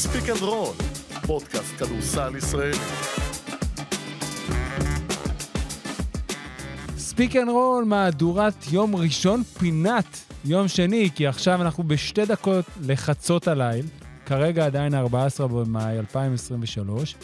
Speak 0.00 0.28
and 0.28 0.42
Roll, 0.42 0.74
פודקאסט 1.26 1.74
כדורסל 1.78 2.36
ישראלי. 2.36 2.76
Speak 6.96 7.36
and 7.36 7.48
Roll, 7.48 7.84
מהדורת 7.84 8.54
יום 8.72 8.96
ראשון, 8.96 9.42
פינת 9.42 10.04
יום 10.44 10.68
שני, 10.68 11.10
כי 11.14 11.26
עכשיו 11.26 11.62
אנחנו 11.62 11.84
בשתי 11.84 12.26
דקות 12.26 12.64
לחצות 12.82 13.48
הליל, 13.48 13.86
כרגע 14.26 14.66
עדיין 14.66 14.94
14 14.94 15.48
במאי 15.48 15.98
2023. 15.98 17.14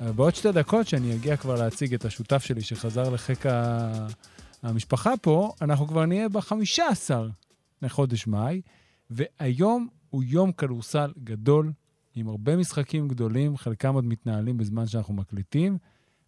בעוד 0.00 0.34
שתי 0.34 0.52
דקות, 0.52 0.88
שאני 0.88 1.14
אגיע 1.14 1.36
כבר 1.36 1.54
להציג 1.54 1.94
את 1.94 2.04
השותף 2.04 2.42
שלי 2.44 2.60
שחזר 2.62 3.10
לחיק 3.10 3.46
ה- 3.46 4.06
המשפחה 4.62 5.12
פה, 5.22 5.52
אנחנו 5.62 5.86
כבר 5.86 6.06
נהיה 6.06 6.28
ב-15 6.28 7.10
לחודש 7.82 8.26
מאי, 8.26 8.60
והיום 9.10 9.88
הוא 10.10 10.22
יום 10.26 10.52
כדורסל 10.52 11.12
גדול, 11.24 11.72
עם 12.14 12.28
הרבה 12.28 12.56
משחקים 12.56 13.08
גדולים, 13.08 13.56
חלקם 13.56 13.94
עוד 13.94 14.04
מתנהלים 14.04 14.58
בזמן 14.58 14.86
שאנחנו 14.86 15.14
מקליטים, 15.14 15.78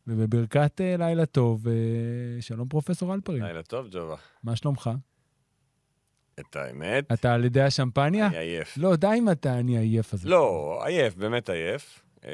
ובברכת 0.07 0.81
אה, 0.81 0.97
לילה 0.99 1.27
טוב, 1.27 1.69
אה, 1.69 1.73
שלום 2.41 2.69
פרופסור 2.69 3.15
אלפרין. 3.15 3.43
לילה 3.43 3.63
טוב, 3.63 3.89
ג'ובה. 3.91 4.17
מה 4.45 4.57
שלומך? 4.57 4.91
את 6.41 6.57
האמת, 6.57 7.13
אתה 7.13 7.35
על 7.35 7.45
ידי 7.45 7.63
השמפניה? 7.63 8.27
אני 8.27 8.37
עייף. 8.37 8.79
לא, 8.79 8.97
די 8.97 9.15
עם 9.17 9.29
ה"אני 9.29 9.79
עייף" 9.79 10.15
הזה. 10.15 10.29
לא, 10.29 10.81
עייף, 10.85 11.15
באמת 11.15 11.51
עייף. 11.51 12.03
אמ, 12.25 12.31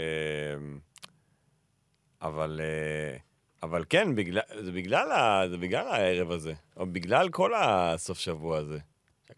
אבל, 2.23 2.61
אה, 2.63 3.17
אבל 3.63 3.85
כן, 3.89 4.15
בגלל, 4.15 4.43
זה, 4.65 4.73
בגלל 4.73 5.13
ה, 5.13 5.49
זה 5.51 5.59
בגלל 5.59 5.89
הערב 5.89 6.31
הזה, 6.31 6.53
או 6.77 6.87
בגלל 6.87 7.29
כל 7.29 7.53
הסוף 7.55 8.19
שבוע 8.19 8.59
הזה. 8.59 8.79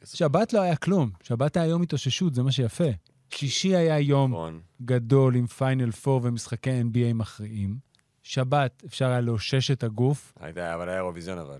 שבת 0.05 0.53
לא 0.53 0.61
היה 0.61 0.77
כלום, 0.77 1.11
שבת 1.23 1.57
היה 1.57 1.67
יום 1.67 1.83
התאוששות, 1.83 2.35
זה 2.35 2.43
מה 2.43 2.53
שיפה. 2.53 2.85
שישי 3.35 3.77
היה 3.77 3.99
יום 3.99 4.31
נכון. 4.31 4.61
גדול 4.83 5.37
עם 5.37 5.47
פיינל 5.47 5.91
4 6.09 6.29
ומשחקי 6.29 6.81
NBA 6.81 7.15
מכריעים. 7.15 7.77
שבת 8.23 8.83
אפשר 8.87 9.07
היה 9.07 9.21
לאושש 9.21 9.71
את 9.71 9.85
הגוף. 9.85 10.33
הייתה, 10.41 10.75
אבל 10.75 10.89
היה 10.89 10.99
אירוויזיון 10.99 11.39
אבל. 11.39 11.59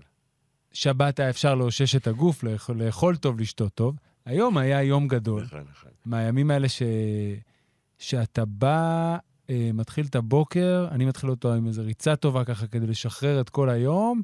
שבת 0.73 1.19
היה 1.19 1.29
אפשר 1.29 1.55
לאושש 1.55 1.95
את 1.95 2.07
הגוף, 2.07 2.43
לאכול, 2.43 2.83
לאכול 2.83 3.15
טוב, 3.15 3.39
לשתות 3.39 3.73
טוב. 3.73 3.95
היום 4.25 4.57
היה 4.57 4.83
יום 4.83 5.07
גדול. 5.07 5.43
נכון, 5.43 5.65
נכון. 5.71 5.91
מהימים 6.05 6.51
האלה 6.51 6.69
ש... 6.69 6.81
שאתה 7.97 8.45
בא, 8.45 9.17
אה, 9.49 9.69
מתחיל 9.73 10.05
את 10.05 10.15
הבוקר, 10.15 10.87
אני 10.91 11.05
מתחיל 11.05 11.29
אותו 11.29 11.53
עם 11.53 11.67
איזו 11.67 11.81
ריצה 11.85 12.15
טובה 12.15 12.45
ככה 12.45 12.67
כדי 12.67 12.87
לשחרר 12.87 13.41
את 13.41 13.49
כל 13.49 13.69
היום, 13.69 14.21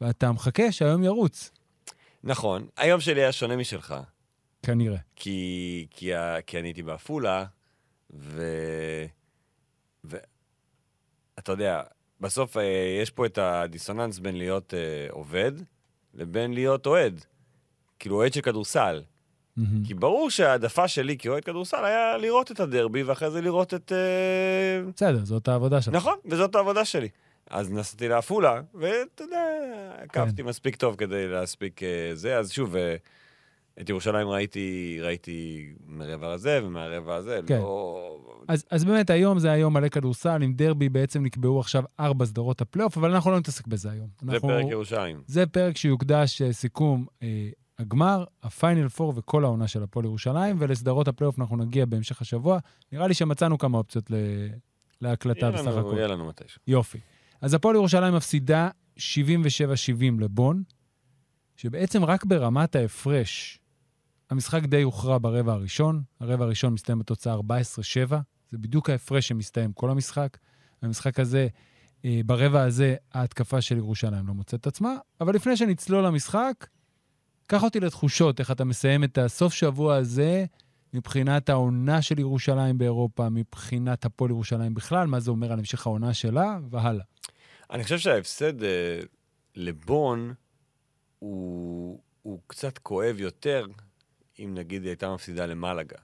ואתה 0.00 0.32
מחכה 0.32 0.72
שהיום 0.72 1.04
ירוץ, 1.04 1.50
נכון, 2.24 2.66
היום 2.76 3.00
שלי 3.00 3.20
היה 3.20 3.32
שונה 3.32 3.56
משלך, 3.56 3.94
כנראה. 4.62 4.98
כי, 5.16 5.86
כי, 5.90 6.14
ה- 6.14 6.42
כי 6.46 6.58
אני 6.58 6.68
הייתי 6.68 6.82
בעפולה, 6.82 7.44
ו... 8.10 8.42
ואתה 10.04 11.52
יודע, 11.52 11.82
בסוף 12.20 12.56
אה, 12.56 12.62
יש 13.02 13.10
פה 13.10 13.26
את 13.26 13.38
הדיסוננס 13.38 14.18
בין 14.18 14.36
להיות 14.38 14.74
אה, 14.74 15.06
עובד 15.10 15.52
לבין 16.14 16.54
להיות 16.54 16.86
אוהד. 16.86 17.24
כאילו, 17.98 18.16
אוהד 18.16 18.32
של 18.32 18.40
כדורסל. 18.40 19.02
מהמם. 19.56 19.84
כי 19.84 19.94
ברור 19.94 20.30
שההעדפה 20.30 20.88
שלי 20.88 21.18
כאוהד 21.18 21.44
כדורסל 21.44 21.84
היה 21.84 22.16
לראות 22.16 22.50
את 22.50 22.60
הדרבי, 22.60 23.02
ואחרי 23.02 23.30
זה 23.30 23.40
לראות 23.40 23.74
את... 23.74 23.92
אה, 23.92 24.90
בסדר, 24.96 25.24
זאת 25.24 25.48
העבודה 25.48 25.82
שלך. 25.82 25.94
נכון, 25.94 26.18
וזאת 26.24 26.54
העבודה 26.54 26.84
שלי. 26.84 27.08
אז 27.50 27.72
נסעתי 27.72 28.08
לעפולה, 28.08 28.60
ואתה 28.74 29.24
יודע, 29.24 29.42
עקבתי 29.98 30.42
מספיק 30.42 30.76
טוב 30.76 30.96
כדי 30.96 31.28
להספיק 31.28 31.82
אה, 31.82 32.10
זה. 32.14 32.38
אז 32.38 32.52
שוב, 32.52 32.76
אה, 32.76 32.96
את 33.80 33.88
ירושלים 33.88 34.28
ראיתי, 34.28 34.98
ראיתי 35.02 35.66
מהרבע 35.86 36.32
הזה 36.32 36.60
ומהרבע 36.64 37.14
הזה, 37.14 37.40
כן. 37.46 37.58
לא... 37.58 38.18
אז, 38.48 38.64
אז 38.70 38.84
באמת 38.84 39.10
היום 39.10 39.38
זה 39.38 39.50
היום 39.50 39.74
מלא 39.74 39.88
כדורסל, 39.88 40.42
עם 40.42 40.52
דרבי 40.52 40.88
בעצם 40.88 41.22
נקבעו 41.22 41.60
עכשיו 41.60 41.84
ארבע 42.00 42.24
סדרות 42.24 42.60
הפלייאוף, 42.60 42.96
אבל 42.98 43.14
אנחנו 43.14 43.30
לא 43.30 43.38
נתעסק 43.38 43.66
בזה 43.66 43.90
היום. 43.90 44.08
זה 44.22 44.32
אנחנו, 44.32 44.48
פרק 44.48 44.66
ירושלים. 44.70 45.22
זה 45.26 45.46
פרק 45.46 45.76
שיוקדש 45.76 46.42
אה, 46.42 46.52
סיכום 46.52 47.06
אה, 47.22 47.48
הגמר, 47.78 48.24
ה-Final 48.42 48.88
Four 48.88 49.12
וכל 49.16 49.44
העונה 49.44 49.68
של 49.68 49.82
הפועל 49.82 50.04
ירושלים, 50.06 50.56
ולסדרות 50.58 51.08
הפלייאוף 51.08 51.38
אנחנו 51.38 51.56
נגיע 51.56 51.86
בהמשך 51.86 52.20
השבוע. 52.20 52.58
נראה 52.92 53.06
לי 53.06 53.14
שמצאנו 53.14 53.58
כמה 53.58 53.78
אופציות 53.78 54.10
ל... 54.10 54.14
להקלטה 55.00 55.46
יהיה 55.46 55.52
בסך 55.52 55.66
לנו- 55.66 55.78
הכל. 55.88 55.94
יהיה 55.96 56.08
לנו 56.08 56.26
מתישהו. 56.28 56.60
יופי. 56.66 56.98
אז 57.40 57.54
הפועל 57.54 57.74
ירושלים 57.74 58.14
מפסידה 58.14 58.68
77-70 58.98 59.00
לבון, 60.20 60.62
שבעצם 61.56 62.04
רק 62.04 62.24
ברמת 62.24 62.76
ההפרש, 62.76 63.57
המשחק 64.30 64.62
די 64.62 64.82
הוכרע 64.82 65.18
ברבע 65.18 65.52
הראשון. 65.52 66.02
הרבע 66.20 66.44
הראשון 66.44 66.72
מסתיים 66.72 66.98
בתוצאה 66.98 67.34
14-7, 67.34 67.38
זה 68.50 68.58
בדיוק 68.58 68.90
ההפרש 68.90 69.28
שמסתיים 69.28 69.72
כל 69.72 69.90
המשחק. 69.90 70.36
המשחק 70.82 71.20
הזה, 71.20 71.48
אה, 72.04 72.20
ברבע 72.26 72.62
הזה, 72.62 72.96
ההתקפה 73.12 73.60
של 73.60 73.76
ירושלים 73.76 74.26
לא 74.26 74.34
מוצאת 74.34 74.60
את 74.60 74.66
עצמה. 74.66 74.96
אבל 75.20 75.34
לפני 75.34 75.56
שנצלול 75.56 76.04
למשחק, 76.04 76.66
קח 77.46 77.62
אותי 77.62 77.80
לתחושות, 77.80 78.40
איך 78.40 78.50
אתה 78.50 78.64
מסיים 78.64 79.04
את 79.04 79.18
הסוף 79.18 79.54
שבוע 79.54 79.96
הזה 79.96 80.44
מבחינת 80.94 81.48
העונה 81.48 82.02
של 82.02 82.18
ירושלים 82.18 82.78
באירופה, 82.78 83.28
מבחינת 83.28 84.04
הפועל 84.04 84.30
ירושלים 84.30 84.74
בכלל, 84.74 85.06
מה 85.06 85.20
זה 85.20 85.30
אומר 85.30 85.52
על 85.52 85.58
המשך 85.58 85.86
העונה 85.86 86.14
שלה, 86.14 86.58
והלאה. 86.70 87.04
אני 87.70 87.82
חושב 87.82 87.98
שההפסד 87.98 88.62
אה, 88.62 89.00
לבון 89.54 90.34
הוא, 91.18 92.00
הוא 92.22 92.40
קצת 92.46 92.78
כואב 92.78 93.16
יותר, 93.20 93.66
אם 94.38 94.54
נגיד 94.54 94.82
היא 94.82 94.90
הייתה 94.90 95.14
מפסידה 95.14 95.46
למלגה. 95.46 95.98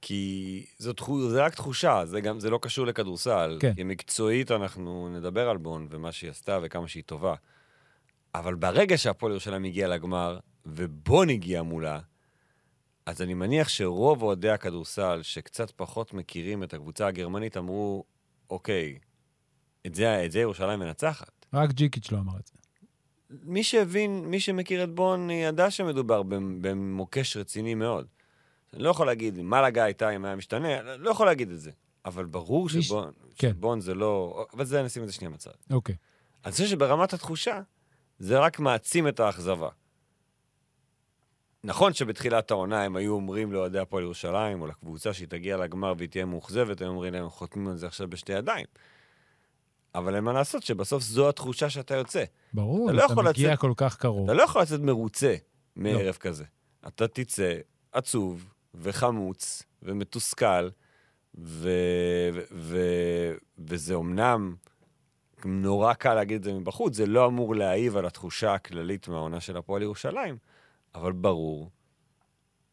כי 0.00 0.66
זו 0.78 0.92
תחו, 0.92 1.30
זה 1.30 1.44
רק 1.44 1.54
תחושה, 1.54 2.06
זה 2.06 2.20
גם, 2.20 2.40
זה 2.40 2.50
לא 2.50 2.58
קשור 2.62 2.86
לכדורסל. 2.86 3.58
כן. 3.60 3.74
כי 3.74 3.82
מקצועית 3.82 4.50
אנחנו 4.50 5.08
נדבר 5.08 5.48
על 5.48 5.56
בון 5.56 5.86
ומה 5.90 6.12
שהיא 6.12 6.30
עשתה 6.30 6.58
וכמה 6.62 6.88
שהיא 6.88 7.02
טובה. 7.06 7.34
אבל 8.34 8.54
ברגע 8.54 8.98
שהפועל 8.98 9.32
ירושלים 9.32 9.64
הגיע 9.64 9.88
לגמר, 9.88 10.38
ובון 10.66 11.30
הגיע 11.30 11.62
מולה, 11.62 12.00
אז 13.06 13.22
אני 13.22 13.34
מניח 13.34 13.68
שרוב 13.68 14.22
אוהדי 14.22 14.50
הכדורסל, 14.50 15.22
שקצת 15.22 15.70
פחות 15.70 16.14
מכירים 16.14 16.62
את 16.62 16.74
הקבוצה 16.74 17.06
הגרמנית, 17.06 17.56
אמרו, 17.56 18.04
אוקיי, 18.50 18.98
את 19.86 19.94
זה, 19.94 20.24
את 20.24 20.32
זה 20.32 20.40
ירושלים 20.40 20.80
מנצחת. 20.80 21.46
רק 21.52 21.70
ג'יקיץ' 21.70 22.12
לא 22.12 22.18
אמר 22.18 22.38
את 22.38 22.46
זה. 22.46 22.54
מי 23.30 23.62
שהבין, 23.64 24.24
מי 24.24 24.40
שמכיר 24.40 24.84
את 24.84 24.90
בון, 24.94 25.30
ידע 25.30 25.70
שמדובר 25.70 26.22
במ- 26.22 26.58
במוקש 26.62 27.36
רציני 27.36 27.74
מאוד. 27.74 28.06
אני 28.74 28.82
לא 28.82 28.90
יכול 28.90 29.06
להגיד, 29.06 29.38
מה 29.42 29.62
לגה 29.62 29.84
הייתה 29.84 30.10
אם 30.10 30.24
היה 30.24 30.36
משתנה, 30.36 30.82
לא 30.96 31.10
יכול 31.10 31.26
להגיד 31.26 31.50
את 31.50 31.60
זה. 31.60 31.70
אבל 32.04 32.24
ברור 32.24 32.68
מי 32.76 32.82
ש- 32.82 32.86
שבון, 32.86 33.12
כן. 33.38 33.50
שבון 33.50 33.80
זה 33.80 33.94
לא... 33.94 34.46
אבל 34.54 34.64
זה, 34.64 34.82
נשים 34.82 35.02
את 35.02 35.08
זה 35.08 35.14
שנייה 35.14 35.30
בצד. 35.30 35.50
אוקיי. 35.70 35.94
אני 36.44 36.52
חושב 36.52 36.66
שברמת 36.66 37.12
התחושה, 37.12 37.60
זה 38.18 38.38
רק 38.38 38.60
מעצים 38.60 39.08
את 39.08 39.20
האכזבה. 39.20 39.68
נכון 41.64 41.92
שבתחילת 41.92 42.50
העונה 42.50 42.82
הם 42.82 42.96
היו 42.96 43.12
אומרים 43.14 43.52
לאוהדי 43.52 43.78
הפועל 43.78 44.02
ירושלים, 44.04 44.62
או 44.62 44.66
לקבוצה 44.66 45.12
שהיא 45.12 45.28
תגיע 45.28 45.56
לגמר 45.56 45.94
והיא 45.98 46.08
תהיה 46.08 46.24
מאוכזבת, 46.24 46.80
הם 46.82 46.88
אומרים 46.88 47.12
להם, 47.12 47.28
חותמים 47.28 47.68
על 47.68 47.76
זה 47.76 47.86
עכשיו 47.86 48.08
בשתי 48.08 48.32
ידיים. 48.32 48.66
אבל 49.96 50.14
אין 50.14 50.24
מה 50.24 50.32
לעשות 50.32 50.62
שבסוף 50.62 51.02
זו 51.02 51.28
התחושה 51.28 51.70
שאתה 51.70 51.94
יוצא. 51.94 52.24
ברור, 52.52 52.88
אתה 52.90 52.96
לא 52.96 53.06
אתה 53.06 53.14
מגיע 53.14 53.48
לצאת- 53.52 53.60
כל 53.60 53.72
כך 53.76 53.96
קרוב. 53.96 54.24
אתה 54.24 54.34
לא 54.38 54.42
יכול 54.42 54.62
לצאת 54.62 54.80
מרוצה 54.80 55.34
מערב 55.76 56.04
לא. 56.06 56.12
כזה. 56.12 56.44
אתה 56.86 57.08
תצא 57.08 57.54
עצוב 57.92 58.52
וחמוץ 58.74 59.62
ומתוסכל, 59.82 60.68
ו... 61.38 61.70
ו... 62.34 62.40
ו... 62.52 62.78
וזה 63.58 63.94
אומנם 63.94 64.54
נורא 65.44 65.94
קל 65.94 66.14
להגיד 66.14 66.36
את 66.36 66.44
זה 66.44 66.52
מבחוץ, 66.52 66.94
זה 66.96 67.06
לא 67.06 67.26
אמור 67.26 67.54
להעיב 67.54 67.96
על 67.96 68.06
התחושה 68.06 68.54
הכללית 68.54 69.08
מהעונה 69.08 69.40
של 69.40 69.56
הפועל 69.56 69.82
ירושלים, 69.82 70.36
אבל 70.94 71.12
ברור 71.12 71.70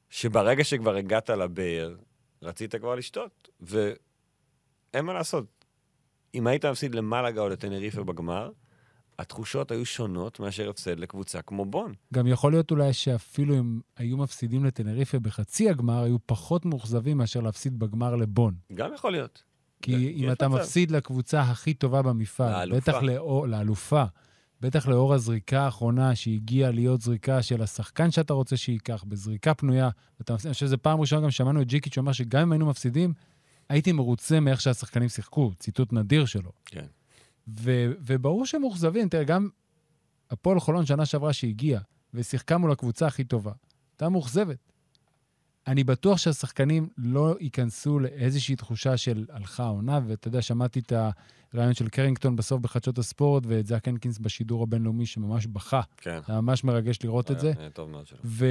שברגע 0.09 0.63
שכבר 0.63 0.95
הגעת 0.95 1.29
לבאר, 1.29 1.95
רצית 2.41 2.75
כבר 2.75 2.95
לשתות, 2.95 3.49
ואין 3.61 5.05
מה 5.05 5.13
לעשות. 5.13 5.62
אם 6.35 6.47
היית 6.47 6.65
מפסיד 6.65 6.95
למלאגה 6.95 7.41
או 7.41 7.49
לטנריפה 7.49 8.03
בגמר, 8.03 8.51
התחושות 9.19 9.71
היו 9.71 9.85
שונות 9.85 10.39
מאשר 10.39 10.69
הפסד 10.69 10.99
לקבוצה 10.99 11.41
כמו 11.41 11.65
בון. 11.65 11.93
גם 12.13 12.27
יכול 12.27 12.51
להיות 12.51 12.71
אולי 12.71 12.93
שאפילו 12.93 13.59
אם 13.59 13.79
היו 13.97 14.17
מפסידים 14.17 14.65
לטנריפה 14.65 15.19
בחצי 15.19 15.69
הגמר, 15.69 16.03
היו 16.03 16.17
פחות 16.25 16.65
מאוכזבים 16.65 17.17
מאשר 17.17 17.39
להפסיד 17.39 17.79
בגמר 17.79 18.15
לבון. 18.15 18.53
גם 18.73 18.93
יכול 18.93 19.11
להיות. 19.11 19.43
כי 19.81 19.91
כן, 19.91 20.23
אם 20.23 20.31
אתה 20.31 20.47
מצב. 20.47 20.57
מפסיד 20.57 20.91
לקבוצה 20.91 21.41
הכי 21.41 21.73
טובה 21.73 22.01
במפעל, 22.01 22.69
לאלופה. 22.69 22.91
בטח 22.91 23.03
לאור, 23.03 23.47
לאלופה, 23.47 24.03
בטח 24.61 24.87
לאור 24.87 25.13
הזריקה 25.13 25.61
האחרונה 25.61 26.15
שהגיעה 26.15 26.71
להיות 26.71 27.01
זריקה 27.01 27.41
של 27.41 27.61
השחקן 27.61 28.11
שאתה 28.11 28.33
רוצה 28.33 28.57
שייקח, 28.57 29.03
בזריקה 29.07 29.53
פנויה, 29.53 29.89
ואתה 30.19 30.33
אני 30.33 30.37
חושב 30.37 30.53
שזו 30.53 30.77
פעם 30.81 31.01
ראשונה 31.01 31.21
גם 31.21 31.31
שמענו 31.31 31.61
את 31.61 31.67
ג'יקיץ' 31.67 31.93
שאומר 31.93 32.11
שגם 32.11 32.41
אם 32.41 32.51
היינו 32.51 32.65
מפסידים, 32.65 33.13
הייתי 33.73 33.91
מרוצה 33.91 34.39
מאיך 34.39 34.61
שהשחקנים 34.61 35.09
שיחקו, 35.09 35.51
ציטוט 35.59 35.93
נדיר 35.93 36.25
שלו. 36.25 36.51
כן. 36.65 36.85
ו- 37.47 37.91
וברור 37.99 38.45
שהם 38.45 38.61
מאוכזבים, 38.61 39.09
תראה, 39.09 39.23
גם 39.23 39.49
הפועל 40.31 40.59
חולון 40.59 40.85
שנה 40.85 41.05
שעברה 41.05 41.33
שהגיעה 41.33 41.81
ושיחקה 42.13 42.57
מול 42.57 42.71
הקבוצה 42.71 43.07
הכי 43.07 43.23
טובה, 43.23 43.51
הייתה 43.93 44.09
מאוכזבת. 44.09 44.57
אני 45.67 45.83
בטוח 45.83 46.17
שהשחקנים 46.17 46.89
לא 46.97 47.35
ייכנסו 47.39 47.99
לאיזושהי 47.99 48.55
תחושה 48.55 48.97
של 48.97 49.25
הלכה 49.29 49.63
העונה, 49.63 49.99
ואתה 50.07 50.27
יודע, 50.27 50.41
שמעתי 50.41 50.79
את 50.79 50.93
הרעיון 51.53 51.73
של 51.73 51.89
קרינגטון 51.89 52.35
בסוף 52.35 52.61
בחדשות 52.61 52.97
הספורט, 52.97 53.43
ואת 53.47 53.67
זאק 53.67 53.87
הנקינס 53.87 54.19
בשידור 54.19 54.63
הבינלאומי, 54.63 55.05
שממש 55.05 55.47
בכה. 55.47 55.81
כן. 55.97 56.19
היה 56.27 56.41
ממש 56.41 56.63
מרגש 56.63 56.99
לראות 57.03 57.31
את 57.31 57.39
זה. 57.39 57.53
היה 57.57 57.69
טוב 57.69 57.89
מאוד 57.89 58.07
שלו. 58.07 58.19
ו... 58.23 58.45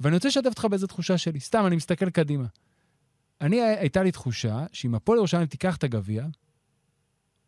ואני 0.00 0.14
רוצה 0.14 0.28
לשתף 0.28 0.46
אותך 0.46 0.64
באיזו 0.64 0.86
תחושה 0.86 1.18
שלי. 1.18 1.40
סתם, 1.40 1.66
אני 1.66 1.76
מסתכל 1.76 2.10
קדימה. 2.10 2.46
אני, 3.40 3.62
הייתה 3.62 4.02
לי 4.02 4.12
תחושה 4.12 4.64
שאם 4.72 4.94
הפועל 4.94 5.18
ירושלים 5.18 5.46
תיקח 5.46 5.76
את 5.76 5.84
הגביע, 5.84 6.24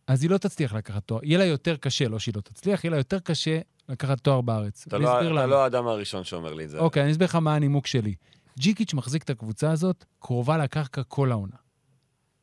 אז 0.07 0.23
היא 0.23 0.31
לא 0.31 0.39
תצליח 0.39 0.75
לקחת 0.75 1.03
תואר. 1.05 1.21
יהיה 1.25 1.39
לה 1.39 1.45
יותר 1.45 1.77
קשה, 1.77 2.09
לא 2.09 2.19
שהיא 2.19 2.35
לא 2.37 2.41
תצליח, 2.41 2.85
יהיה 2.85 2.91
לה 2.91 2.97
יותר 2.97 3.19
קשה 3.19 3.59
לקחת 3.89 4.21
תואר 4.21 4.41
בארץ. 4.41 4.85
אתה 4.89 4.99
לא- 4.99 5.21
אתה. 5.21 5.47
לא 5.47 5.65
האדם 5.65 5.87
הראשון 5.87 6.25
שאומר 6.25 6.55
לי 6.55 6.65
את 6.65 6.71
זה. 6.71 6.79
אוקיי, 6.79 7.03
אני 7.03 7.13
אסביר 7.13 7.25
לך 7.29 7.35
מה 7.35 7.55
הנימוק 7.55 7.87
שלי. 7.87 8.15
ג'יקיץ' 8.59 8.95
מחזיק 8.95 9.23
את 9.23 9.31
הקבוצה 9.31 9.71
הזאת 9.71 10.05
קרובה 10.19 10.59
לקרקע 10.59 11.03
כל 11.03 11.31
העונה. 11.31 11.57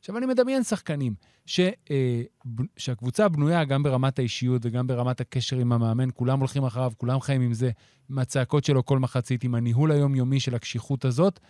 עכשיו, 0.00 0.18
אני 0.18 0.26
מדמיין 0.26 0.62
שחקנים 0.62 1.14
ש, 1.46 1.60
אה, 1.90 2.22
ב- 2.54 2.62
שהקבוצה 2.76 3.28
בנויה 3.28 3.64
גם 3.64 3.82
ברמת 3.82 4.18
האישיות 4.18 4.62
וגם 4.64 4.86
ברמת 4.86 5.20
הקשר 5.20 5.56
עם 5.58 5.72
המאמן, 5.72 6.08
כולם 6.14 6.38
הולכים 6.38 6.64
אחריו, 6.64 6.92
כולם 6.96 7.20
חיים 7.20 7.40
עם 7.40 7.52
זה, 7.54 7.70
עם 8.10 8.18
הצעקות 8.18 8.64
שלו 8.64 8.84
כל 8.84 8.98
מחצית, 8.98 9.44
עם 9.44 9.54
הניהול 9.54 9.92
היומיומי 9.92 10.40
של 10.40 10.54
הקשיחות 10.54 11.04
הזאת. 11.04 11.40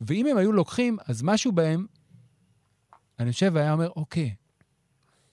ואם 0.00 0.26
הם 0.26 0.36
היו 0.36 0.52
לוקחים, 0.52 0.96
אז 1.06 1.22
משהו 1.22 1.52
בהם, 1.52 1.86
אני 3.18 3.32
חושב, 3.32 3.56
היה 3.56 3.72
אומר, 3.72 3.90
אוקיי, 3.96 4.34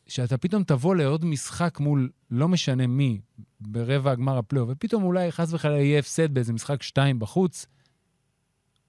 שאתה 0.08 0.38
פתאום 0.38 0.64
תבוא 0.64 0.96
לעוד 0.96 1.26
משחק 1.26 1.80
מול 1.80 2.10
לא 2.32 2.48
משנה 2.48 2.88
מי, 2.88 3.22
ברבע 3.60 4.12
הגמר 4.12 4.38
הפלייאוף, 4.38 4.70
ופתאום 4.72 5.04
אולי 5.04 5.32
חס 5.32 5.54
וחלילה 5.54 5.82
יהיה 5.82 6.00
הפסד 6.00 6.34
באיזה 6.34 6.54
משחק 6.54 6.84
שתיים 6.84 7.20
בחוץ, 7.20 7.66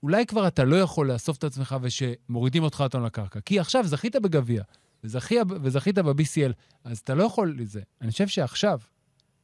אולי 0.02 0.26
כבר 0.26 0.48
אתה 0.48 0.64
לא 0.64 0.76
יכול 0.76 1.12
לאסוף 1.12 1.38
את 1.38 1.44
עצמך 1.44 1.76
ושמורידים 1.82 2.62
אותך 2.62 2.80
אותנו 2.80 3.04
לקרקע. 3.06 3.40
כי 3.40 3.60
עכשיו 3.60 3.86
זכית 3.86 4.16
בגביע, 4.16 4.62
וזכי, 5.04 5.36
וזכית 5.62 5.98
ב-BCL, 5.98 6.52
אז 6.84 6.98
אתה 6.98 7.14
לא 7.14 7.24
יכול 7.24 7.56
לזה. 7.58 7.80
אני 8.00 8.10
חושב 8.10 8.28
שעכשיו, 8.28 8.80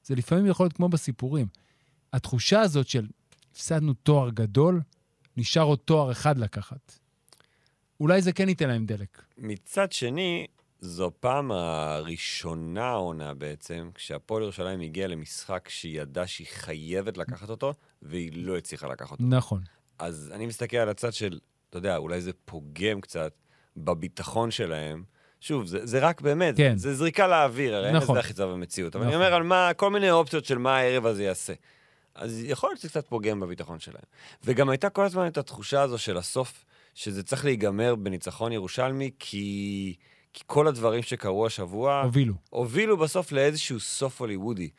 זה 0.04 0.14
לפעמים 0.14 0.46
יכול 0.46 0.64
להיות 0.64 0.72
כמו 0.72 0.88
בסיפורים. 0.88 1.46
התחושה 2.12 2.60
הזאת 2.60 2.88
של 2.88 3.06
הפסדנו 3.52 3.94
תואר 3.94 4.30
גדול, 4.30 4.80
נשאר 5.36 5.62
עוד 5.62 5.78
תואר 5.78 6.12
אחד 6.12 6.38
לקחת. 6.38 6.98
אולי 8.00 8.22
זה 8.22 8.32
כן 8.32 8.48
ייתן 8.48 8.68
להם 8.68 8.86
דלק. 8.86 9.22
מצד 9.38 9.92
שני, 9.92 10.46
זו 10.80 11.10
פעם 11.20 11.50
הראשונה 11.52 12.84
העונה 12.84 13.34
בעצם, 13.34 13.90
כשהפועל 13.94 14.42
ירושלים 14.42 14.80
הגיעה 14.80 15.08
למשחק 15.08 15.68
שהיא 15.68 16.00
ידעה 16.00 16.26
שהיא 16.26 16.46
חייבת 16.50 17.18
לקחת 17.18 17.50
אותו, 17.50 17.74
והיא 18.02 18.30
לא 18.34 18.56
הצליחה 18.56 18.88
לקחת 18.88 19.10
אותו. 19.10 19.24
נכון. 19.26 19.62
אז 19.98 20.30
אני 20.34 20.46
מסתכל 20.46 20.76
על 20.76 20.88
הצד 20.88 21.12
של, 21.12 21.38
אתה 21.70 21.78
יודע, 21.78 21.96
אולי 21.96 22.20
זה 22.20 22.32
פוגם 22.44 23.00
קצת 23.00 23.32
בביטחון 23.76 24.50
שלהם. 24.50 25.04
שוב, 25.40 25.66
זה, 25.66 25.86
זה 25.86 25.98
רק 25.98 26.20
באמת, 26.20 26.56
כן. 26.56 26.76
זה 26.76 26.94
זריקה 26.94 27.26
לאוויר, 27.26 27.74
הרי 27.76 27.86
אין 27.86 27.96
נכון. 27.96 28.16
לזה 28.16 28.20
אחיזה 28.20 28.46
במציאות. 28.46 28.96
אבל 28.96 29.04
נכון. 29.04 29.14
אני 29.14 29.24
אומר 29.24 29.34
על 29.34 29.42
מה, 29.42 29.70
כל 29.76 29.90
מיני 29.90 30.10
אופציות 30.10 30.44
של 30.44 30.58
מה 30.58 30.76
הערב 30.76 31.06
הזה 31.06 31.24
יעשה. 31.24 31.52
אז 32.14 32.44
יכול 32.44 32.70
להיות 32.70 32.80
שזה 32.80 32.88
קצת 32.88 33.06
פוגם 33.08 33.40
בביטחון 33.40 33.78
שלהם. 33.78 34.04
וגם 34.44 34.68
הייתה 34.68 34.90
כל 34.90 35.04
הזמן 35.04 35.26
את 35.26 35.38
התחושה 35.38 35.82
הזו 35.82 35.98
של 35.98 36.16
הסוף, 36.16 36.64
שזה 36.94 37.22
צריך 37.22 37.44
להיגמר 37.44 37.94
בניצחון 37.94 38.52
ירושלמי, 38.52 39.10
כי, 39.18 39.94
כי 40.32 40.42
כל 40.46 40.68
הדברים 40.68 41.02
שקרו 41.02 41.46
השבוע 41.46 42.02
הובילו. 42.02 42.34
הובילו 42.50 42.96
בסוף 42.96 43.32
לאיזשהו 43.32 43.80
סוף 43.80 44.20
הוליוודי. 44.20 44.70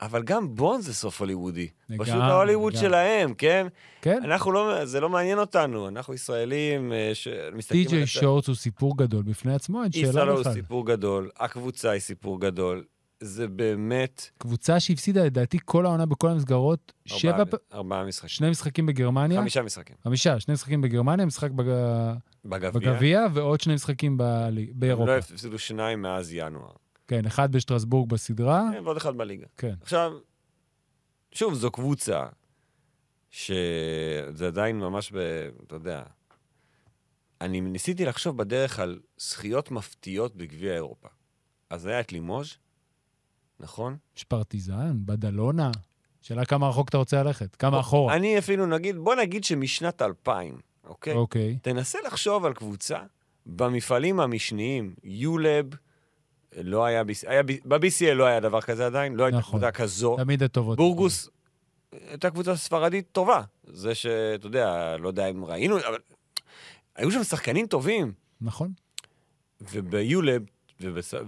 אבל 0.00 0.22
גם 0.22 0.54
בון 0.54 0.80
זה 0.80 0.94
סוף 0.94 1.20
הוליוודי. 1.20 1.68
לגמרי, 1.88 2.06
פשוט 2.06 2.20
ההוליווד. 2.20 2.76
שלהם, 2.76 3.34
כן? 3.34 3.66
כן? 4.02 4.20
אנחנו 4.24 4.52
לא, 4.52 4.84
זה 4.84 5.00
לא 5.00 5.08
מעניין 5.08 5.38
אותנו, 5.38 5.88
אנחנו 5.88 6.14
ישראלים 6.14 6.92
אה, 6.92 7.10
שמסתכלים 7.14 7.84
טי.ג'יי 7.84 8.06
שורטס 8.06 8.48
הוא 8.48 8.56
סיפור 8.56 8.96
גדול 8.96 9.22
בפני 9.22 9.54
עצמו, 9.54 9.82
אין 9.82 9.92
שאלה 9.92 10.08
איסלו 10.08 10.32
הוא 10.32 10.40
בכלל. 10.40 10.52
סיפור 10.52 10.86
גדול, 10.86 11.30
הקבוצה 11.36 11.90
היא 11.90 12.00
סיפור 12.00 12.40
גדול. 12.40 12.84
זה 13.20 13.48
באמת... 13.48 14.30
קבוצה 14.38 14.80
שהפסידה 14.80 15.24
לדעתי 15.24 15.58
כל 15.64 15.86
העונה 15.86 16.06
בכל 16.06 16.28
המסגרות, 16.30 16.92
שבע, 17.06 17.44
ארבעה- 17.72 18.04
משחקים. 18.04 18.28
שני 18.28 18.50
משחקים 18.50 18.86
בגרמניה, 18.86 19.40
חמישה 19.40 19.62
משחקים. 19.62 19.96
חמישה, 20.04 20.40
שני 20.40 20.54
משחקים 20.54 20.80
בגרמניה, 20.80 21.26
משחק 21.26 21.50
בג... 21.50 21.64
בגביע. 22.44 23.26
ועוד 23.34 23.60
שני 23.60 23.74
משחקים. 23.74 24.20
הם 24.20 24.54
באירופה. 24.74 25.06
לא 25.06 25.18
הפסידו 25.18 25.58
שניים 25.58 26.02
מאז 26.02 26.32
ינואר. 26.32 26.72
כן, 27.08 27.26
אחד 27.26 27.52
בשטרסבורג 27.52 28.10
בסדרה, 28.10 28.68
כן, 28.72 28.84
ועוד 28.84 28.96
אחד 28.96 29.16
בליגה. 29.16 29.46
כן. 29.56 29.74
עכשיו, 29.82 30.12
שוב, 31.32 31.54
זו 31.54 31.70
קבוצה 31.70 32.24
שזה 33.30 34.46
עדיין 34.46 34.78
ממש 34.78 35.12
ב... 35.12 35.16
אתה 35.66 35.74
יודע, 35.74 36.02
אני 37.40 37.60
ניסיתי 37.60 38.04
לחשוב 38.04 38.36
בדרך 38.36 38.78
על 38.78 39.00
זכיות 39.18 39.70
מפתיעות 39.70 40.36
בגביע 40.36 40.74
אירופה. 40.74 41.08
אז 41.70 41.86
היה 41.86 42.00
את 42.00 42.12
לימוז', 42.12 42.56
נכון? 43.60 43.96
יש 44.16 44.24
פרטיזן, 44.24 44.96
בדלונה. 45.04 45.70
שאלה 46.22 46.44
כמה 46.44 46.68
רחוק 46.68 46.88
אתה 46.88 46.98
רוצה 46.98 47.22
ללכת, 47.22 47.56
כמה 47.56 47.80
אחורה. 47.80 48.16
אני 48.16 48.38
אפילו 48.38 48.66
נגיד, 48.66 48.96
בוא 48.96 49.14
נגיד 49.14 49.44
שמשנת 49.44 50.02
2000, 50.02 50.58
אוקיי? 50.84 51.14
אוקיי. 51.14 51.58
תנסה 51.62 51.98
לחשוב 52.06 52.44
על 52.44 52.54
קבוצה 52.54 52.98
במפעלים 53.46 54.20
המשניים, 54.20 54.94
יולב, 55.04 55.66
לא 56.56 56.84
היה, 56.84 57.02
היה 57.26 57.42
ב-BCL 57.42 58.14
לא 58.14 58.24
היה 58.24 58.40
דבר 58.40 58.60
כזה 58.60 58.86
עדיין, 58.86 59.14
לא 59.14 59.24
הייתה 59.24 59.38
נכון. 59.38 59.60
קבוצה 59.60 59.72
כזו. 59.72 60.16
תמיד 60.16 60.42
הטובות. 60.42 60.76
בורגוס 60.76 61.28
הייתה 61.92 62.30
קבוצה 62.30 62.56
ספרדית 62.56 63.06
טובה. 63.12 63.42
זה 63.64 63.94
שאתה 63.94 64.46
יודע, 64.46 64.96
לא 64.96 65.08
יודע 65.08 65.26
אם 65.26 65.44
ראינו, 65.44 65.76
אבל 65.78 65.98
היו 66.96 67.10
שם 67.10 67.24
שחקנים 67.24 67.66
טובים. 67.66 68.12
נכון. 68.40 68.72
וביולב. 69.60 70.42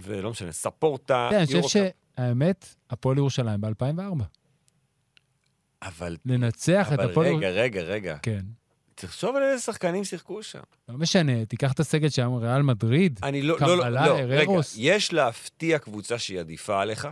ולא 0.00 0.30
משנה, 0.30 0.52
ספורטה, 0.52 1.28
כן, 1.30 1.36
אני 1.36 1.46
חושב 1.46 1.78
יורוקאפ. 1.78 1.92
שהאמת, 2.16 2.74
הפועל 2.90 3.18
ירושלים 3.18 3.60
ב-2004. 3.60 4.24
אבל, 5.82 6.16
לנצח 6.26 6.88
את 6.88 6.98
אבל 6.98 7.10
הפועל... 7.10 7.34
רגע, 7.34 7.50
רגע, 7.50 7.82
רגע. 7.82 8.16
כן. 8.22 8.44
תחשוב 8.94 9.36
על 9.36 9.42
איזה 9.42 9.62
שחקנים 9.62 10.04
שיחקו 10.04 10.42
שם. 10.42 10.60
לא 10.88 10.98
משנה, 10.98 11.44
תיקח 11.44 11.72
את 11.72 11.80
הסגל 11.80 12.08
שם, 12.08 12.32
ריאל 12.32 12.62
מדריד. 12.62 13.20
אני 13.22 13.42
לא, 13.42 13.56
לא, 13.60 13.76
לא, 13.76 13.82
קבלה, 13.82 14.06
לא, 14.06 14.14
רגע, 14.14 14.40
הררוס. 14.40 14.74
יש 14.78 15.12
להפתיע 15.12 15.78
קבוצה 15.78 16.18
שהיא 16.18 16.40
עדיפה 16.40 16.82
עליך, 16.82 17.08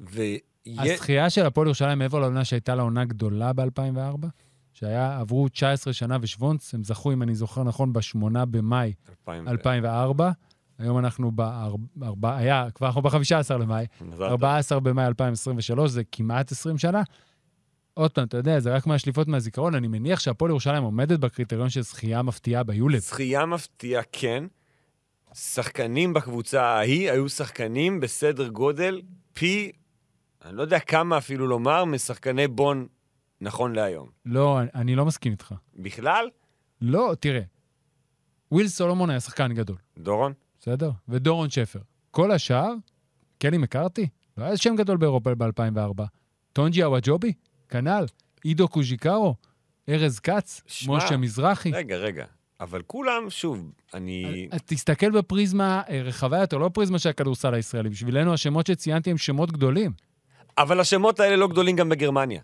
ויש... 0.00 0.22
הזכייה 0.66 1.30
של 1.30 1.46
הפועל 1.46 1.66
ירושלים 1.66 1.98
מעבר 1.98 2.18
לעונה 2.18 2.44
שהייתה 2.44 2.74
לה 2.74 2.82
עונה 2.82 3.04
גדולה 3.04 3.52
ב-2004, 3.52 4.26
שהיה, 4.72 5.18
עברו 5.20 5.48
19 5.48 5.92
שנה 5.92 6.18
ושוונץ, 6.20 6.74
הם 6.74 6.84
זכו, 6.84 7.12
אם 7.12 7.22
אני 7.22 7.34
זוכר 7.34 7.64
נכון, 7.64 7.92
ב-8 7.92 8.44
במאי 8.50 8.92
2004. 9.28 10.30
היום 10.78 10.98
אנחנו 10.98 11.30
ב... 11.34 11.40
היה, 12.26 12.70
כבר 12.74 12.86
אנחנו 12.86 13.02
ב-15 13.02 13.54
למאי, 13.58 13.86
מזל 14.00 14.16
טוב. 14.16 14.22
14 14.22 14.80
במאי 14.80 15.06
2023, 15.06 15.90
זה 15.90 16.02
כמעט 16.12 16.52
20 16.52 16.78
שנה. 16.78 17.02
עוד 17.94 18.10
פעם, 18.10 18.24
אתה 18.26 18.36
יודע, 18.36 18.60
זה 18.60 18.74
רק 18.74 18.86
מהשליפות 18.86 19.28
מהזיכרון, 19.28 19.74
אני 19.74 19.88
מניח 19.88 20.20
שהפועל 20.20 20.50
ירושלים 20.50 20.82
עומדת 20.82 21.18
בקריטריון 21.18 21.68
של 21.70 21.82
זכייה 21.82 22.22
מפתיעה 22.22 22.62
ביולד. 22.62 22.98
זכייה 22.98 23.46
מפתיעה, 23.46 24.02
כן. 24.12 24.44
שחקנים 25.34 26.14
בקבוצה 26.14 26.62
ההיא 26.62 27.10
היו 27.10 27.28
שחקנים 27.28 28.00
בסדר 28.00 28.48
גודל 28.48 29.02
פי, 29.32 29.72
אני 30.44 30.56
לא 30.56 30.62
יודע 30.62 30.78
כמה 30.78 31.18
אפילו 31.18 31.46
לומר, 31.46 31.84
משחקני 31.84 32.48
בון 32.48 32.86
נכון 33.40 33.72
להיום. 33.74 34.08
לא, 34.26 34.60
אני- 34.60 34.68
אני 34.74 34.94
לא 34.94 35.04
מסכים 35.04 35.32
איתך. 35.32 35.54
בכלל, 35.76 36.28
לא, 36.80 37.14
תראה, 37.20 37.40
וויל 38.52 38.68
סולומון 38.68 39.10
היה 39.10 39.20
שחקן 39.20 39.52
גדול, 39.54 39.76
דורון, 39.98 40.32
בסדר? 40.60 40.90
ודורון 41.08 41.50
שפר. 41.50 41.80
כל 42.10 42.30
השאר, 42.30 42.72
קלי 43.38 43.58
מקארתי, 43.58 44.08
לא 44.36 44.44
היה 44.44 44.56
שם 44.56 44.76
גדול 44.76 44.96
באירופה 44.96 45.34
ב-2004. 45.34 46.02
טונג'י 46.52 46.84
אווג'ובי, 46.84 47.32
כנ"ל. 47.68 48.06
עידו 48.44 48.68
קוז'יקרו, 48.68 49.34
ארז 49.88 50.18
כץ, 50.18 50.62
שמע, 50.66 50.96
משה 50.96 51.16
מזרחי. 51.16 51.70
רגע, 51.70 51.96
רגע. 51.96 52.24
אבל 52.60 52.82
כולם, 52.86 53.30
שוב, 53.30 53.72
אני... 53.94 54.48
אז 54.50 54.60
תסתכל 54.66 55.10
בפריזמה 55.10 55.82
אה, 55.88 56.02
רחבה 56.02 56.38
יותר, 56.38 56.58
לא 56.58 56.70
פריזמה 56.74 56.98
של 56.98 57.08
הכדורסל 57.08 57.54
הישראלי. 57.54 57.88
בשבילנו 57.88 58.34
השמות 58.34 58.66
שציינתי 58.66 59.10
הם 59.10 59.18
שמות 59.18 59.52
גדולים. 59.52 59.92
אבל 60.58 60.80
השמות 60.80 61.20
האלה 61.20 61.36
לא 61.36 61.48
גדולים 61.48 61.76
גם 61.76 61.88
בגרמניה. 61.88 62.40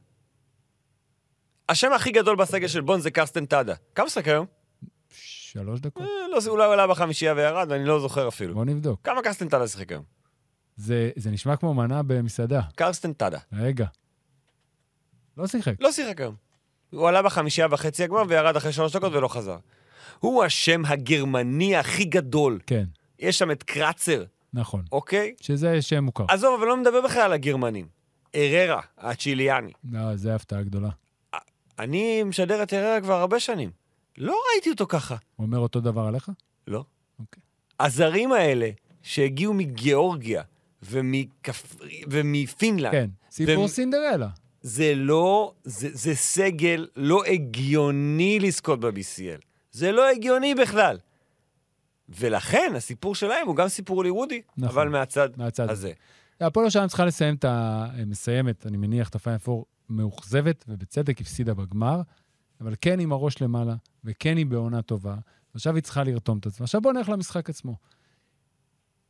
השם 1.68 1.92
הכי 1.92 2.10
גדול 2.10 2.36
בסגל 2.36 2.68
של 2.68 2.80
בון 2.80 3.00
זה 3.00 3.10
קרסטן 3.10 3.46
טאדה. 3.46 3.74
כמה 3.94 4.06
משחק 4.06 4.28
היום? 4.28 4.46
שלוש 5.54 5.80
דקות. 5.80 6.02
אה, 6.02 6.28
לא, 6.32 6.40
זה 6.40 6.50
אולי 6.50 6.72
עלה 6.72 6.86
בחמישייה 6.86 7.34
וירד, 7.36 7.66
ואני 7.70 7.84
לא 7.84 8.00
זוכר 8.00 8.28
אפילו. 8.28 8.54
בוא 8.54 8.64
נבדוק. 8.64 9.00
כמה 9.04 9.22
קרסטן 9.22 9.48
טאדה 9.48 9.68
שיחק 9.68 9.92
היום? 9.92 10.02
זה, 10.76 11.10
זה 11.16 11.30
נשמע 11.30 11.56
כמו 11.56 11.74
מנה 11.74 12.02
במסעדה. 12.02 12.60
קרסטן 12.74 13.12
טאדה. 13.12 13.38
רגע. 13.52 13.86
לא 15.36 15.46
שיחק. 15.46 15.74
לא 15.80 15.92
שיחק 15.92 16.20
היום. 16.20 16.34
הוא 16.90 17.08
עלה 17.08 17.22
בחמישייה 17.22 17.66
בחצי 17.70 18.04
הגמר 18.04 18.22
וירד 18.28 18.56
אחרי 18.56 18.72
שלוש 18.72 18.96
דקות 18.96 19.12
ולא 19.12 19.28
חזר. 19.28 19.56
הוא 20.18 20.44
השם 20.44 20.84
הגרמני 20.84 21.76
הכי 21.76 22.04
גדול. 22.04 22.58
כן, 22.66 22.84
יש 23.18 23.38
שם 23.38 23.50
את 23.50 23.62
קרצר, 23.62 24.24
נכון. 24.52 24.84
אוקיי? 24.92 25.34
שזה 25.40 25.82
שם 25.82 26.04
מוכר. 26.04 26.24
עזוב, 26.28 26.54
אבל 26.58 26.68
לא 26.68 26.76
מדבר 26.76 27.00
בכלל 27.00 27.22
על 27.22 27.32
הגרמנים. 27.32 27.86
אררה, 28.34 28.80
הצ'יליאני. 28.98 29.72
לא, 29.92 30.16
זה 30.16 30.34
הפתעה 30.34 30.62
גדולה. 30.62 30.88
אני 31.78 32.22
משדר 32.22 32.62
את 32.62 32.72
יראה 32.72 33.00
כבר 33.00 33.14
הרבה 33.14 33.40
שנים. 33.40 33.83
לא 34.18 34.36
ראיתי 34.52 34.70
אותו 34.70 34.86
ככה. 34.86 35.16
הוא 35.36 35.46
אומר 35.46 35.58
אותו 35.58 35.80
דבר 35.80 36.00
עליך? 36.02 36.30
לא. 36.66 36.84
אוקיי. 37.18 37.42
הזרים 37.80 38.32
האלה 38.32 38.70
שהגיעו 39.02 39.54
מגיאורגיה 39.54 40.42
ומכפ... 40.82 41.76
ומפינלנד, 42.10 42.92
כן. 42.92 43.10
סיפור 43.30 43.58
והם- 43.58 43.68
סינדרלה. 43.68 44.28
זה 44.62 44.92
לא, 44.96 45.52
זה, 45.64 45.88
זה 45.92 46.14
סגל 46.14 46.86
לא 46.96 47.24
הגיוני 47.24 48.38
לזכות 48.40 48.80
ב-BCL. 48.80 49.40
זה 49.72 49.92
לא 49.92 50.08
הגיוני 50.10 50.54
בכלל. 50.54 50.98
ולכן 52.08 52.72
הסיפור 52.76 53.14
שלהם 53.14 53.46
הוא 53.46 53.56
גם 53.56 53.68
סיפור 53.68 53.96
הוליוודי, 53.96 54.42
נכון. 54.56 54.68
אבל 54.78 54.88
מהצד 54.88 55.28
מהצד 55.36 55.70
הזה. 55.70 55.92
הפועל 56.40 56.64
ירושלים 56.64 56.88
צריכה 56.88 57.04
לסיים 57.04 57.34
את 57.34 57.44
ה... 57.44 57.86
מסיימת, 58.06 58.66
אני 58.66 58.76
מניח, 58.76 59.08
את 59.08 59.14
הפיינל 59.14 59.38
פור 59.38 59.66
מאוכזבת, 59.88 60.64
ובצדק 60.68 61.20
הפסידה 61.20 61.54
בגמר, 61.54 62.00
אבל 62.64 62.74
כן 62.80 63.00
עם 63.00 63.12
הראש 63.12 63.42
למעלה, 63.42 63.76
וכן 64.04 64.36
היא 64.36 64.46
בעונה 64.46 64.82
טובה. 64.82 65.16
עכשיו 65.54 65.74
היא 65.74 65.82
צריכה 65.82 66.04
לרתום 66.04 66.38
את 66.38 66.46
עצמה. 66.46 66.64
עכשיו 66.64 66.80
בואו 66.80 66.94
נלך 66.94 67.08
למשחק 67.08 67.50
עצמו. 67.50 67.76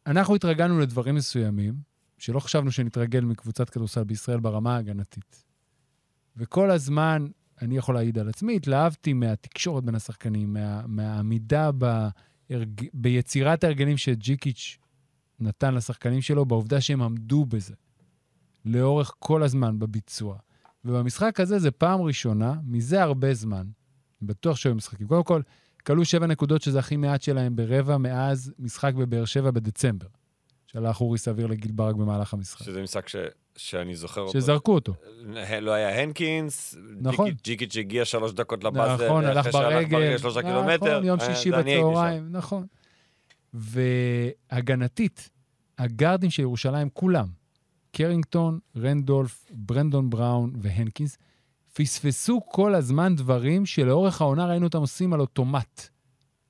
אנחנו 0.07 0.35
התרגלנו 0.35 0.81
לדברים 0.81 1.15
מסוימים, 1.15 1.75
שלא 2.19 2.41
חשבנו 2.41 2.73
שנתרגל 2.73 3.21
מקבוצת 3.21 3.71
כדורסל 3.71 4.05
בישראל 4.05 4.41
ברמה 4.41 4.75
ההגנתית. 4.75 5.45
וכל 6.37 6.71
הזמן, 6.71 7.27
אני 7.63 7.77
יכול 7.77 7.95
להעיד 7.95 8.19
על 8.19 8.29
עצמי, 8.29 8.57
התלהבתי 8.57 9.13
מהתקשורת 9.13 9.85
בין 9.85 9.95
השחקנים, 9.95 10.53
מה, 10.53 10.87
מהעמידה 10.87 11.71
בהרג... 11.73 12.89
ביצירת 12.95 13.65
ההרגלים 13.65 13.97
שג'יקיץ' 13.97 14.79
נתן 15.41 15.75
לשחקנים 15.75 16.23
שלו, 16.23 16.45
בעובדה 16.45 16.81
שהם 16.81 17.03
עמדו 17.03 17.45
בזה 17.45 17.75
לאורך 18.65 19.13
כל 19.19 19.43
הזמן 19.43 19.79
בביצוע. 19.79 20.39
ובמשחק 20.85 21.41
הזה 21.41 21.59
זה 21.59 21.71
פעם 21.71 22.03
ראשונה, 22.03 22.55
מזה 22.67 23.03
הרבה 23.03 23.35
זמן, 23.35 23.67
בטוח 24.23 24.57
שהיו 24.57 24.75
משחקים. 24.75 25.07
קודם 25.07 25.25
כל, 25.25 25.43
כלו 25.87 26.05
שבע 26.05 26.27
נקודות, 26.27 26.63
שזה 26.63 26.79
הכי 26.79 26.97
מעט 26.97 27.23
שלהם 27.23 27.57
ברבע 27.57 27.97
מאז 27.99 28.53
משחק 28.59 28.95
בבאר 28.95 29.25
שבע 29.25 29.51
בדצמבר. 29.51 30.07
שלח 30.67 31.01
אורי 31.01 31.19
סביר 31.19 31.47
לגיל 31.47 31.73
ברק 31.73 31.95
במהלך 31.95 32.35
המשחק. 32.35 32.65
שזה 32.67 32.83
משחק 32.83 33.09
ש, 33.09 33.17
שאני 33.57 33.97
זוכר 33.97 34.21
אותו. 34.21 34.33
שזרקו 34.33 34.75
אותו. 34.75 34.95
לא 35.61 35.71
היה 35.71 36.03
הנקינס, 36.03 36.77
נכון. 37.01 37.31
ג'יקיץ'- 37.45 37.77
הגיע 37.79 38.05
שלוש 38.05 38.33
דקות 38.33 38.65
לבאזר, 38.65 39.07
נכון, 39.07 39.25
הלך 39.25 39.37
אחרי 39.47 39.53
שהלך 39.53 39.75
ברגל. 39.91 40.19
שלושה 40.19 40.41
נכון, 40.41 40.53
קילומטר. 40.53 41.05
יום 41.05 41.21
אה, 41.21 41.35
שישי. 41.35 41.51
בצהריים, 41.51 42.29
נכון. 42.33 42.67
והגנתית, 44.53 45.31
הגארדים 45.79 46.31
של 46.31 46.43
ירושלים, 46.43 46.89
כולם, 46.93 47.27
קרינגטון, 47.95 48.59
רנדולף, 48.77 49.51
ברנדון 49.51 50.11
בראון 50.11 50.53
והנקינס, 50.57 51.19
פספסו 51.75 52.41
כל 52.49 52.75
הזמן 52.75 53.17
דברים 53.17 53.67
שלאורך 53.67 54.21
העונה 54.21 54.47
ראינו 54.47 54.67
אותם 54.67 54.79
עושים 54.79 55.13
על 55.13 55.21
אוטומט. 55.21 55.89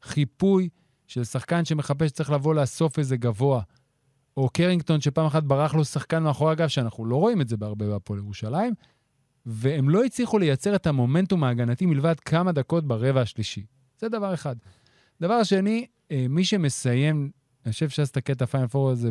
חיפוי 0.02 0.68
של 1.06 1.24
שחקן 1.24 1.64
שמחפש 1.64 2.08
שצריך 2.08 2.30
לבוא 2.30 2.54
לאסוף 2.54 2.98
איזה 2.98 3.16
גבוה, 3.16 3.62
או 4.36 4.48
קרינגטון 4.48 5.00
שפעם 5.00 5.26
אחת 5.26 5.42
ברח 5.42 5.74
לו 5.74 5.84
שחקן 5.84 6.22
מאחורי 6.22 6.52
הגב, 6.52 6.68
שאנחנו 6.68 7.04
לא 7.04 7.16
רואים 7.16 7.40
את 7.40 7.48
זה 7.48 7.56
בהרבה 7.56 7.86
בהפועל 7.86 8.18
ירושלים, 8.18 8.74
והם 9.46 9.88
לא 9.88 10.04
הצליחו 10.04 10.38
לייצר 10.38 10.74
את 10.74 10.86
המומנטום 10.86 11.44
ההגנתי 11.44 11.86
מלבד 11.86 12.20
כמה 12.20 12.52
דקות 12.52 12.86
ברבע 12.86 13.20
השלישי. 13.20 13.64
זה 13.98 14.08
דבר 14.08 14.34
אחד. 14.34 14.56
דבר 15.20 15.42
שני, 15.42 15.86
אה, 16.10 16.26
מי 16.28 16.44
שמסיים, 16.44 17.30
אני 17.64 17.72
חושב 17.72 17.88
להסתכל 17.98 18.32
את 18.32 18.42
הפיינל 18.42 18.66
פור 18.66 18.90
הזה 18.90 19.10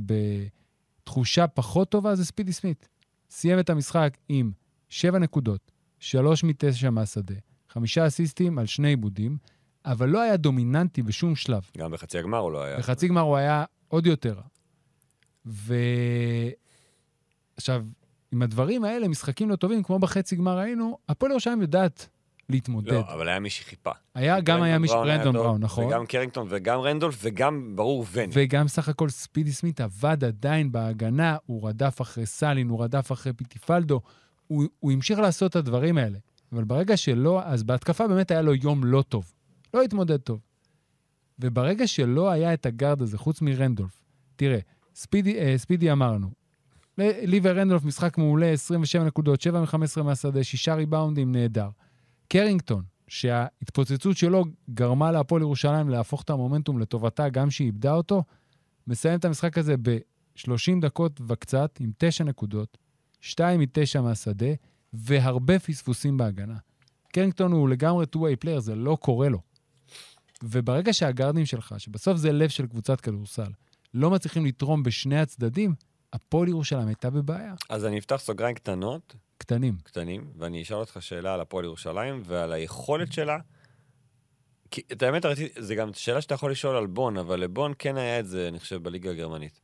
בתחושה 1.04 1.48
פחות 1.48 1.90
טובה, 1.90 2.16
זה 2.16 2.26
ספידי 2.26 2.54
סמית. 2.54 2.90
סיים 3.30 3.60
את 3.60 3.70
המשחק 3.70 4.18
עם 4.30 4.52
שבע 4.90 5.20
נקודות, 5.20 5.72
שלוש 6.00 6.44
מתשע 6.44 6.90
מהשדה, 6.90 7.36
חמישה 7.70 8.08
אסיסטים 8.08 8.60
על 8.60 8.66
שני 8.66 8.88
עיבודים, 8.88 9.38
אבל 9.86 10.10
לא 10.10 10.22
היה 10.22 10.38
דומיננטי 10.38 11.04
בשום 11.04 11.36
שלב. 11.36 11.62
גם 11.78 11.92
בחצי 11.92 12.18
הגמר 12.18 12.38
הוא 12.38 12.52
לא 12.52 12.64
היה. 12.64 12.78
בחצי 12.78 13.08
גמר 13.08 13.22
הוא 13.22 13.38
היה 13.38 13.66
עוד 13.88 14.06
יותר 14.06 14.34
רע. 14.34 14.44
ו... 15.46 15.76
עכשיו, 17.58 17.86
עם 18.32 18.42
הדברים 18.42 18.84
האלה, 18.84 19.08
משחקים 19.08 19.50
לא 19.50 19.56
טובים, 19.56 19.84
כמו 19.84 20.00
בחצי 20.00 20.36
גמר 20.36 20.58
ראינו, 20.58 20.98
הפועל 21.10 21.32
ירושלים 21.32 21.62
יודעת 21.62 22.10
להתמודד. 22.50 22.92
לא, 22.92 23.14
אבל 23.14 23.30
היה 23.30 23.40
מי 23.40 23.50
שחיפה. 23.50 23.92
היה, 24.16 24.42
גם 24.42 24.62
היה 24.62 24.80
מי 24.80 24.88
ש... 24.88 24.92
טוב, 25.24 25.34
בראון, 25.34 25.62
נכון. 25.62 25.86
וגם 25.86 26.06
קרינגטון 26.06 26.48
וגם 26.50 26.80
רנדולף 26.80 27.20
וגם, 27.22 27.76
ברור, 27.76 28.06
ון. 28.12 28.30
וגם 28.34 28.68
סך 28.68 28.90
הכל 28.90 29.10
ספידי 29.10 29.52
סמית 29.52 29.82
עבד 29.82 30.24
עדיין 30.24 30.72
בהגנה, 30.72 31.38
הוא 31.46 31.70
רדף 31.70 32.02
אחרי 32.02 32.26
סאלין, 32.26 32.70
הוא 32.70 32.84
רדף 32.84 33.12
אחרי 33.12 33.34
פיטיפלדו, 33.34 34.02
הוא, 34.48 34.64
הוא 34.80 34.92
המשיך 34.92 35.20
לעשות 35.20 35.52
את 35.52 35.56
הדברים 35.56 35.98
האלה. 35.98 36.18
אבל 36.52 36.64
ברגע 36.64 36.98
שלא, 36.98 37.42
אז 37.44 37.64
בהתקפה 37.64 38.08
באמת 38.08 38.32
היה 38.32 38.42
לו 38.42 38.56
יום 38.56 38.84
לא 38.84 39.02
טוב. 39.02 39.34
לא 39.74 39.82
התמודד 39.82 40.18
טוב. 40.18 40.40
וברגע 41.40 41.88
שלא 41.88 42.32
היה 42.32 42.54
את 42.54 42.66
הגארד 42.66 43.02
הזה, 43.02 43.18
חוץ 43.18 43.42
מרנדולף, 43.42 44.02
תראה, 44.36 44.60
ספידי, 44.96 45.40
אה, 45.40 45.58
ספידי 45.58 45.92
אמרנו, 45.92 46.28
לי 46.98 47.40
ורנדולף 47.44 47.84
משחק 47.86 48.18
מעולה, 48.18 48.46
27 48.46 49.04
נקודות, 49.04 49.42
7 49.42 49.62
מ-15 49.62 50.04
מהשדה, 50.04 50.44
6 50.44 50.70
ריבאונדים, 50.70 51.32
נהדר. 51.32 51.70
קרינגטון, 52.34 52.84
שההתפוצצות 53.08 54.18
שלו 54.18 54.46
גרמה 54.70 55.12
להפועל 55.12 55.42
ירושלים 55.42 55.90
להפוך 55.90 56.22
את 56.22 56.30
המומנטום 56.30 56.80
לטובתה, 56.80 57.30
גם 57.30 57.52
שהיא 57.52 57.66
איבדה 57.66 57.94
אותו, 57.94 58.24
מסיים 58.88 59.20
את 59.20 59.26
המשחק 59.26 59.58
הזה 59.58 59.76
ב-30 59.82 60.82
דקות 60.82 61.22
וקצת, 61.28 61.78
עם 61.80 61.92
9 61.98 62.24
נקודות, 62.24 62.78
2 63.22 63.60
מ-9 63.60 64.02
מהשדה, 64.02 64.48
והרבה 64.94 65.60
פספוסים 65.60 66.18
בהגנה. 66.18 66.58
קרינגטון 67.08 67.52
הוא 67.52 67.70
לגמרי 67.70 68.06
two-way 68.16 68.46
player, 68.46 68.60
זה 68.60 68.76
לא 68.76 68.98
קורה 69.02 69.30
לו. 69.30 69.40
וברגע 70.44 70.94
שהגארדים 70.94 71.46
שלך, 71.46 71.76
שבסוף 71.78 72.18
זה 72.18 72.32
לב 72.32 72.50
של 72.50 72.68
קבוצת 72.68 73.02
כדורסל, 73.02 73.52
לא 73.94 74.12
מצליחים 74.12 74.46
לתרום 74.46 74.84
בשני 74.84 75.20
הצדדים, 75.20 75.76
הפועל 76.14 76.48
ירושלים 76.48 76.88
הייתה 76.88 77.10
בבעיה. 77.10 77.54
אז 77.70 77.86
אני 77.86 78.00
אפתח 78.00 78.16
סוגריים 78.16 78.56
קטנות, 78.56 79.16
קטנים. 79.44 79.78
קטנים, 79.84 80.32
ואני 80.38 80.62
אשאל 80.62 80.78
אותך 80.78 80.98
שאלה 81.00 81.34
על 81.34 81.42
הפועל 81.42 81.66
ירושלים 81.66 82.22
ועל 82.26 82.54
היכולת 82.54 83.14
שלה. 83.14 83.38
כי 84.72 84.82
את 84.92 85.04
האמת, 85.04 85.26
רציתי, 85.26 85.62
זה 85.62 85.76
גם 85.76 85.94
שאלה 85.94 86.22
שאתה 86.22 86.34
יכול 86.34 86.52
לשאול 86.52 86.76
על 86.76 86.88
בון, 86.88 87.18
אבל 87.18 87.40
לבון 87.40 87.74
כן 87.80 87.98
היה 87.98 88.20
את 88.20 88.28
זה, 88.28 88.48
אני 88.48 88.60
חושב, 88.60 88.84
בליגה 88.84 89.12
הגרמנית. 89.12 89.60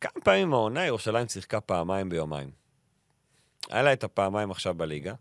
כמה 0.00 0.22
פעמים 0.24 0.52
העונה 0.52 0.86
ירושלים 0.86 1.28
שיחקה 1.28 1.60
פעמיים 1.60 2.08
ביומיים? 2.08 2.50
היה 3.70 3.82
לה 3.82 3.92
את 3.92 4.04
הפעמיים 4.04 4.50
עכשיו 4.50 4.74
בליגה. 4.74 5.14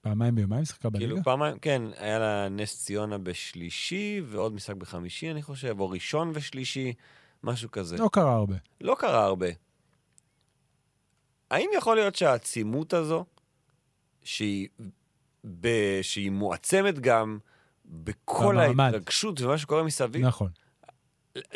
פעמיים 0.00 0.34
ביומיים 0.34 0.64
שיחקה 0.64 0.90
בליגה? 0.90 1.10
כאילו 1.10 1.24
פעמיים, 1.24 1.58
כן, 1.58 1.82
היה 1.96 2.18
לה 2.18 2.48
נס 2.48 2.84
ציונה 2.84 3.18
בשלישי, 3.18 4.22
ועוד 4.26 4.54
משחק 4.54 4.76
בחמישי, 4.76 5.30
אני 5.30 5.42
חושב, 5.42 5.80
או 5.80 5.90
ראשון 5.90 6.30
ושלישי, 6.34 6.92
משהו 7.42 7.70
כזה. 7.70 7.96
לא 7.96 8.08
קרה 8.12 8.34
הרבה. 8.34 8.56
לא 8.80 8.96
קרה 8.98 9.24
הרבה. 9.24 9.63
האם 11.50 11.70
יכול 11.76 11.96
להיות 11.96 12.14
שהעצימות 12.14 12.92
הזו, 12.92 13.24
שהיא, 14.22 14.68
ב, 15.60 15.68
שהיא 16.02 16.30
מועצמת 16.30 16.98
גם 16.98 17.38
בכל 17.84 18.54
במעמד. 18.54 18.94
ההתרגשות 18.94 19.40
ומה 19.40 19.58
שקורה 19.58 19.82
מסביב, 19.82 20.26
נכון. 20.26 20.50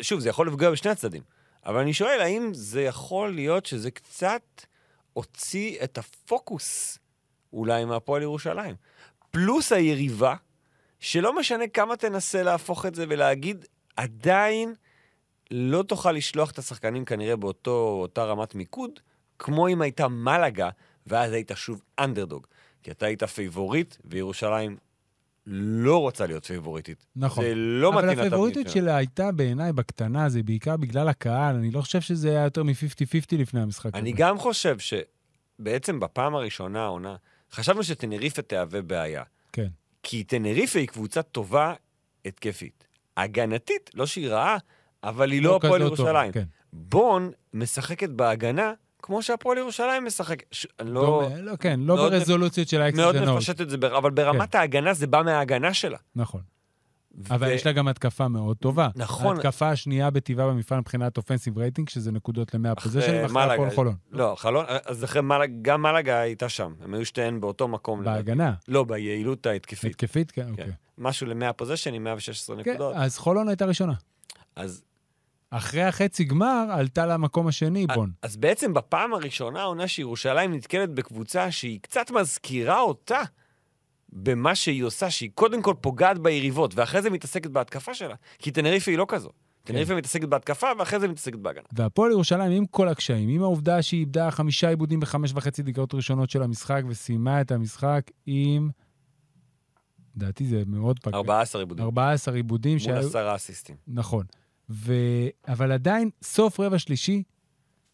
שוב, 0.01 0.19
זה 0.19 0.29
יכול 0.29 0.47
לפגוע 0.47 0.71
בשני 0.71 0.91
הצדדים, 0.91 1.23
אבל 1.65 1.79
אני 1.79 1.93
שואל, 1.93 2.21
האם 2.21 2.49
זה 2.53 2.81
יכול 2.81 3.35
להיות 3.35 3.65
שזה 3.65 3.91
קצת 3.91 4.41
הוציא 5.13 5.83
את 5.83 5.97
הפוקוס 5.97 6.99
אולי 7.53 7.85
מהפועל 7.85 8.21
ירושלים? 8.21 8.75
פלוס 9.31 9.71
היריבה, 9.71 10.35
שלא 10.99 11.39
משנה 11.39 11.67
כמה 11.67 11.97
תנסה 11.97 12.43
להפוך 12.43 12.85
את 12.85 12.95
זה 12.95 13.05
ולהגיד, 13.09 13.65
עדיין 13.97 14.73
לא 15.51 15.83
תוכל 15.83 16.11
לשלוח 16.11 16.51
את 16.51 16.57
השחקנים 16.57 17.05
כנראה 17.05 17.35
באותה 17.35 18.23
רמת 18.23 18.55
מיקוד, 18.55 18.99
כמו 19.39 19.67
אם 19.67 19.81
הייתה 19.81 20.07
מלאגה, 20.07 20.69
ואז 21.07 21.31
היית 21.33 21.51
שוב 21.55 21.81
אנדרדוג. 21.99 22.47
כי 22.83 22.91
אתה 22.91 23.05
היית 23.05 23.23
פייבוריט, 23.23 23.95
וירושלים 24.05 24.77
לא 25.45 26.01
רוצה 26.01 26.25
להיות 26.27 26.45
פייבוריטית. 26.45 27.05
נכון. 27.15 27.43
זה 27.43 27.55
לא 27.55 27.89
אבל 27.89 27.97
מתאים 27.97 28.09
לתבנית 28.09 28.27
הפייבוריטיות 28.27 28.69
שלה. 28.69 28.73
שלה 28.73 28.95
הייתה 28.95 29.31
בעיניי 29.31 29.73
בקטנה, 29.73 30.29
זה 30.29 30.43
בעיקר 30.43 30.77
בגלל 30.77 31.09
הקהל. 31.09 31.55
אני 31.55 31.71
לא 31.71 31.81
חושב 31.81 32.01
שזה 32.01 32.29
היה 32.29 32.43
יותר 32.43 32.63
מ-50-50 32.63 33.35
לפני 33.37 33.61
המשחק 33.61 33.95
אני 33.95 34.09
הזה. 34.09 34.17
גם 34.17 34.37
חושב 34.37 34.77
שבעצם 34.79 35.99
בפעם 35.99 36.35
הראשונה 36.35 36.83
העונה, 36.83 37.15
חשבנו 37.51 37.83
שטנריפה 37.83 38.41
תהווה 38.41 38.81
בעיה. 38.81 39.23
כן. 39.53 39.67
כי 40.03 40.23
טנריפה 40.23 40.79
היא 40.79 40.87
קבוצה 40.87 41.21
טובה 41.21 41.73
התקפית. 42.25 42.87
הגנתית, 43.17 43.89
לא 43.93 44.05
שהיא 44.05 44.29
רעה, 44.29 44.57
אבל 45.03 45.31
היא 45.31 45.41
לא 45.41 45.55
הפועל 45.55 45.81
כזאת 45.81 45.97
טובה, 45.97 46.09
ירושלים. 46.09 46.31
כן. 46.31 46.45
בון 46.73 47.31
משחקת 47.53 48.09
בהגנה 48.09 48.73
כמו 49.01 49.21
שהפועל 49.21 49.57
ירושלים 49.57 50.05
משחק. 50.05 50.43
ש... 50.51 50.67
לא... 50.81 51.01
לא, 51.03 51.29
לא, 51.41 51.55
כן, 51.55 51.79
לא 51.79 51.95
מאוד 51.95 52.11
ברזולוציות 52.11 52.67
של 52.67 52.81
האקס 52.81 52.97
מאוד. 52.97 53.15
מפשט 53.19 53.61
את 53.61 53.69
זה, 53.69 53.77
בר- 53.77 53.97
אבל 53.97 54.11
ברמת 54.11 54.55
ההגנה 54.55 54.93
זה 54.93 55.07
בא 55.07 55.21
מההגנה 55.25 55.73
שלה. 55.73 55.97
נכון. 56.15 56.41
אבל 57.29 57.47
ו- 57.47 57.51
יש 57.51 57.65
לה 57.65 57.71
גם 57.71 57.87
התקפה 57.87 58.27
מאוד 58.27 58.57
טובה. 58.57 58.89
נכון. 58.95 59.35
ההתקפה 59.35 59.69
השנייה 59.69 60.09
בטבעה 60.09 60.47
במפעל 60.47 60.79
מבחינת 60.79 61.17
אופנסיב 61.17 61.57
רייטינג, 61.57 61.89
שזה 61.89 62.11
נקודות 62.11 62.53
ל-100 62.53 62.59
אחרי 62.77 62.83
פוזיישנים, 62.83 63.25
אחרי. 63.25 63.53
הפועל 63.53 63.69
חולון. 63.69 63.95
לא, 64.11 64.35
חלון, 64.37 64.65
אז 64.85 65.03
אחרי 65.03 65.21
מלאגה, 65.21 65.53
גם 65.61 65.81
מלאגה 65.81 66.19
הייתה 66.19 66.49
שם. 66.49 66.73
הם 66.83 66.93
היו 66.93 67.05
שתיהן 67.05 67.41
באותו 67.41 67.67
מקום. 67.67 68.03
בהגנה, 68.03 68.53
לא, 68.67 68.83
ביעילות 68.83 69.45
ההתקפית. 69.45 69.91
התקפית, 69.91 70.31
כן, 70.31 70.43
כן. 70.43 70.51
אוקיי. 70.51 70.71
משהו 70.97 71.27
ל-100 71.27 71.53
פוזיישנים, 71.53 72.03
116 72.03 72.55
כן, 72.63 72.71
נקודות. 72.71 72.93
אז 72.95 73.17
חולון 73.17 73.47
הייתה 73.47 73.65
ראשונה. 73.65 73.93
אז 74.55 74.83
אחרי 75.51 75.83
החצי 75.83 76.23
גמר, 76.23 76.65
עלתה 76.71 77.05
למקום 77.05 77.47
השני, 77.47 77.87
בון. 77.87 78.11
אז 78.21 78.37
בעצם 78.37 78.73
בפעם 78.73 79.13
הראשונה 79.13 79.61
העונה 79.61 79.87
שירושלים 79.87 80.53
נתקלת 80.53 80.93
בקבוצה 80.93 81.51
שהיא 81.51 81.79
קצת 81.81 82.11
מזכירה 82.11 82.81
אותה 82.81 83.21
במה 84.13 84.55
שהיא 84.55 84.83
עושה, 84.83 85.09
שהיא 85.09 85.29
קודם 85.35 85.61
כל 85.61 85.73
פוגעת 85.81 86.19
ביריבות, 86.19 86.75
ואחרי 86.75 87.01
זה 87.01 87.09
מתעסקת 87.09 87.49
בהתקפה 87.49 87.93
שלה. 87.93 88.15
כי 88.39 88.51
טנריפה 88.51 88.91
היא 88.91 88.97
לא 88.97 89.05
כזו. 89.07 89.29
טנריפה 89.63 89.95
מתעסקת 89.95 90.27
בהתקפה, 90.27 90.67
ואחרי 90.79 90.99
זה 90.99 91.07
מתעסקת 91.07 91.39
בהגנה. 91.39 91.63
והפועל 91.71 92.11
ירושלים, 92.11 92.51
עם 92.51 92.65
כל 92.65 92.87
הקשיים, 92.87 93.29
עם 93.29 93.41
העובדה 93.41 93.81
שהיא 93.81 93.99
איבדה 93.99 94.31
חמישה 94.31 94.69
עיבודים 94.69 94.99
בחמש 94.99 95.31
וחצי 95.35 95.63
דקות 95.63 95.93
ראשונות 95.93 96.29
של 96.29 96.43
המשחק, 96.43 96.81
וסיימה 96.87 97.41
את 97.41 97.51
המשחק 97.51 98.11
עם... 98.25 98.69
לדעתי 100.15 100.45
זה 100.45 100.63
מאוד 100.67 100.99
פגע. 100.99 101.17
14 101.17 101.61
עיבודים. 101.61 101.85
14 101.85 102.35
עיבודים 102.35 102.71
מול 102.71 102.79
שהיו... 102.79 103.35
אסיסטים. 103.35 103.75
נכון. 103.87 104.25
ו... 104.69 104.93
אבל 105.47 105.71
עדיין, 105.71 106.09
סוף 106.23 106.59
רבע 106.59 106.79
שלישי, 106.79 107.23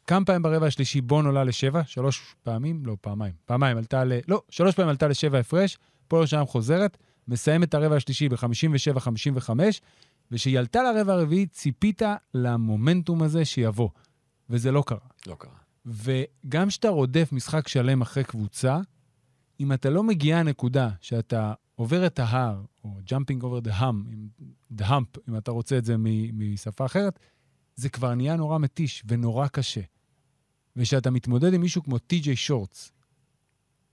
כמה 0.07 0.25
פעמים 0.25 0.41
ברבע 0.41 0.67
השלישי 0.67 1.01
בון 1.01 1.25
עולה 1.25 1.43
לשבע? 1.43 1.81
שלוש 1.85 2.35
פעמים? 2.43 2.85
לא, 2.85 2.97
פעמיים. 3.01 3.33
פעמיים 3.45 3.77
עלתה 3.77 4.03
ל... 4.03 4.13
לא, 4.27 4.41
שלוש 4.49 4.75
פעמים 4.75 4.89
עלתה 4.89 5.07
לשבע 5.07 5.39
הפרש, 5.39 5.77
הפועל 6.05 6.19
ירושלים 6.19 6.45
חוזרת, 6.45 6.97
מסיימת 7.27 7.69
את 7.69 7.73
הרבע 7.73 7.95
השלישי 7.95 8.29
ב-57-55, 8.29 9.49
וכשהיא 10.31 10.59
עלתה 10.59 10.83
לרבע 10.83 11.13
הרביעי, 11.13 11.45
ציפית 11.47 12.01
למומנטום 12.33 13.23
הזה 13.23 13.45
שיבוא, 13.45 13.89
וזה 14.49 14.71
לא 14.71 14.83
קרה. 14.87 14.99
לא 15.27 15.35
קרה. 15.39 15.51
וגם 15.85 16.67
כשאתה 16.67 16.89
רודף 16.89 17.29
משחק 17.31 17.67
שלם 17.67 18.01
אחרי 18.01 18.23
קבוצה, 18.23 18.79
אם 19.59 19.73
אתה 19.73 19.89
לא 19.89 20.03
מגיע 20.03 20.37
הנקודה 20.37 20.89
שאתה 21.01 21.53
עובר 21.75 22.05
את 22.05 22.19
ההר, 22.19 22.61
או 22.83 22.99
jumping 23.09 23.41
over 23.41 23.67
the 23.67 23.71
hum, 23.71 23.83
עם- 23.83 24.29
the 24.77 24.83
hump, 24.83 25.19
אם 25.29 25.37
אתה 25.37 25.51
רוצה 25.51 25.77
את 25.77 25.85
זה 25.85 25.95
משפה 26.33 26.85
אחרת, 26.85 27.19
זה 27.75 27.89
כבר 27.89 28.15
נהיה 28.15 28.35
נורא 28.35 28.57
מתיש 28.59 29.03
ונורא 29.07 29.47
קשה. 29.47 29.81
וכשאתה 30.75 31.11
מתמודד 31.11 31.53
עם 31.53 31.61
מישהו 31.61 31.83
כמו 31.83 31.97
טי.ג'יי 31.97 32.35
שורטס, 32.35 32.91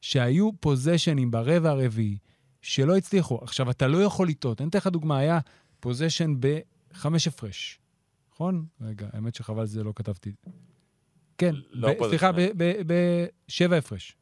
שהיו 0.01 0.51
פוזיישנים 0.61 1.31
ברבע 1.31 1.71
הרביעי, 1.71 2.19
שלא 2.63 2.97
הצליחו. 2.97 3.39
עכשיו, 3.43 3.71
אתה 3.71 3.87
לא 3.89 4.03
יכול 4.03 4.29
לטעות. 4.29 4.61
אני 4.61 4.69
אתן 4.71 4.79
לך 4.79 4.87
דוגמה, 4.87 5.19
היה 5.19 5.39
possession 5.81 6.35
בחמש 6.41 7.29
הפרש, 7.29 7.81
נכון? 8.33 8.67
רגע, 8.81 9.09
האמת 9.13 9.35
שחבל 9.35 9.67
שזה 9.67 9.85
לא 9.85 9.93
כתבתי. 9.97 10.33
כן, 11.39 11.55
לא 11.71 11.89
ב-. 12.01 12.09
סליחה, 12.09 12.31
בשבע 12.87 13.77
הפרש. 13.77 14.17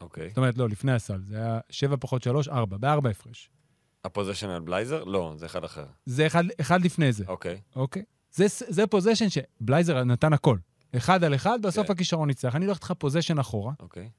אוקיי. 0.00 0.28
זאת 0.28 0.36
אומרת, 0.36 0.58
לא, 0.58 0.68
לפני 0.68 0.92
הסל. 0.92 1.20
זה 1.26 1.36
היה 1.36 1.60
שבע 1.70 1.96
פחות 2.00 2.22
שלוש, 2.22 2.48
ארבע, 2.48 2.76
בארבע 2.76 3.10
הפרש. 3.10 3.50
ה-possession 4.04 4.48
על 4.48 4.60
בלייזר? 4.60 5.04
לא, 5.04 5.34
זה 5.36 5.46
אחד 5.46 5.64
אחר. 5.64 5.86
זה 6.06 6.26
אחד, 6.26 6.44
אחד 6.60 6.84
לפני 6.84 7.12
זה, 7.12 7.24
אוקיי. 7.28 7.60
אוקיי? 7.76 8.02
זה, 8.32 8.46
זה 8.48 8.86
possession 8.86 9.26
שבלייזר 9.28 10.04
נתן 10.04 10.32
הכל. 10.32 10.58
אחד 10.96 11.24
על 11.24 11.34
אחד, 11.34 11.62
בסוף 11.62 11.86
כן. 11.86 11.92
הכישרון 11.92 12.28
ניצח. 12.28 12.56
אני 12.56 12.64
הולך 12.64 12.76
איתך 12.76 12.92
possession 12.98 13.38
אחורה. 13.38 13.72
אוקיי. 13.80 14.10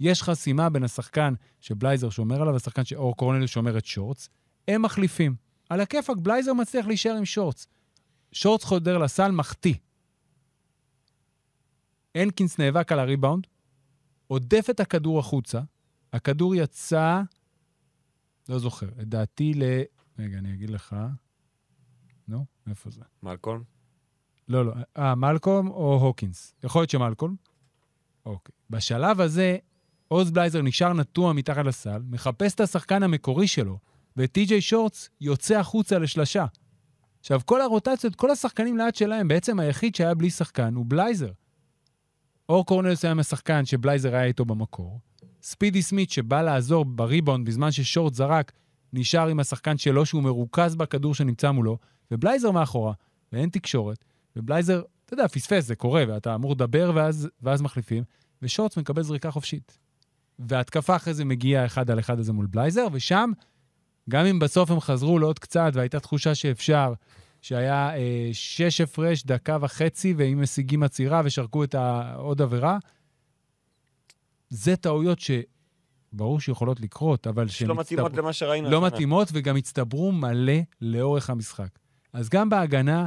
יש 0.00 0.22
חסימה 0.22 0.70
בין 0.70 0.84
השחקן 0.84 1.34
שבלייזר 1.60 2.10
שומר 2.10 2.42
עליו 2.42 2.52
והשחקן 2.52 2.84
שאור 2.84 3.16
קורנל 3.16 3.46
שומר 3.46 3.78
את 3.78 3.86
שורטס. 3.86 4.28
הם 4.68 4.82
מחליפים. 4.82 5.34
על 5.68 5.80
הכיפאק, 5.80 6.16
בלייזר 6.16 6.52
מצליח 6.52 6.86
להישאר 6.86 7.12
עם 7.16 7.24
שורטס. 7.24 7.66
שורטס 8.32 8.64
חודר 8.64 8.98
לסל, 8.98 9.30
מחטיא. 9.30 9.74
הנקינס 12.14 12.58
נאבק 12.58 12.92
על 12.92 12.98
הריבאונד, 12.98 13.46
הודף 14.26 14.66
את 14.70 14.80
הכדור 14.80 15.18
החוצה, 15.18 15.60
הכדור 16.12 16.54
יצא, 16.54 17.22
לא 18.48 18.58
זוכר, 18.58 18.88
לדעתי 18.96 19.54
ל... 19.54 19.62
רגע, 20.18 20.38
אני 20.38 20.54
אגיד 20.54 20.70
לך. 20.70 20.96
נו, 22.28 22.44
איפה 22.68 22.90
זה? 22.90 23.00
מלקולם? 23.22 23.62
לא, 24.48 24.66
לא. 24.66 24.72
אה, 24.96 25.14
מלקום 25.14 25.70
או 25.70 25.94
הוקינס? 25.94 26.54
יכול 26.64 26.80
להיות 26.80 26.90
שמלקום. 26.90 27.36
אוקיי. 28.26 28.52
בשלב 28.70 29.20
הזה, 29.20 29.56
עוז 30.08 30.30
בלייזר 30.30 30.62
נשאר 30.62 30.92
נטוע 30.92 31.32
מתחת 31.32 31.64
לסל, 31.64 32.02
מחפש 32.10 32.54
את 32.54 32.60
השחקן 32.60 33.02
המקורי 33.02 33.48
שלו, 33.48 33.78
וטי.ג'יי 34.16 34.60
שורטס 34.60 35.10
יוצא 35.20 35.58
החוצה 35.58 35.98
לשלשה. 35.98 36.46
עכשיו, 37.20 37.40
כל 37.44 37.60
הרוטציות, 37.60 38.14
כל 38.14 38.30
השחקנים 38.30 38.76
ליד 38.76 38.94
שלהם, 38.94 39.28
בעצם 39.28 39.60
היחיד 39.60 39.94
שהיה 39.94 40.14
בלי 40.14 40.30
שחקן 40.30 40.74
הוא 40.74 40.84
בלייזר. 40.88 41.30
אור 42.48 42.66
קורנלס 42.66 43.04
היה 43.04 43.12
עם 43.12 43.18
השחקן 43.18 43.64
שבלייזר 43.64 44.14
היה 44.14 44.24
איתו 44.24 44.44
במקור. 44.44 45.00
ספידי 45.42 45.82
סמית, 45.82 46.10
שבא 46.10 46.42
לעזור 46.42 46.84
בריבאונד 46.84 47.46
בזמן 47.46 47.72
ששורט 47.72 48.14
זרק, 48.14 48.52
נשאר 48.92 49.28
עם 49.28 49.40
השחקן 49.40 49.76
שלו, 49.76 50.06
שהוא 50.06 50.22
מרוכז 50.22 50.74
בכדור 50.74 51.14
שנמצא 51.14 51.50
מולו, 51.50 51.78
ובלייזר 52.10 52.50
מאחורה, 52.50 52.92
ואין 53.32 53.48
תקשורת, 53.48 54.04
ובלייזר, 54.36 54.82
אתה 55.04 55.14
יודע, 55.14 55.28
פספס, 55.28 55.64
זה 55.64 55.76
קורה, 55.76 56.04
ואתה 56.08 56.34
אמור 56.34 56.52
לדבר 56.52 56.92
ואז, 56.94 57.28
ואז 57.42 57.62
מחליפים, 57.62 58.04
ושורטס 58.42 58.76
מקבל 58.76 59.02
זריקה 59.02 59.30
חופשית. 59.30 59.78
וההתקפה 60.38 60.96
אחרי 60.96 61.14
זה 61.14 61.24
מגיעה 61.24 61.66
אחד 61.66 61.90
על 61.90 61.98
אחד 61.98 62.18
הזה 62.18 62.32
מול 62.32 62.46
בלייזר, 62.46 62.86
ושם, 62.92 63.32
גם 64.10 64.26
אם 64.26 64.38
בסוף 64.38 64.70
הם 64.70 64.80
חזרו 64.80 65.18
לעוד 65.18 65.38
קצת 65.38 65.70
והייתה 65.74 66.00
תחושה 66.00 66.34
שאפשר, 66.34 66.92
שהיה 67.44 67.96
אה, 67.96 68.28
שש 68.32 68.80
הפרש, 68.80 69.24
דקה 69.24 69.56
וחצי, 69.60 70.14
ואם 70.16 70.42
משיגים 70.42 70.82
עצירה 70.82 71.22
ושרקו 71.24 71.64
את 71.64 71.74
העוד 71.74 72.42
עבירה, 72.42 72.78
זה 74.50 74.76
טעויות 74.76 75.18
שברור 75.20 76.40
שיכולות 76.40 76.80
לקרות, 76.80 77.26
אבל 77.26 77.48
שהן 77.48 77.66
שלא 77.66 77.74
מתאימות 77.74 78.16
למה 78.16 78.32
שראינו. 78.32 78.70
לא 78.70 78.76
השנה. 78.76 78.86
מתאימות 78.86 79.28
וגם 79.32 79.56
הצטברו 79.56 80.12
מלא 80.12 80.52
לאורך 80.80 81.30
המשחק. 81.30 81.68
אז 82.12 82.28
גם 82.28 82.48
בהגנה, 82.48 83.06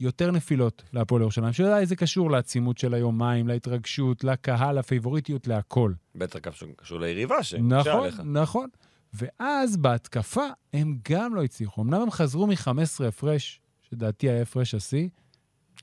יותר 0.00 0.30
נפילות 0.30 0.82
להפועל 0.92 1.22
ירושלים, 1.22 1.52
שאולי 1.52 1.86
זה 1.86 1.96
קשור 1.96 2.30
לעצימות 2.30 2.78
של 2.78 2.94
היומיים, 2.94 3.48
להתרגשות, 3.48 4.24
לקהל, 4.24 4.78
לפייבוריטיות, 4.78 5.46
להכל. 5.46 5.92
בטח 6.14 6.38
קשור- 6.38 7.00
ליריבה 7.00 7.42
שנקשה 7.42 7.90
נכון, 7.90 8.02
עליך. 8.02 8.20
נכון. 8.24 8.68
ואז 9.14 9.76
בהתקפה 9.76 10.44
הם 10.72 10.98
גם 11.10 11.34
לא 11.34 11.42
הצליחו. 11.44 11.82
אמנם 11.82 12.00
הם 12.00 12.10
חזרו 12.10 12.46
מ-15 12.46 13.04
הפרש, 13.08 13.60
שדעתי 13.90 14.30
היה 14.30 14.42
הפרש 14.42 14.74
השיא, 14.74 15.08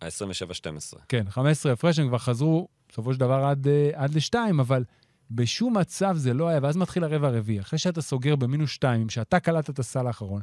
ה-27-12. 0.02 1.00
כן, 1.10 1.26
15 1.30 1.72
הפרש, 1.72 2.00
הם 2.00 2.08
כבר 2.08 2.18
חזרו 2.18 2.68
בסופו 2.90 3.14
של 3.14 3.20
דבר 3.20 3.44
עד, 3.44 3.68
אה, 3.68 3.90
עד 3.94 4.14
לשתיים, 4.14 4.60
אבל 4.60 4.84
בשום 5.32 5.78
מצב 5.78 6.16
זה 6.18 6.34
לא 6.34 6.48
היה, 6.48 6.60
ואז 6.64 6.78
מתחיל 6.78 7.04
הרבע 7.04 7.28
הרביעי. 7.28 7.60
אחרי 7.60 7.80
שאתה 7.80 8.02
סוגר 8.02 8.36
במינוס 8.36 8.70
שתיים, 8.70 9.10
שאתה 9.10 9.40
קלטת 9.40 9.70
את 9.70 9.80
הסל 9.80 10.08
האחרון, 10.08 10.42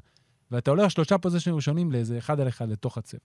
ואתה 0.51 0.71
הולך 0.71 0.91
שלושה 0.91 1.19
פוזיישנים 1.19 1.57
ראשונים 1.57 1.93
לאיזה 1.93 2.19
אחד 2.19 2.41
על 2.41 2.49
אחד 2.49 2.69
לתוך 2.69 2.99
הצבע. 2.99 3.21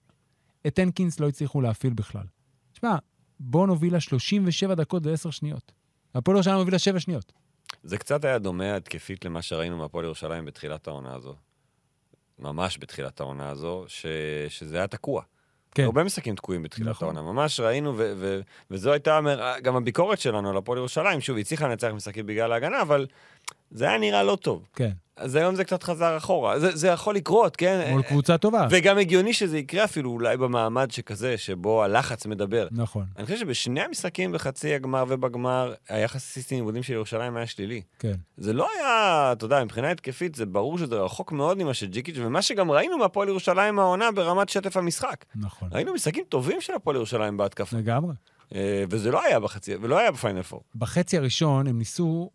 את 0.66 0.78
הנקינס 0.78 1.20
לא 1.20 1.28
הצליחו 1.28 1.60
להפעיל 1.60 1.92
בכלל. 1.92 2.24
תשמע, 2.72 2.96
בון 3.40 3.68
הובילה 3.68 4.00
37 4.00 4.74
דקות 4.74 5.06
ו-10 5.06 5.30
שניות. 5.30 5.72
הפועל 6.14 6.36
ירושלים 6.36 6.58
הובילה 6.58 6.78
7 6.78 7.00
שניות. 7.00 7.32
זה 7.82 7.98
קצת 7.98 8.24
היה 8.24 8.38
דומה 8.38 8.76
התקפית 8.76 9.24
למה 9.24 9.42
שראינו 9.42 9.76
מהפועל 9.76 10.04
ירושלים 10.04 10.44
בתחילת 10.44 10.88
העונה 10.88 11.14
הזו. 11.14 11.34
ממש 12.38 12.78
בתחילת 12.80 13.20
העונה 13.20 13.48
הזו, 13.50 13.84
ש... 13.88 14.06
שזה 14.48 14.76
היה 14.76 14.86
תקוע. 14.86 15.22
כן. 15.74 15.84
הרבה 15.84 16.04
משחקים 16.04 16.34
תקועים 16.34 16.62
בתחילת 16.62 16.88
נכון. 16.88 17.16
העונה. 17.16 17.32
ממש 17.32 17.60
ראינו, 17.60 17.94
ו- 17.96 18.12
ו- 18.16 18.40
וזו 18.70 18.92
הייתה 18.92 19.16
המר- 19.18 19.58
גם 19.62 19.76
הביקורת 19.76 20.20
שלנו 20.20 20.50
על 20.50 20.56
הפועל 20.56 20.78
ירושלים. 20.78 21.20
שוב, 21.20 21.36
היא 21.36 21.42
הצליחה 21.44 21.68
לנצח 21.68 21.88
משחקים 21.94 22.26
בגלל 22.26 22.52
ההגנה, 22.52 22.82
אבל 22.82 23.06
זה 23.70 23.88
היה 23.88 23.98
נראה 23.98 24.22
לא 24.22 24.36
טוב. 24.36 24.68
כן, 24.74 24.90
אז 25.18 25.34
היום 25.34 25.54
זה 25.54 25.64
קצת 25.64 25.82
חזר 25.82 26.16
אחורה. 26.16 26.60
זה, 26.60 26.76
זה 26.76 26.88
יכול 26.88 27.14
לקרות, 27.14 27.56
כן? 27.56 27.88
מול 27.90 28.02
קבוצה 28.02 28.38
טובה. 28.38 28.66
וגם 28.70 28.98
הגיוני 28.98 29.32
שזה 29.32 29.58
יקרה 29.58 29.84
אפילו 29.84 30.10
אולי 30.10 30.36
במעמד 30.36 30.90
שכזה, 30.90 31.38
שבו 31.38 31.84
הלחץ 31.84 32.26
מדבר. 32.26 32.68
נכון, 32.70 33.04
אני 33.16 33.26
חושב 33.26 33.38
שבשני 33.38 33.80
המשחקים 33.80 34.32
בחצי 34.32 34.74
הגמר 34.74 35.04
ובגמר, 35.08 35.74
היחס 35.88 36.16
הסיסטי 36.16 36.54
ניגודים 36.54 36.82
של 36.82 36.92
ירושלים 36.92 37.36
היה 37.36 37.46
שלילי. 37.46 37.82
כן. 37.98 38.14
זה 38.36 38.52
לא 38.52 38.68
היה, 38.76 39.32
אתה 39.32 39.44
יודע, 39.44 39.64
מבחינה 39.64 39.90
התקפית, 39.90 40.34
זה 40.34 40.46
ברור 40.46 40.78
שזה 40.78 40.96
רחוק 40.96 41.32
מאוד 41.32 41.62
ממה 41.62 41.74
שג'יקיץ', 41.74 42.16
ומה 42.18 42.42
שגם 42.42 42.70
ראינו 42.70 42.98
מהפועל 42.98 43.28
ירושלים 43.28 43.78
העונה 43.78 44.12
ברמת 44.12 44.48
שטף 44.48 44.76
המשחק. 44.76 45.24
נכון. 45.36 45.68
ראינו 45.72 45.94
משחקים 45.94 46.24
טובים 46.28 46.60
של 46.60 46.72
הפועל 46.74 46.96
ירושלים 46.96 47.36
בהתקפה, 47.36 47.76
לגמרי. 47.76 48.14
אה, 48.54 48.84
וזה 48.90 49.10
לא 49.10 49.22
היה 49.22 49.40
בחצי, 49.40 49.74
ולא 49.80 49.98
היה 49.98 50.10
ב-Final 50.10 50.42
Four. 50.42 50.62
בחצי 50.74 51.18
הראשון 51.18 51.66
הם 51.66 51.78
ניסו, 51.78 52.30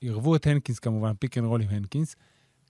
עירבו 0.00 0.36
את 0.36 0.46
הנקינס 0.46 0.78
כמובן, 0.78 1.12
pick 1.18 1.38
and 1.38 1.46
roll 1.46 1.62
עם 1.62 1.68
הנקינס, 1.70 2.16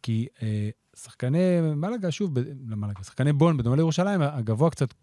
כי 0.03 0.27
אה, 0.43 0.71
שחקני 0.97 1.61
מלאגה, 1.77 2.11
שוב, 2.11 2.39
לא 2.67 2.77
מלאגה, 2.77 3.03
שחקני 3.03 3.33
בון, 3.33 3.57
בדומה 3.57 3.77
לירושלים, 3.77 4.23
הגבוה 4.23 4.71
קצת 4.71 4.95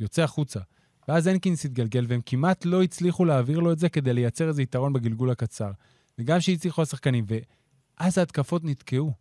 יוצא 0.00 0.22
החוצה. 0.22 0.60
ואז 1.08 1.26
הנקינס 1.26 1.64
התגלגל, 1.64 2.06
והם 2.08 2.20
כמעט 2.26 2.64
לא 2.64 2.82
הצליחו 2.82 3.24
להעביר 3.24 3.58
לו 3.58 3.72
את 3.72 3.78
זה 3.78 3.88
כדי 3.88 4.12
לייצר 4.12 4.48
איזה 4.48 4.62
יתרון 4.62 4.92
בגלגול 4.92 5.30
הקצר. 5.30 5.70
וגם 6.18 6.40
שהצליחו 6.40 6.82
השחקנים, 6.82 7.24
ואז 7.98 8.18
ההתקפות 8.18 8.64
נתקעו. 8.64 9.12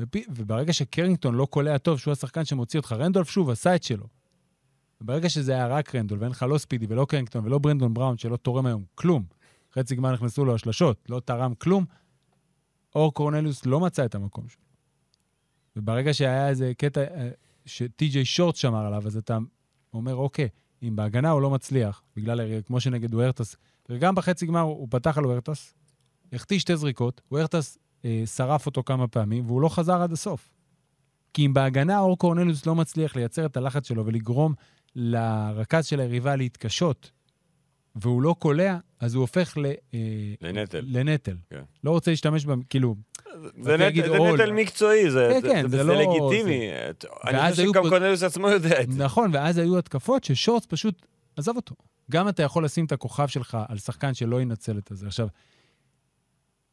ופי, 0.00 0.24
וברגע 0.28 0.72
שקרינגטון 0.72 1.34
לא 1.34 1.46
קולע 1.46 1.78
טוב, 1.78 1.98
שהוא 1.98 2.12
השחקן 2.12 2.44
שמוציא 2.44 2.80
אותך, 2.80 2.92
רנדולף 2.92 3.30
שוב 3.30 3.50
עשה 3.50 3.74
את 3.74 3.82
שלו. 3.82 4.06
וברגע 5.00 5.28
שזה 5.28 5.52
היה 5.52 5.66
רק 5.66 5.94
רנדול, 5.94 6.18
ואין 6.18 6.30
לך 6.30 6.42
לא 6.42 6.58
ספידי 6.58 6.86
ולא 6.88 7.06
קרינגטון 7.08 7.44
ולא 7.44 7.58
ברנדון 7.58 7.94
בראון, 7.94 8.18
שלא 8.18 8.36
תורם 8.36 8.66
היום 8.66 8.84
כלום, 8.94 9.24
חצי 9.74 9.96
גמר 9.96 10.12
נכנסו 10.12 10.44
לו 10.44 10.54
השלשות, 10.54 11.06
לא 11.08 11.20
תרם 11.20 11.54
כלום, 11.54 11.84
אור 12.94 13.14
קורנליוס 13.14 13.66
לא 13.66 13.80
מצא 13.80 14.04
את 14.04 14.14
המקום 14.14 14.48
שלו. 14.48 14.62
וברגע 15.76 16.14
שהיה 16.14 16.48
איזה 16.48 16.72
קטע 16.78 17.00
אה, 17.00 17.30
שטי.ג'יי 17.66 18.24
שורט 18.24 18.56
שמר 18.56 18.86
עליו, 18.86 19.06
אז 19.06 19.16
אתה 19.16 19.38
אומר, 19.94 20.14
אוקיי, 20.14 20.48
אם 20.82 20.96
בהגנה 20.96 21.30
הוא 21.30 21.40
לא 21.40 21.50
מצליח, 21.50 22.02
בגלל, 22.16 22.40
כמו 22.66 22.80
שנגד 22.80 23.14
וורטס, 23.14 23.56
וגם 23.88 24.14
בחצי 24.14 24.46
גמר 24.46 24.60
הוא 24.60 24.88
פתח 24.90 25.18
על 25.18 25.26
וורטס, 25.26 25.74
החטיא 26.32 26.58
שתי 26.58 26.76
זריקות, 26.76 27.20
וורטס 27.32 27.78
אה, 28.04 28.22
שרף 28.26 28.66
אותו 28.66 28.82
כמה 28.82 29.08
פעמים, 29.08 29.46
והוא 29.46 29.60
לא 29.60 29.68
חזר 29.68 30.02
עד 30.02 30.12
הסוף. 30.12 30.50
כי 31.34 31.46
אם 31.46 31.54
בהגנה 31.54 31.98
אור 31.98 32.18
קורנליוס 32.18 32.66
לא 32.66 32.74
מצליח 32.74 33.16
לייצר 33.16 33.46
את 33.46 33.56
הלחץ 33.56 33.88
שלו 33.88 34.06
ולגרום 34.06 34.54
לרכז 34.94 35.86
של 35.86 36.00
היריבה 36.00 36.36
להתקשות, 36.36 37.10
והוא 37.96 38.22
לא 38.22 38.34
קולע, 38.38 38.78
אז 39.00 39.14
הוא 39.14 39.20
הופך 39.20 39.56
ל, 39.58 39.66
אה, 39.94 39.98
לנטל. 40.40 40.84
לנטל. 40.86 41.36
כן. 41.50 41.62
לא 41.84 41.90
רוצה 41.90 42.10
להשתמש 42.10 42.46
ב... 42.46 42.50
כאילו, 42.68 42.96
זה 43.62 43.76
להגיד 43.76 44.04
נטל- 44.04 44.12
זה. 44.12 44.32
נטל 44.34 44.52
מקצועי, 44.52 45.10
זה 45.10 45.28
כן, 45.32 45.40
זה- 45.42 45.48
כן, 45.48 45.62
זה- 45.62 45.76
זה 45.76 45.84
זה 45.84 45.92
לא- 45.92 45.94
לגיטימי. 46.02 46.60
אני 47.28 47.38
ואז 47.38 47.54
חושב 47.54 47.68
שגם 47.68 47.82
פה- 47.82 47.88
קורנליוס 47.88 48.22
עצמו 48.22 48.48
יודע 48.48 48.82
את 48.82 48.92
זה. 48.92 49.04
נכון, 49.04 49.30
ואז 49.34 49.58
היו 49.58 49.78
התקפות 49.78 50.24
ששורטס 50.24 50.66
פשוט 50.66 51.06
עזב 51.36 51.56
אותו. 51.56 51.74
גם 52.10 52.28
אתה 52.28 52.42
יכול 52.42 52.64
לשים 52.64 52.84
את 52.84 52.92
הכוכב 52.92 53.26
שלך 53.26 53.58
על 53.68 53.78
שחקן 53.78 54.14
שלא 54.14 54.42
ינצל 54.42 54.78
את 54.78 54.90
הזה. 54.90 55.06
עכשיו, 55.06 55.28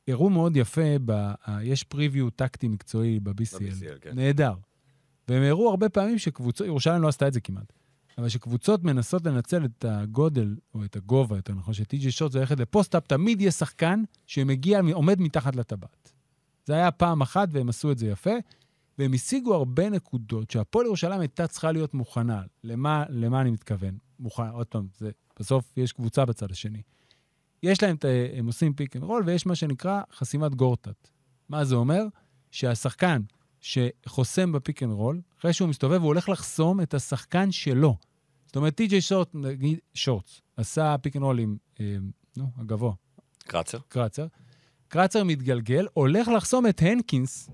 הראו 0.07 0.29
מאוד 0.29 0.57
יפה, 0.57 0.81
ב, 1.05 1.31
יש 1.61 1.83
פריוויו 1.83 2.29
טקטי 2.29 2.67
מקצועי 2.67 3.19
ב-BCL. 3.19 3.31
ב-BCL, 3.59 3.99
כן. 4.01 4.11
נהדר. 4.15 4.53
והם 5.27 5.43
הראו 5.43 5.69
הרבה 5.69 5.89
פעמים 5.89 6.17
שקבוצות, 6.17 6.67
ירושלים 6.67 7.01
לא 7.01 7.07
עשתה 7.07 7.27
את 7.27 7.33
זה 7.33 7.39
כמעט, 7.41 7.73
אבל 8.17 8.29
שקבוצות 8.29 8.83
מנסות 8.83 9.25
לנצל 9.25 9.65
את 9.65 9.85
הגודל, 9.85 10.55
או 10.73 10.85
את 10.85 10.95
הגובה, 10.95 11.35
יותר 11.35 11.53
נכון, 11.53 11.73
שטי.ג'י 11.73 12.11
שורט 12.11 12.31
זה 12.31 12.39
ללכת 12.39 12.59
לפוסט-אפ, 12.59 13.07
תמיד 13.07 13.41
יהיה 13.41 13.51
שחקן 13.51 14.03
שמגיע, 14.27 14.81
עומד 14.93 15.19
מתחת 15.21 15.55
לטבעת. 15.55 16.11
זה 16.65 16.73
היה 16.73 16.91
פעם 16.91 17.21
אחת, 17.21 17.47
והם 17.51 17.69
עשו 17.69 17.91
את 17.91 17.97
זה 17.97 18.07
יפה, 18.07 18.31
והם 18.97 19.13
השיגו 19.13 19.55
הרבה 19.55 19.89
נקודות 19.89 20.51
שהפועל 20.51 20.85
ירושלים 20.85 21.19
הייתה 21.19 21.47
צריכה 21.47 21.71
להיות 21.71 21.93
מוכנה. 21.93 22.41
למה, 22.63 23.03
למה 23.09 23.41
אני 23.41 23.51
מתכוון? 23.51 23.97
מוכנה, 24.19 24.49
עוד 24.49 24.67
פעם, 24.67 24.87
זה, 24.97 25.11
בסוף 25.39 25.77
יש 25.77 25.91
קבוצה 25.91 26.25
בצד 26.25 26.51
השני. 26.51 26.81
יש 27.63 27.83
להם, 27.83 27.95
את 27.95 28.05
ה- 28.05 28.07
הם 28.37 28.45
עושים 28.47 28.73
פיק 28.73 28.95
אנד 28.95 29.03
רול, 29.03 29.23
ויש 29.25 29.45
מה 29.45 29.55
שנקרא 29.55 30.01
חסימת 30.13 30.55
גורטאט. 30.55 31.07
מה 31.49 31.65
זה 31.65 31.75
אומר? 31.75 32.03
שהשחקן 32.51 33.21
שחוסם 33.61 34.51
בפיק 34.51 34.83
אנד 34.83 34.91
רול, 34.91 35.21
אחרי 35.39 35.53
שהוא 35.53 35.69
מסתובב, 35.69 35.99
הוא 36.01 36.07
הולך 36.07 36.29
לחסום 36.29 36.81
את 36.81 36.93
השחקן 36.93 37.51
שלו. 37.51 37.95
זאת 38.45 38.55
אומרת, 38.55 38.75
טי.ג'יי 38.75 39.01
שורט, 39.01 39.29
נגיד, 39.33 39.79
שורטס, 39.93 40.41
עשה 40.57 40.95
פיק 41.01 41.15
אנד 41.15 41.23
רול 41.23 41.39
עם, 41.39 41.57
אה, 41.79 41.95
נו, 42.37 42.51
הגבוה, 42.57 42.93
קרצר? 43.39 43.77
קרצר. 43.87 44.27
קרצר 44.87 45.23
מתגלגל, 45.23 45.87
הולך 45.93 46.27
לחסום 46.27 46.67
את 46.67 46.81
הנקינס, 46.81 47.49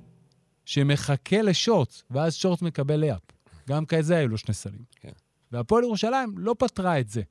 שמחכה 0.65 1.41
לשורטס, 1.41 2.03
ואז 2.11 2.35
שורטס 2.35 2.61
מקבל 2.61 2.95
לייאפ. 2.99 3.21
גם 3.69 3.85
כזה 3.85 4.17
היו 4.17 4.27
לו 4.27 4.37
שני 4.37 4.53
סלים. 4.53 4.83
כן. 4.95 5.11
והפועל 5.51 5.83
ירושלים 5.83 6.37
לא 6.37 6.55
פתרה 6.59 6.99
את 6.99 7.09
זה 7.09 7.21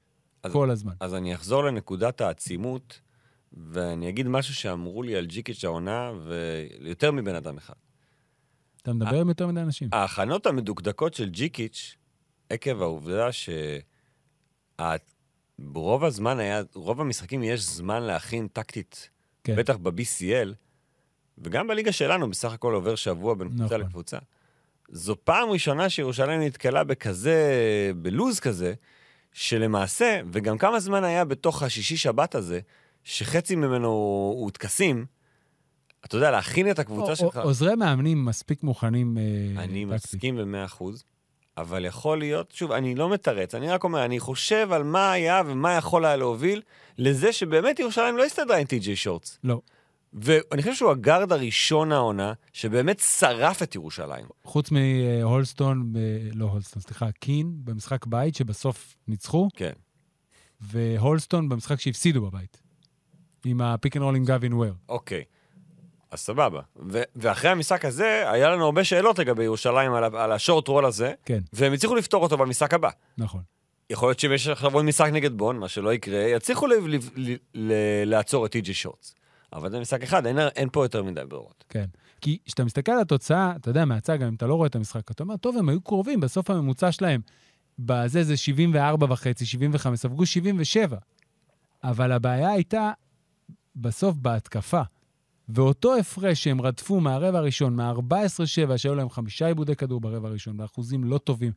אז- 0.42 0.52
כל 0.52 0.70
הזמן. 0.70 0.92
אז 1.00 1.14
אני 1.14 1.34
אחזור 1.34 1.64
לנקודת 1.64 2.20
העצימות, 2.20 3.00
ואני 3.52 4.08
אגיד 4.08 4.26
משהו 4.28 4.54
שאמרו 4.54 5.02
לי 5.02 5.16
על 5.16 5.26
ג'יקיץ' 5.26 5.64
העונה, 5.64 6.12
ויותר 6.80 7.10
מבן 7.12 7.34
אדם 7.34 7.56
אחד. 7.56 7.74
אתה 8.82 8.92
מדבר 8.92 9.20
עם 9.20 9.28
יותר 9.28 9.46
מדי 9.46 9.60
אנשים. 9.60 9.88
ההכנות 9.92 10.46
המדוקדקות 10.46 11.14
של 11.14 11.28
ג'יקיץ', 11.28 11.96
עקב 12.50 12.82
העובדה 12.82 13.28
שרוב 15.58 16.04
הזמן 16.04 16.38
היה, 16.38 16.62
רוב 16.74 17.00
המשחקים 17.00 17.42
יש 17.42 17.60
זמן 17.60 18.02
להכין 18.02 18.48
טקטית, 18.48 19.10
כן. 19.44 19.56
בטח 19.56 19.76
ב-BCL, 19.76 20.54
וגם 21.38 21.68
בליגה 21.68 21.92
שלנו 21.92 22.30
בסך 22.30 22.52
הכל 22.52 22.74
עובר 22.74 22.94
שבוע 22.94 23.34
בין 23.34 23.48
קבוצה 23.48 23.64
נכון. 23.64 23.80
לקבוצה. 23.80 24.18
זו 24.88 25.16
פעם 25.24 25.50
ראשונה 25.50 25.88
שירושלים 25.88 26.40
נתקלה 26.40 26.84
בכזה, 26.84 27.40
בלוז 27.96 28.40
כזה, 28.40 28.74
שלמעשה, 29.32 30.20
וגם 30.32 30.58
כמה 30.58 30.80
זמן 30.80 31.04
היה 31.04 31.24
בתוך 31.24 31.62
השישי-שבת 31.62 32.34
הזה, 32.34 32.60
שחצי 33.04 33.56
ממנו 33.56 33.88
הוא 34.36 34.50
טקסים, 34.50 35.06
אתה 36.04 36.16
יודע, 36.16 36.30
להכין 36.30 36.70
את 36.70 36.78
הקבוצה 36.78 37.16
שלך. 37.16 37.36
עוזרי 37.36 37.74
מאמנים 37.74 38.24
מספיק 38.24 38.62
מוכנים 38.62 39.18
אה, 39.18 39.62
אני. 39.64 39.84
מסכים 39.84 40.36
במאה 40.36 40.64
אחוז, 40.64 41.04
אבל 41.56 41.84
יכול 41.84 42.18
להיות, 42.18 42.52
שוב, 42.52 42.72
אני 42.72 42.94
לא 42.94 43.10
מתרץ, 43.10 43.54
אני 43.54 43.68
רק 43.68 43.84
אומר, 43.84 44.04
אני 44.04 44.20
חושב 44.20 44.68
על 44.72 44.82
מה 44.82 45.12
היה 45.12 45.42
ומה 45.46 45.72
יכול 45.72 46.04
היה 46.04 46.16
להוביל 46.16 46.62
לזה 46.98 47.32
שבאמת 47.32 47.78
ירושלים 47.78 48.16
לא 48.16 48.24
הסתדרה 48.24 48.56
עם 48.56 48.64
טי.ג'יי 48.64 48.96
שורטס. 48.96 49.38
לא. 49.44 49.60
ואני 50.12 50.62
חושב 50.62 50.74
שהוא 50.74 50.90
הגארד 50.90 51.32
הראשון 51.32 51.92
העונה, 51.92 52.32
שבאמת 52.52 53.00
שרף 53.00 53.62
את 53.62 53.74
ירושלים. 53.74 54.26
חוץ 54.44 54.70
מהולסטון, 54.70 55.92
לא 56.34 56.44
הולסטון, 56.44 56.82
סליחה, 56.82 57.12
קין, 57.12 57.52
במשחק 57.64 58.06
בית, 58.06 58.34
שבסוף 58.34 58.96
ניצחו, 59.08 59.48
כן. 59.56 59.72
והולסטון 60.60 61.48
במשחק 61.48 61.80
שהפסידו 61.80 62.22
בבית. 62.22 62.62
עם 63.44 63.60
הפיק 63.60 63.96
אנד 63.96 64.04
רול 64.04 64.16
עם 64.16 64.24
גווין 64.24 64.52
וויר. 64.52 64.74
אוקיי. 64.88 65.24
אז 66.12 66.20
סבבה. 66.20 66.60
ו- 66.90 67.02
ואחרי 67.16 67.50
המשחק 67.50 67.84
הזה, 67.84 68.30
היה 68.30 68.50
לנו 68.50 68.64
הרבה 68.64 68.84
שאלות 68.84 69.18
לגבי 69.18 69.44
ירושלים 69.44 69.92
על, 69.94 70.04
ה- 70.04 70.24
על 70.24 70.32
ה 70.32 70.38
short 70.38 70.68
roll 70.68 70.84
הזה, 70.84 71.12
כן, 71.24 71.40
והם 71.52 71.72
הצליחו 71.72 71.94
לפתור 71.94 72.22
אותו 72.22 72.36
במשחק 72.38 72.74
הבא. 72.74 72.90
נכון. 73.18 73.42
יכול 73.90 74.08
להיות 74.08 74.18
שאם 74.20 74.32
יש 74.32 74.48
עכשיו 74.48 74.74
עוד 74.74 74.84
משחק 74.84 75.10
נגד 75.12 75.32
בון, 75.38 75.58
מה 75.58 75.68
שלא 75.68 75.94
יקרה, 75.94 76.18
יצליחו 76.18 76.66
ל- 76.66 76.72
ל- 76.74 76.96
ל- 77.16 77.34
ל- 77.54 77.72
לעצור 78.04 78.46
את 78.46 78.50
טי.ג'י 78.52 78.74
שורטס. 78.74 79.14
אבל 79.52 79.70
זה 79.70 79.80
משחק 79.80 80.02
אחד, 80.02 80.26
אין, 80.26 80.38
אין 80.38 80.68
פה 80.72 80.84
יותר 80.84 81.02
מדי 81.02 81.20
ברירות. 81.28 81.64
כן. 81.68 81.84
כי 82.20 82.38
כשאתה 82.46 82.64
מסתכל 82.64 82.92
על 82.92 83.00
התוצאה, 83.00 83.52
אתה 83.56 83.70
יודע, 83.70 83.84
מהצד, 83.84 84.16
גם 84.20 84.26
אם 84.28 84.34
אתה 84.34 84.46
לא 84.46 84.54
רואה 84.54 84.66
את 84.66 84.76
המשחק, 84.76 85.10
אתה 85.10 85.22
אומר, 85.22 85.36
טוב, 85.36 85.56
הם 85.56 85.68
היו 85.68 85.80
קרובים, 85.80 86.20
בסוף 86.20 86.50
הממוצע 86.50 86.92
שלהם, 86.92 87.20
בזה 87.78 88.24
זה 88.24 88.36
74 88.36 89.06
וחצי, 89.10 89.46
75, 89.46 89.98
ספגו 90.00 90.26
77. 90.26 90.96
אבל 91.84 92.12
הבעיה 92.12 92.50
הייתה 92.50 92.90
בסוף 93.76 94.16
בהתקפה. 94.16 94.82
ואותו 95.48 95.96
הפרש 95.96 96.44
שהם 96.44 96.60
רדפו 96.60 97.00
מהרבע 97.00 97.38
הראשון, 97.38 97.76
מה-14-7, 97.76 98.76
שהיו 98.76 98.94
להם 98.94 99.10
חמישה 99.10 99.46
עיבודי 99.46 99.76
כדור 99.76 100.00
ברבע 100.00 100.28
הראשון, 100.28 100.56
באחוזים 100.56 101.04
לא 101.04 101.18
טובים, 101.18 101.52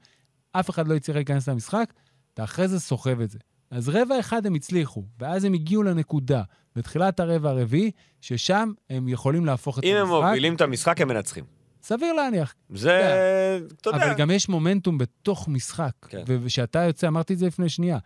אף 0.51 0.69
אחד 0.69 0.87
לא 0.87 0.95
הצליח 0.95 1.15
להיכנס 1.15 1.49
למשחק, 1.49 1.93
אתה 2.33 2.43
אחרי 2.43 2.67
זה 2.67 2.79
סוחב 2.79 3.21
את 3.21 3.29
זה. 3.29 3.39
אז 3.71 3.89
רבע 3.89 4.19
אחד 4.19 4.45
הם 4.45 4.53
הצליחו, 4.53 5.03
ואז 5.19 5.43
הם 5.43 5.53
הגיעו 5.53 5.83
לנקודה, 5.83 6.43
בתחילת 6.75 7.19
הרבע 7.19 7.49
הרביעי, 7.49 7.91
ששם 8.21 8.71
הם 8.89 9.07
יכולים 9.07 9.45
להפוך 9.45 9.79
את 9.79 9.83
אם 9.83 9.95
הם 9.95 10.07
המשחק. 10.07 10.27
מובילים 10.27 10.55
את 10.55 10.61
המשחק, 10.61 11.01
הם 11.01 11.07
מנצחים. 11.07 11.43
סביר 11.83 12.13
להניח. 12.13 12.55
זה, 12.69 13.59
אתה 13.81 13.89
יודע, 13.89 14.05
אבל 14.05 14.13
גם 14.13 14.31
יש 14.31 14.49
מומנטום 14.49 14.97
בתוך 14.97 15.47
משחק. 15.47 15.91
כן. 16.07 16.23
וכשאתה 16.27 16.79
יוצא, 16.79 17.07
אמרתי 17.07 17.33
את 17.33 17.39
זה 17.39 17.47
לפני 17.47 17.69
שנייה, 17.69 17.97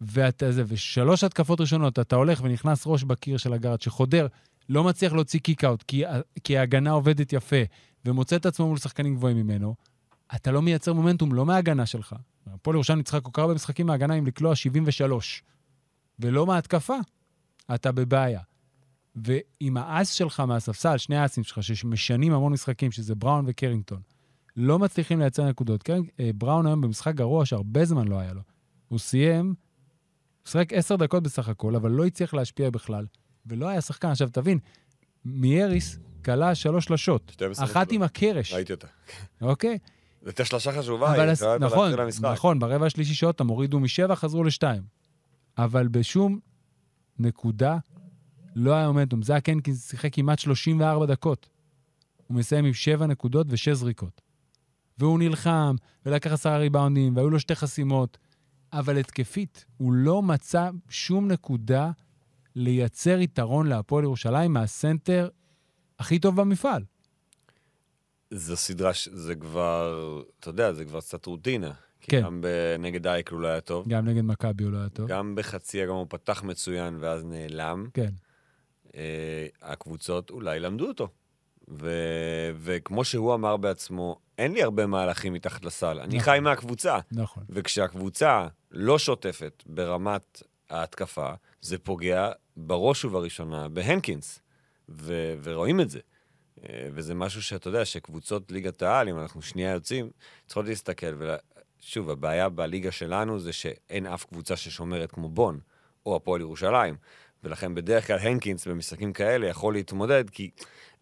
ואתה 0.00 0.52
זה, 0.52 0.62
ושלוש 0.66 1.24
התקפות 1.24 1.60
ראשונות, 1.60 1.98
אתה 1.98 2.16
הולך 2.16 2.40
ונכנס 2.42 2.82
ראש 2.86 3.04
בקיר 3.04 3.36
של 3.36 3.52
הגארד, 3.52 3.82
שחודר, 3.82 4.26
לא 4.70 4.84
מצליח 4.84 5.12
להוציא 5.12 5.40
kick-out, 5.40 5.82
כי, 5.82 6.04
כי 6.44 6.58
ההגנה 6.58 6.90
עובדת 6.90 7.32
יפה, 7.32 7.56
ומוצא 8.04 8.36
את 8.36 8.46
עצמו 8.46 8.68
מול 8.68 8.78
שחקנים 8.78 9.14
גבוהים 9.14 9.36
ממנו, 9.36 9.74
אתה 10.34 10.52
לא 10.52 10.62
מייצר 10.62 10.92
מומנטום, 10.92 11.32
לא 11.32 11.46
מההגנה 11.46 11.86
שלך. 11.86 12.14
הפועל 12.46 12.74
ירושלים 12.74 12.98
ניצחה 12.98 13.20
כל 13.20 13.30
כך 13.32 13.38
הרבה 13.38 13.54
משחקים 13.54 13.86
מההגנה 13.86 14.14
עם 14.14 14.26
לקלוע 14.26 14.54
73, 14.54 15.42
ולא 16.18 16.46
מההתקפה. 16.46 16.96
אתה 17.74 17.92
בבעיה. 17.92 18.40
ועם 19.16 19.76
האס 19.76 20.12
שלך 20.12 20.40
מהספסל, 20.40 20.96
שני 20.96 21.16
האסים 21.16 21.44
שלך, 21.44 21.62
שמשנים 21.62 22.32
המון 22.32 22.52
משחקים, 22.52 22.92
שזה 22.92 23.14
בראון 23.14 23.44
וקרינגטון, 23.48 24.00
לא 24.56 24.78
מצליחים 24.78 25.18
לייצר 25.18 25.48
נקודות. 25.48 25.82
קרינג, 25.82 26.08
אה, 26.20 26.30
בראון 26.34 26.66
היום 26.66 26.80
במשחק 26.80 27.14
גרוע 27.14 27.46
שהרבה 27.46 27.84
זמן 27.84 28.08
לא 28.08 28.18
היה 28.18 28.32
לו. 28.32 28.40
הוא 28.88 28.98
סיים, 28.98 29.54
משחק 30.46 30.72
עשר 30.72 30.96
דקות 30.96 31.22
בסך 31.22 31.48
הכל, 31.48 31.76
אבל 31.76 31.90
לא 31.90 32.06
הצליח 32.06 32.34
להשפיע 32.34 32.70
בכלל, 32.70 33.06
ולא 33.46 33.68
היה 33.68 33.80
שחקן. 33.80 34.08
עכשיו, 34.08 34.28
תבין, 34.32 34.58
מיאריס 35.24 35.98
כלה 36.24 36.54
שלוש 36.54 36.84
שלשות, 36.84 37.30
12 37.34 37.64
אחת. 37.64 37.92
עם 37.92 38.02
הקרש, 38.02 38.52
ראיתי 38.52 38.72
אותה. 38.72 38.86
אוקיי? 39.42 39.78
זו 40.22 40.26
הייתה 40.26 40.44
שלושה 40.44 40.72
חשובה, 40.78 41.12
היא 41.12 41.30
הס- 41.30 41.42
נכון. 41.60 41.90
נכון, 42.32 42.58
ברבע 42.58 42.86
השלישי 42.86 43.14
שעוד 43.14 43.34
פעם 43.34 43.48
הורידו 43.48 43.80
משבע, 43.80 44.14
חזרו 44.14 44.44
לשתיים. 44.44 44.82
אבל 45.58 45.88
בשום 45.88 46.38
נקודה 47.18 47.78
לא 48.56 48.74
היה 48.74 48.86
מומנטום. 48.86 49.22
זה 49.22 49.36
הקנקינס 49.36 49.90
שיחק 49.90 50.14
כמעט 50.14 50.38
34 50.38 51.06
דקות. 51.06 51.48
הוא 52.26 52.36
מסיים 52.36 52.64
עם 52.64 52.72
שבע 52.72 53.06
נקודות 53.06 53.46
ושש 53.50 53.68
זריקות. 53.72 54.20
והוא 54.98 55.18
נלחם, 55.18 55.74
ולקח 56.06 56.32
עשרה 56.32 56.58
ריבאונדים, 56.58 57.16
והיו 57.16 57.30
לו 57.30 57.40
שתי 57.40 57.54
חסימות, 57.54 58.18
אבל 58.72 58.98
התקפית, 58.98 59.64
הוא 59.76 59.92
לא 59.92 60.22
מצא 60.22 60.70
שום 60.88 61.28
נקודה 61.28 61.90
לייצר 62.54 63.18
יתרון 63.20 63.66
להפועל 63.66 64.04
ירושלים 64.04 64.52
מהסנטר 64.52 65.28
הכי 65.98 66.18
טוב 66.18 66.40
במפעל. 66.40 66.84
זו 68.30 68.56
סדרה, 68.56 68.90
זה 69.12 69.34
כבר, 69.34 70.22
אתה 70.40 70.48
יודע, 70.48 70.72
זה 70.72 70.84
כבר 70.84 71.00
קצת 71.00 71.26
רוטינה. 71.26 71.72
כן. 72.00 72.22
גם 72.22 72.44
נגד 72.78 73.06
אייקל 73.06 73.34
הוא 73.34 73.42
לא 73.42 73.48
היה 73.48 73.60
טוב, 73.60 73.88
גם 73.88 74.08
נגד 74.08 74.22
מכבי 74.22 74.64
הוא 74.64 74.72
לא 74.72 74.78
היה 74.78 74.88
טוב. 74.88 75.08
גם 75.08 75.34
בחצי 75.34 75.82
הגמר 75.82 75.94
הוא 75.94 76.06
פתח 76.08 76.42
מצוין 76.42 76.96
ואז 77.00 77.24
נעלם. 77.24 77.86
כן. 77.94 78.10
אה, 78.96 79.46
הקבוצות 79.62 80.30
אולי 80.30 80.60
למדו 80.60 80.88
אותו. 80.88 81.08
ו- 81.68 82.50
וכמו 82.56 83.04
שהוא 83.04 83.34
אמר 83.34 83.56
בעצמו, 83.56 84.18
אין 84.38 84.52
לי 84.52 84.62
הרבה 84.62 84.86
מהלכים 84.86 85.32
מתחת 85.32 85.64
לסל, 85.64 86.00
אני 86.00 86.16
נכון. 86.16 86.32
חי 86.32 86.40
מהקבוצה. 86.40 86.98
נכון. 87.12 87.44
וכשהקבוצה 87.48 88.46
לא 88.70 88.98
שוטפת 88.98 89.62
ברמת 89.66 90.42
ההתקפה, 90.70 91.32
זה 91.60 91.78
פוגע 91.78 92.30
בראש 92.56 93.04
ובראשונה 93.04 93.68
בהנקינס, 93.68 94.40
ו- 94.88 95.34
ורואים 95.42 95.80
את 95.80 95.90
זה. 95.90 96.00
אה, 96.64 96.88
וזה 96.92 97.14
משהו 97.14 97.42
שאתה 97.42 97.68
יודע, 97.68 97.84
שקבוצות 97.84 98.52
ליגת 98.52 98.82
העל, 98.82 99.08
אם 99.08 99.18
אנחנו 99.18 99.42
שנייה 99.42 99.72
יוצאים, 99.72 100.10
צריכות 100.46 100.66
להסתכל. 100.66 101.14
ול... 101.18 101.36
שוב, 101.80 102.10
הבעיה 102.10 102.48
בליגה 102.48 102.90
שלנו 102.90 103.38
זה 103.38 103.52
שאין 103.52 104.06
אף 104.06 104.24
קבוצה 104.24 104.56
ששומרת 104.56 105.12
כמו 105.12 105.28
בון, 105.28 105.60
או 106.06 106.16
הפועל 106.16 106.40
ירושלים. 106.40 106.96
ולכן 107.44 107.74
בדרך 107.74 108.06
כלל 108.06 108.18
הנקינס 108.18 108.66
במשחקים 108.66 109.12
כאלה 109.12 109.46
יכול 109.46 109.74
להתמודד, 109.74 110.30
כי 110.30 110.50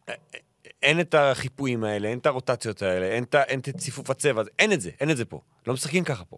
אה, 0.08 0.14
אה, 0.34 0.38
אין 0.82 1.00
את 1.00 1.14
החיפויים 1.14 1.84
האלה, 1.84 2.08
אין 2.08 2.18
את 2.18 2.26
הרוטציות 2.26 2.82
האלה, 2.82 3.06
אין 3.06 3.24
את, 3.24 3.34
אין 3.34 3.60
את 3.60 3.68
ציפוף 3.76 4.10
הצבע, 4.10 4.42
אין 4.58 4.72
את 4.72 4.80
זה, 4.80 4.90
אין 5.00 5.10
את 5.10 5.16
זה 5.16 5.24
פה. 5.24 5.40
לא 5.66 5.74
משחקים 5.74 6.04
ככה 6.04 6.24
פה. 6.24 6.36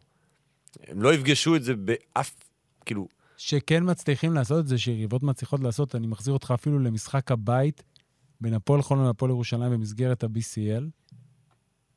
הם 0.87 1.03
לא 1.03 1.15
יפגשו 1.15 1.57
את 1.57 1.63
זה 1.63 1.75
באף, 1.75 2.35
כאילו, 2.85 3.09
שכן 3.41 3.91
מצליחים 3.91 4.35
לעשות 4.35 4.59
את 4.59 4.69
זה, 4.69 4.79
שיריבות 4.79 5.23
מצליחות 5.23 5.61
לעשות, 5.61 5.95
אני 5.95 6.07
מחזיר 6.07 6.35
אותך 6.35 6.51
אפילו 6.55 6.79
למשחק 6.79 7.33
הבית 7.33 7.83
בין 8.41 8.55
הפועל 8.55 8.83
חולון 8.83 9.07
להפועל 9.07 9.31
ירושלים 9.31 9.73
במסגרת 9.73 10.25
ה-BCL, 10.25 10.85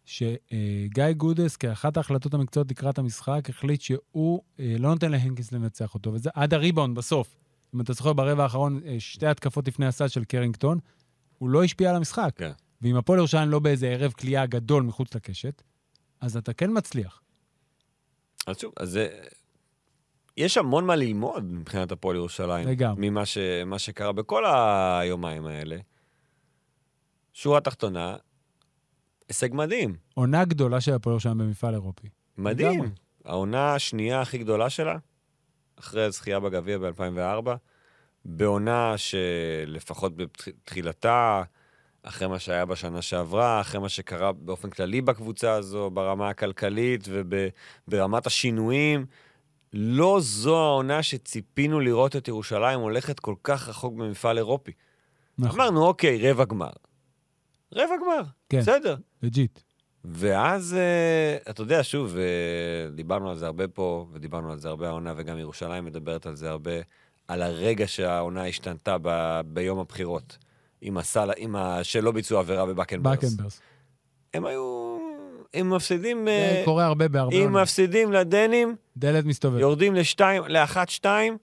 שגיא 0.06 1.12
גודס, 1.18 1.56
כאחת 1.56 1.98
ההחלטות 1.98 2.34
המקצועיות 2.34 2.72
לקראת 2.72 2.98
המשחק, 2.98 3.50
החליט 3.50 3.82
שהוא 3.82 4.42
אה, 4.60 4.76
לא 4.80 4.90
נותן 4.90 5.12
להנקינס 5.12 5.52
לנצח 5.52 5.94
אותו, 5.94 6.14
וזה 6.14 6.30
עד 6.34 6.54
הריבאונד 6.54 6.98
בסוף. 6.98 7.36
אם 7.76 7.82
אתה 7.82 7.94
זוכר, 7.94 8.14
ברבע 8.14 8.44
האחרון, 8.44 8.80
אה, 8.86 9.00
שתי 9.00 9.28
התקפות 9.28 9.68
לפני 9.68 9.86
הסל 9.86 10.08
של 10.08 10.24
קרינגטון, 10.24 10.80
הוא 11.38 11.50
לא 11.50 11.64
השפיע 11.64 11.90
על 11.90 11.96
המשחק. 11.96 12.32
כן. 12.36 12.52
ואם 12.82 12.96
הפועל 12.96 13.20
ירושלים 13.20 13.50
לא 13.50 13.60
באיזה 13.60 13.88
ערב 13.88 14.12
כליאה 14.12 14.46
גדול 14.46 14.84
מחוץ 14.84 15.16
לקשת, 15.16 15.62
אז 16.22 16.38
אתה 16.38 16.54
כן 16.54 16.70
מצליח. 16.78 17.22
אז 18.48 18.60
שוב, 18.60 18.74
אז 18.78 18.90
זה... 18.90 19.08
יש 20.38 20.58
המון 20.58 20.86
מה 20.86 20.96
ללמוד 20.96 21.54
מבחינת 21.54 21.92
הפועל 21.92 22.16
ירושלים. 22.16 22.68
לגמרי. 22.68 23.10
ממה 23.10 23.26
ש, 23.26 23.38
שקרה 23.78 24.12
בכל 24.12 24.44
היומיים 24.46 25.46
האלה. 25.46 25.78
שורה 27.34 27.62
תחתונה, 27.62 28.16
הישג 29.28 29.50
מדהים. 29.54 29.96
עונה 30.14 30.46
גדולה 30.46 30.82
של 30.82 30.94
הפועל 30.94 31.14
ירושלים 31.14 31.38
במפעל 31.38 31.74
אירופי. 31.74 32.08
מדהים. 32.38 32.72
לגמרי. 32.72 32.90
העונה 33.26 33.76
השנייה 33.76 34.22
הכי 34.22 34.38
גדולה 34.38 34.70
שלה, 34.70 34.98
אחרי 35.80 36.04
הזכייה 36.04 36.40
בגביע 36.40 36.78
ב-2004, 36.78 37.50
בעונה 38.26 38.94
שלפחות 38.98 40.14
בתחילתה, 40.16 41.44
אחרי 42.04 42.28
מה 42.28 42.40
שהיה 42.40 42.66
בשנה 42.66 43.02
שעברה, 43.02 43.62
אחרי 43.62 43.82
מה 43.82 43.90
שקרה 43.90 44.32
באופן 44.32 44.70
כללי 44.70 45.02
בקבוצה 45.02 45.54
הזו, 45.54 45.90
ברמה 45.90 46.30
הכלכלית 46.30 47.08
וברמת 47.88 48.28
השינויים, 48.28 49.06
לא 49.74 50.18
זו 50.22 50.58
העונה 50.58 51.04
שציפינו 51.04 51.80
לראות 51.80 52.16
את 52.16 52.28
ירושלים 52.28 52.80
הולכת 52.80 53.20
כל 53.20 53.36
כך 53.44 53.70
רחוק 53.70 53.94
במפעל 53.94 54.38
אירופי. 54.38 54.72
נכון, 55.38 55.60
אמרנו, 55.60 55.86
אוקיי, 55.86 56.32
רבע 56.32 56.46
גמר. 56.46 56.70
רבע 57.74 57.96
גמר, 58.02 58.24
כן. 58.50 58.60
בסדר. 58.60 58.96
לג'יט. 59.24 59.60
ואז, 60.06 60.74
אה, 60.74 61.52
אתה 61.52 61.62
יודע, 61.62 61.84
שוב, 61.84 62.18
אה, 62.18 62.90
דיברנו 62.90 63.30
על 63.30 63.38
זה 63.38 63.46
הרבה 63.46 63.68
פה, 63.68 64.08
ודיברנו 64.14 64.52
על 64.52 64.60
זה 64.60 64.70
הרבה 64.70 64.88
העונה, 64.88 65.14
וגם 65.18 65.38
ירושלים 65.38 65.86
מדברת 65.86 66.26
על 66.26 66.36
זה 66.36 66.50
הרבה, 66.50 66.72
על 67.28 67.42
הרגע 67.42 67.88
שהעונה 67.88 68.48
השתנתה 68.48 68.98
ב, 69.02 69.42
ביום 69.46 69.80
הבחירות, 69.80 70.38
עם 70.82 70.98
הסל, 70.98 71.32
עם 71.38 71.56
ה... 71.56 71.84
שלא 71.84 72.12
ביצעו 72.12 72.40
עבירה 72.40 72.66
בבקנברס. 72.66 73.18
בקנברס. 73.18 73.62
הם 74.34 74.46
היו... 74.46 74.83
הם 75.54 75.70
מפסידים... 75.70 76.26
זה 76.26 76.32
אה, 76.60 76.62
קורה 76.66 76.86
הרבה 76.86 77.08
בהרבה 77.08 77.36
אם 77.36 77.42
עונות. 77.44 77.62
מפסידים 77.62 78.14
לדנים, 78.14 78.76
דלת 78.98 79.26
מסתובבת. 79.26 79.62
יורדים 79.62 79.96
לשתיים, 79.96 80.44
לאחת, 80.48 80.90
שתיים, 80.90 81.38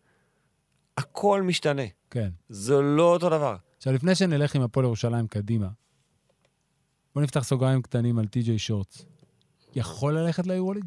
הכל 0.99 1.42
משתנה. 1.42 1.83
כן. 2.11 2.29
זה 2.49 2.81
לא 2.81 3.12
אותו 3.12 3.29
דבר. 3.29 3.57
עכשיו, 3.77 3.92
לפני 3.92 4.14
שנלך 4.14 4.55
עם 4.55 4.62
הפועל 4.62 4.87
ירושלים 4.87 5.27
קדימה, 5.27 5.68
בוא 7.14 7.23
נפתח 7.23 7.40
סוגריים 7.44 7.83
קטנים 7.83 8.18
על 8.18 8.27
טי.ג'יי 8.27 8.59
שורטס. 8.59 9.05
יכול 9.75 10.18
ללכת 10.18 10.46
ליורוליג? 10.46 10.85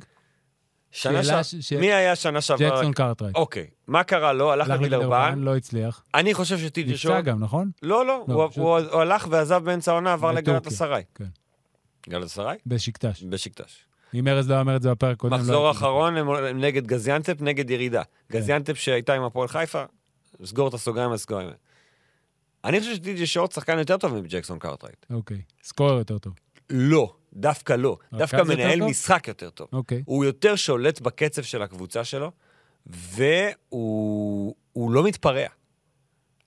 שנה 0.91 1.23
שאלה 1.23 1.43
ש... 1.43 1.55
ש- 1.55 1.73
מי 1.73 1.93
היה 1.93 2.15
שנה 2.15 2.41
שעברה? 2.41 2.69
ג'קסון 2.69 2.93
קרטרייט. 2.93 3.35
אוקיי, 3.35 3.67
מה 3.87 4.03
קרה 4.03 4.33
לו? 4.33 4.51
הלך 4.51 4.69
הלך 4.69 4.79
לווילרבאן. 4.81 5.05
לווילרבאן, 5.05 5.39
לא 5.39 5.55
הצליח. 5.55 6.03
אני 6.15 6.33
חושב 6.33 6.57
שטי.ג'יי 6.57 6.91
נפצע 6.91 7.01
שור... 7.01 7.21
גם, 7.21 7.39
נכון? 7.39 7.71
לא, 7.81 8.05
לא, 8.05 8.25
לא, 8.27 8.33
הוא, 8.33 8.49
פשוט- 8.49 8.57
הוא, 8.63 8.77
הוא 8.79 9.01
הלך 9.01 9.27
ועזב 9.29 9.63
באמצע 9.65 9.91
העונה, 9.91 10.13
עבר. 10.13 10.31
לגלאטסראיי. 10.31 11.03
גלאטסראיי? 12.09 12.57
בשיקטש. 12.65 13.23
בשיקטש. 13.23 13.85
אם 14.13 14.27
ארז 14.27 14.49
לא 14.49 14.59
אומר 14.59 14.75
את 14.75 14.81
זה 14.81 14.91
בפרק 14.91 15.17
קודם, 15.17 15.33
לא 15.33 15.39
מחזור 15.39 15.71
אחרון 15.71 16.17
הם 16.17 16.59
נגד 16.61 16.87
גזיאנטפ, 16.87 17.41
נגד 17.41 17.69
ירידה. 17.69 18.03
כן. 18.03 18.37
גזיאנטפ 18.37 18.77
שהייתה 18.77 19.13
עם 19.13 19.23
הפועל 19.23 19.47
חיפה, 19.47 19.83
סגור 20.45 20.67
את 20.67 20.73
הסוגריים 20.73 21.11
הסגורים. 21.11 21.49
אני 22.63 22.79
חושב 22.79 22.95
שטי.ג'יי 22.95 23.27
שורטס 23.27 23.51
שחקן 23.51 23.79
יותר 23.79 23.97
טוב 23.97 24.15
מג'קסון 24.15 24.59
קארטרייט. 24.59 25.05
אוקיי. 25.09 25.41
scorer 25.63 25.97
יותר 25.97 26.17
טוב. 26.17 26.33
לא, 26.69 27.13
דווקא 27.33 27.73
לא. 27.73 27.97
רכז 28.13 28.19
דווקא 28.19 28.53
מנהל? 28.53 28.81
משחק 28.81 29.27
יותר 29.27 29.49
טוב. 29.49 29.67
אוקיי. 29.73 30.03
הוא 30.05 30.25
יותר 30.25 30.55
שולט 30.55 31.01
בקצב 31.01 31.41
של 31.41 31.61
הקבוצה 31.61 32.03
שלו, 32.03 32.31
והוא 32.85 34.55
הוא 34.73 34.91
לא 34.91 35.03
מתפרע. 35.03 35.47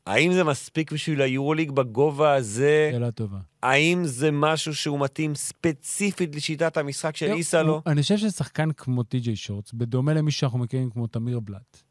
האם 0.07 0.33
זה 0.33 0.45
מספיק 0.45 0.93
בשביל 0.93 1.21
היורוליג 1.21 1.71
בגובה 1.71 2.35
הזה? 2.35 2.91
שאלה 2.93 3.11
טובה. 3.11 3.39
האם 3.63 4.05
זה 4.05 4.31
משהו 4.31 4.75
שהוא 4.75 5.01
מתאים 5.01 5.35
ספציפית 5.35 6.37
לשיטת 6.37 6.77
המשחק 6.77 7.17
של 7.17 7.33
איסלו? 7.33 7.83
אני 7.87 8.03
חושב 8.03 8.17
ששחקן 8.17 8.73
כמו 8.73 9.03
טי.ג'יי 9.03 9.37
שורטס, 9.37 9.73
בדומה 9.73 10.15
למישהו 10.15 10.41
שאנחנו 10.41 10.59
מכירים 10.59 10.91
כמו 10.91 11.07
תמיר 11.07 11.41
בלאט, 11.41 11.83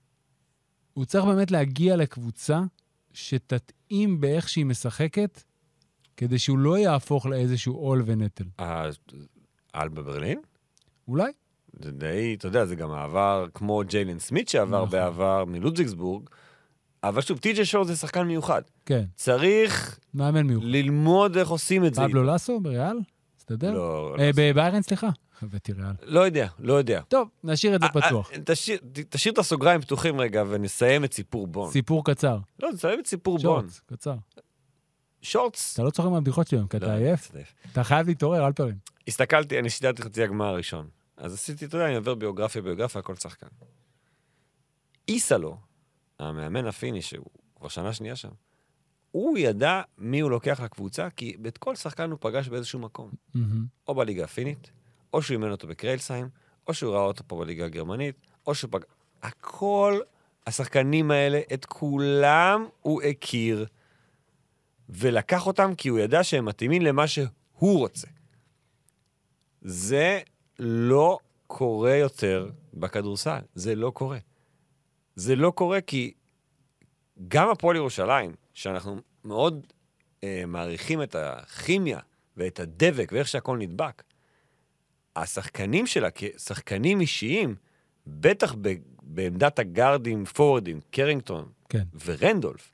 הוא 0.93 1.05
צריך 1.05 1.25
באמת 1.25 1.51
להגיע 1.51 1.95
לקבוצה 1.95 2.61
שתתאים 3.13 4.21
באיך 4.21 4.49
שהיא 4.49 4.65
משחקת, 4.65 5.43
כדי 6.17 6.39
שהוא 6.39 6.57
לא 6.57 6.77
יהפוך 6.77 7.25
לאיזשהו 7.25 7.75
עול 7.75 8.03
ונטל. 8.05 8.45
אה, 8.59 8.89
על 9.73 9.89
בברלין? 9.89 10.41
אולי? 11.07 11.31
זה 11.79 11.91
די, 11.91 12.35
אתה 12.37 12.47
יודע, 12.47 12.65
זה 12.65 12.75
גם 12.75 12.91
העבר 12.91 13.45
כמו 13.53 13.81
ג'יילן 13.87 14.19
סמית 14.19 14.49
שעבר 14.49 14.77
נכון. 14.77 14.89
בעבר 14.89 15.45
מלודזיגסבורג, 15.45 16.29
אבל 17.09 17.21
שוב, 17.21 17.37
טי.ג'יי 17.37 17.65
שורט 17.65 17.87
זה 17.87 17.95
שחקן 17.95 18.21
מיוחד. 18.23 18.61
כן. 18.85 19.03
צריך 19.15 19.99
מאמן 20.13 20.41
מיוחד. 20.47 20.65
ללמוד 20.67 21.37
איך 21.37 21.49
עושים 21.49 21.85
את 21.85 21.93
זה. 21.95 22.01
פבלו 22.01 22.23
לסו 22.23 22.59
בריאל? 22.59 22.97
הסתדר? 23.39 23.71
לא, 23.73 24.15
אה, 24.19 24.25
לא, 24.25 24.31
בביירן, 24.35 24.81
סליחה. 24.81 25.09
הבאתי 25.41 25.71
ריאל. 25.73 25.93
לא 26.03 26.19
יודע, 26.19 26.47
לא 26.59 26.73
יודע. 26.73 27.01
טוב, 27.07 27.29
נשאיר 27.43 27.75
את 27.75 27.81
זה 27.81 27.87
אה, 27.87 28.01
פתוח. 28.01 28.31
אה, 28.31 28.37
תשאיר- 28.45 28.77
ת- 28.93 28.99
תשאיר 28.99 29.33
את 29.33 29.37
הסוגריים 29.37 29.81
פתוחים 29.81 30.19
רגע 30.21 30.43
ונסיים 30.49 31.03
את 31.03 31.13
סיפור 31.13 31.47
בון. 31.47 31.71
סיפור 31.71 32.05
קצר. 32.05 32.37
לא, 32.63 32.71
נסיים 32.73 32.99
את 32.99 33.07
סיפור 33.07 33.37
בון. 33.37 33.41
שורטס, 33.61 33.81
קצר. 33.85 34.15
שורטס. 35.21 35.73
אתה 35.73 35.83
לא 35.83 35.89
צוחק 35.89 36.09
מהבדיחות 36.09 36.47
שלי 36.47 36.57
היום, 36.57 36.67
כי 36.67 36.79
לא, 36.79 36.85
אתה 36.85 36.95
עייף. 36.95 37.25
מצטער. 37.25 37.41
אתה 37.71 37.83
חייב 37.83 38.07
להתעורר, 38.07 38.47
אלפרין. 38.47 38.75
הסתכלתי, 39.07 39.59
אני 39.59 39.69
שידרתי 39.69 40.01
חצי 40.03 40.23
הגמר 40.23 40.45
הראשון. 40.45 40.87
אז 41.17 41.33
עשיתי, 41.33 41.65
אתה 41.65 41.75
יודע, 41.77 41.87
אני 41.87 41.95
עובר 41.95 42.15
ביוגרפיה, 42.15 42.61
ביוגרפיה, 42.61 42.99
הכל 42.99 43.15
שחקן. 43.15 43.47
איסלו, 45.07 45.57
המאמן 46.19 46.65
הפיני, 46.65 47.01
שהוא 47.01 47.25
כבר 47.55 47.67
שנה 47.67 47.93
שנייה 47.93 48.15
שם, 48.15 48.29
הוא 49.11 49.37
ידע 49.37 49.81
מי 49.97 50.19
הוא 50.19 50.31
לוקח 50.31 50.59
לקבוצה, 50.59 51.09
כי 51.09 51.37
את 51.47 51.57
כל 51.57 51.75
שחקן 51.75 52.11
הוא 52.11 52.17
פגש 52.21 52.47
באיזשהו 52.47 52.79
מקום. 52.79 53.11
מהמם. 53.33 53.65
או 53.87 53.95
בליגה 53.95 54.23
הפינית, 54.23 54.71
או 55.13 55.21
שהוא 55.21 55.35
אימן 55.35 55.51
אותו 55.51 55.67
בקריילסהיים, 55.67 56.29
או 56.67 56.73
שהוא 56.73 56.93
ראה 56.93 57.01
אותו 57.01 57.23
פה 57.27 57.39
בליגה 57.39 57.65
הגרמנית, 57.65 58.15
או 58.47 58.55
שהוא 58.55 58.71
פגש... 58.71 58.83
הכל, 59.23 59.99
השחקנים 60.47 61.11
האלה, 61.11 61.41
את 61.53 61.65
כולם 61.65 62.65
הוא 62.81 63.01
הכיר, 63.01 63.65
ולקח 64.89 65.47
אותם 65.47 65.75
כי 65.75 65.89
הוא 65.89 65.99
ידע 65.99 66.23
שהם 66.23 66.45
מתאימים 66.45 66.81
למה 66.81 67.07
שהוא 67.07 67.79
רוצה. 67.79 68.07
זה 69.61 70.19
לא 70.59 71.17
קורה 71.47 71.95
יותר 71.95 72.49
בכדורסל, 72.73 73.39
זה 73.55 73.75
לא 73.75 73.91
קורה. 73.95 74.17
זה 75.15 75.35
לא 75.35 75.51
קורה 75.51 75.81
כי 75.81 76.13
גם 77.27 77.49
הפועל 77.49 77.75
ירושלים, 77.75 78.31
שאנחנו 78.53 79.01
מאוד 79.23 79.67
אה, 80.23 80.43
מעריכים 80.47 81.03
את 81.03 81.15
הכימיה 81.15 81.99
ואת 82.37 82.59
הדבק 82.59 83.09
ואיך 83.13 83.27
שהכל 83.27 83.57
נדבק, 83.57 84.03
השחקנים 85.15 85.87
שלה 85.87 86.09
כשחקנים 86.15 87.01
אישיים, 87.01 87.55
בטח 88.07 88.55
ב- 88.61 88.73
בעמדת 89.01 89.59
הגארדים, 89.59 90.25
פורורדים, 90.25 90.79
קרינגטון 90.91 91.49
כן, 91.69 91.83
ורנדולף, 92.05 92.71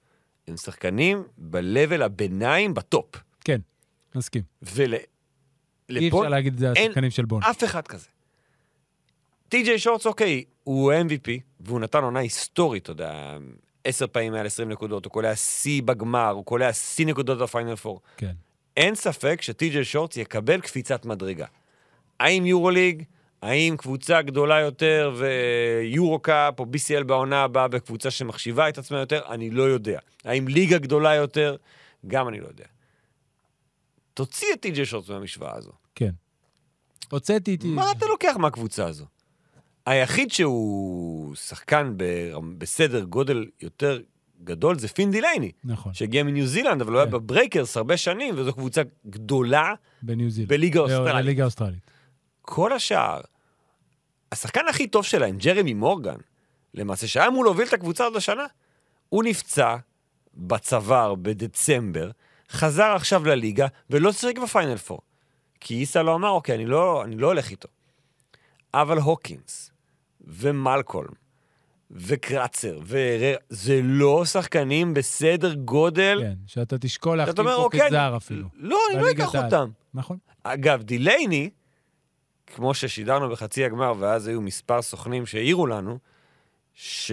הם 0.47 0.57
שחקנים 0.57 1.23
ב-level 1.37 2.03
הביניים 2.03 2.73
בטופ. 2.73 3.15
כן, 3.43 3.61
מסכים. 4.15 4.43
ול... 4.61 4.93
אי 5.89 6.07
אפשר 6.07 6.29
להגיד 6.29 6.53
את 6.53 6.59
זה 6.59 6.69
על 6.69 6.73
השחקנים 6.77 7.11
של 7.11 7.25
בון. 7.25 7.43
אף 7.43 7.63
אחד 7.63 7.87
כזה. 7.87 8.07
טי.ג'יי 9.51 9.79
שורטס, 9.79 10.05
אוקיי, 10.05 10.43
הוא 10.63 10.93
MVP, 10.93 11.29
והוא 11.59 11.79
נתן 11.79 12.03
עונה 12.03 12.19
היסטורית, 12.19 12.83
אתה 12.83 12.91
יודע, 12.91 13.37
עשר 13.83 14.07
פעמים 14.07 14.31
מעל 14.33 14.45
20 14.45 14.69
נקודות, 14.69 15.05
הוא 15.05 15.11
קולע 15.11 15.35
שיא 15.35 15.81
בגמר, 15.81 16.29
הוא 16.29 16.45
קולע 16.45 16.73
שיא 16.73 17.05
נקודות 17.05 17.39
בפיינל 17.39 17.75
פור. 17.75 18.01
כן. 18.17 18.31
אין 18.77 18.95
ספק 18.95 19.41
שטי.ג'יי 19.41 19.85
שורטס 19.85 20.17
יקבל 20.17 20.61
קפיצת 20.61 21.05
מדרגה. 21.05 21.45
האם 22.19 22.45
יורוליג, 22.45 23.03
האם 23.41 23.77
קבוצה 23.77 24.21
גדולה 24.21 24.59
יותר 24.59 25.15
ויורו 25.17 26.19
קאפ 26.19 26.59
או 26.59 26.65
BCL 26.65 27.03
בעונה 27.03 27.43
הבאה 27.43 27.67
בקבוצה 27.67 28.11
שמחשיבה 28.11 28.69
את 28.69 28.77
עצמה 28.77 28.99
יותר, 28.99 29.21
אני 29.29 29.49
לא 29.49 29.63
יודע. 29.63 29.99
האם 30.23 30.47
ליגה 30.47 30.77
גדולה 30.77 31.15
יותר, 31.15 31.55
גם 32.07 32.27
אני 32.27 32.39
לא 32.39 32.47
יודע. 32.47 32.65
תוציא 34.13 34.47
את 34.53 34.61
טי.ג'יי 34.61 34.85
שורטס 34.85 35.09
מהמשוואה 35.09 35.55
הזו. 35.55 35.71
כן. 35.95 36.11
הוצאתי 37.11 37.51
איתי... 37.51 37.67
מה 37.67 37.91
אתה 37.91 38.05
לוקח 38.05 38.35
מהקבוצה 38.39 38.85
הזו? 38.85 39.05
היחיד 39.85 40.31
שהוא 40.31 41.35
שחקן 41.35 41.93
בסדר 42.57 43.03
גודל 43.03 43.45
יותר 43.61 43.99
גדול 44.43 44.79
זה 44.79 44.87
פין 44.87 45.11
דילייני, 45.11 45.51
נכון, 45.63 45.93
שהגיע 45.93 46.23
מניו 46.23 46.47
זילנד, 46.47 46.81
אבל 46.81 46.91
הוא 46.91 46.99
היה 46.99 47.05
כן. 47.05 47.11
בברייקרס 47.11 47.77
הרבה 47.77 47.97
שנים, 47.97 48.35
וזו 48.37 48.53
קבוצה 48.53 48.81
גדולה 49.09 49.73
בניו 50.01 50.29
זילנד. 50.29 50.49
בליגה 50.49 50.79
האוסטרלית. 50.79 51.15
בליגה 51.25 51.43
האוסטרלית. 51.43 51.91
כל 52.41 52.73
השאר, 52.73 53.21
השחקן 54.31 54.67
הכי 54.69 54.87
טוב 54.87 55.05
שלהם, 55.05 55.37
ג'רמי 55.37 55.73
מורגן, 55.73 56.17
למעשה, 56.73 57.07
שהיה 57.07 57.27
אמור 57.27 57.43
להוביל 57.43 57.67
את 57.67 57.73
הקבוצה 57.73 58.03
עוד 58.03 58.15
השנה, 58.15 58.45
הוא 59.09 59.23
נפצע 59.23 59.75
בצוואר 60.33 61.15
בדצמבר, 61.15 62.11
חזר 62.49 62.93
עכשיו 62.95 63.25
לליגה, 63.25 63.67
ולא 63.89 64.11
שיחק 64.11 64.37
בפיינל 64.37 64.77
פור. 64.77 64.99
כי 65.59 65.73
איסאלו 65.73 66.15
אמר, 66.15 66.29
אוקיי, 66.29 66.55
אני 66.55 66.65
לא, 66.65 67.03
אני 67.03 67.15
לא 67.15 67.27
הולך 67.27 67.49
איתו. 67.49 67.67
אבל 68.73 68.97
הוקינס, 68.97 69.70
ומלקולם, 70.27 71.13
וקרצר, 71.91 72.79
והרר, 72.83 73.35
זה 73.49 73.79
לא 73.83 74.25
שחקנים 74.25 74.93
בסדר 74.93 75.53
גודל... 75.53 76.17
כן, 76.21 76.33
שאתה 76.47 76.77
תשקול 76.77 77.17
להחתים 77.17 77.45
פה 77.45 77.53
אוקיי, 77.53 77.87
כזר 77.87 78.13
אפילו. 78.17 78.47
לא, 78.55 78.79
אני 78.93 79.01
לא 79.01 79.11
אקח. 79.11 79.35
אותם. 79.35 79.69
נכון. 79.93 80.17
אגב, 80.43 80.83
דילייני, 80.83 81.49
כמו 82.47 82.73
ששידרנו 82.73 83.29
בחצי 83.29 83.65
הגמר, 83.65 83.93
ואז 83.99 84.27
היו 84.27 84.41
מספר 84.41 84.81
סוכנים 84.81 85.25
שהעירו 85.25 85.67
לנו, 85.67 85.97
ש... 86.73 87.11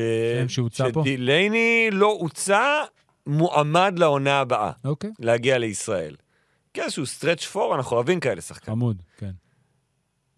שדילייני 0.48 1.88
לא 1.92 2.16
הוצע 2.20 2.82
מועמד 3.26 3.94
לעונה 3.98 4.40
הבאה, 4.40 4.70
אוקיי. 4.84 5.10
להגיע 5.18 5.58
לישראל. 5.58 6.16
כאיזשהו 6.74 7.06
stretch 7.06 7.44
four, 7.44 7.74
אנחנו 7.74 7.96
אוהבים 7.96 8.20
כאלה 8.20 8.40
שחקנים. 8.40 8.76
חמוד, 8.76 9.02
כן. 9.16 9.30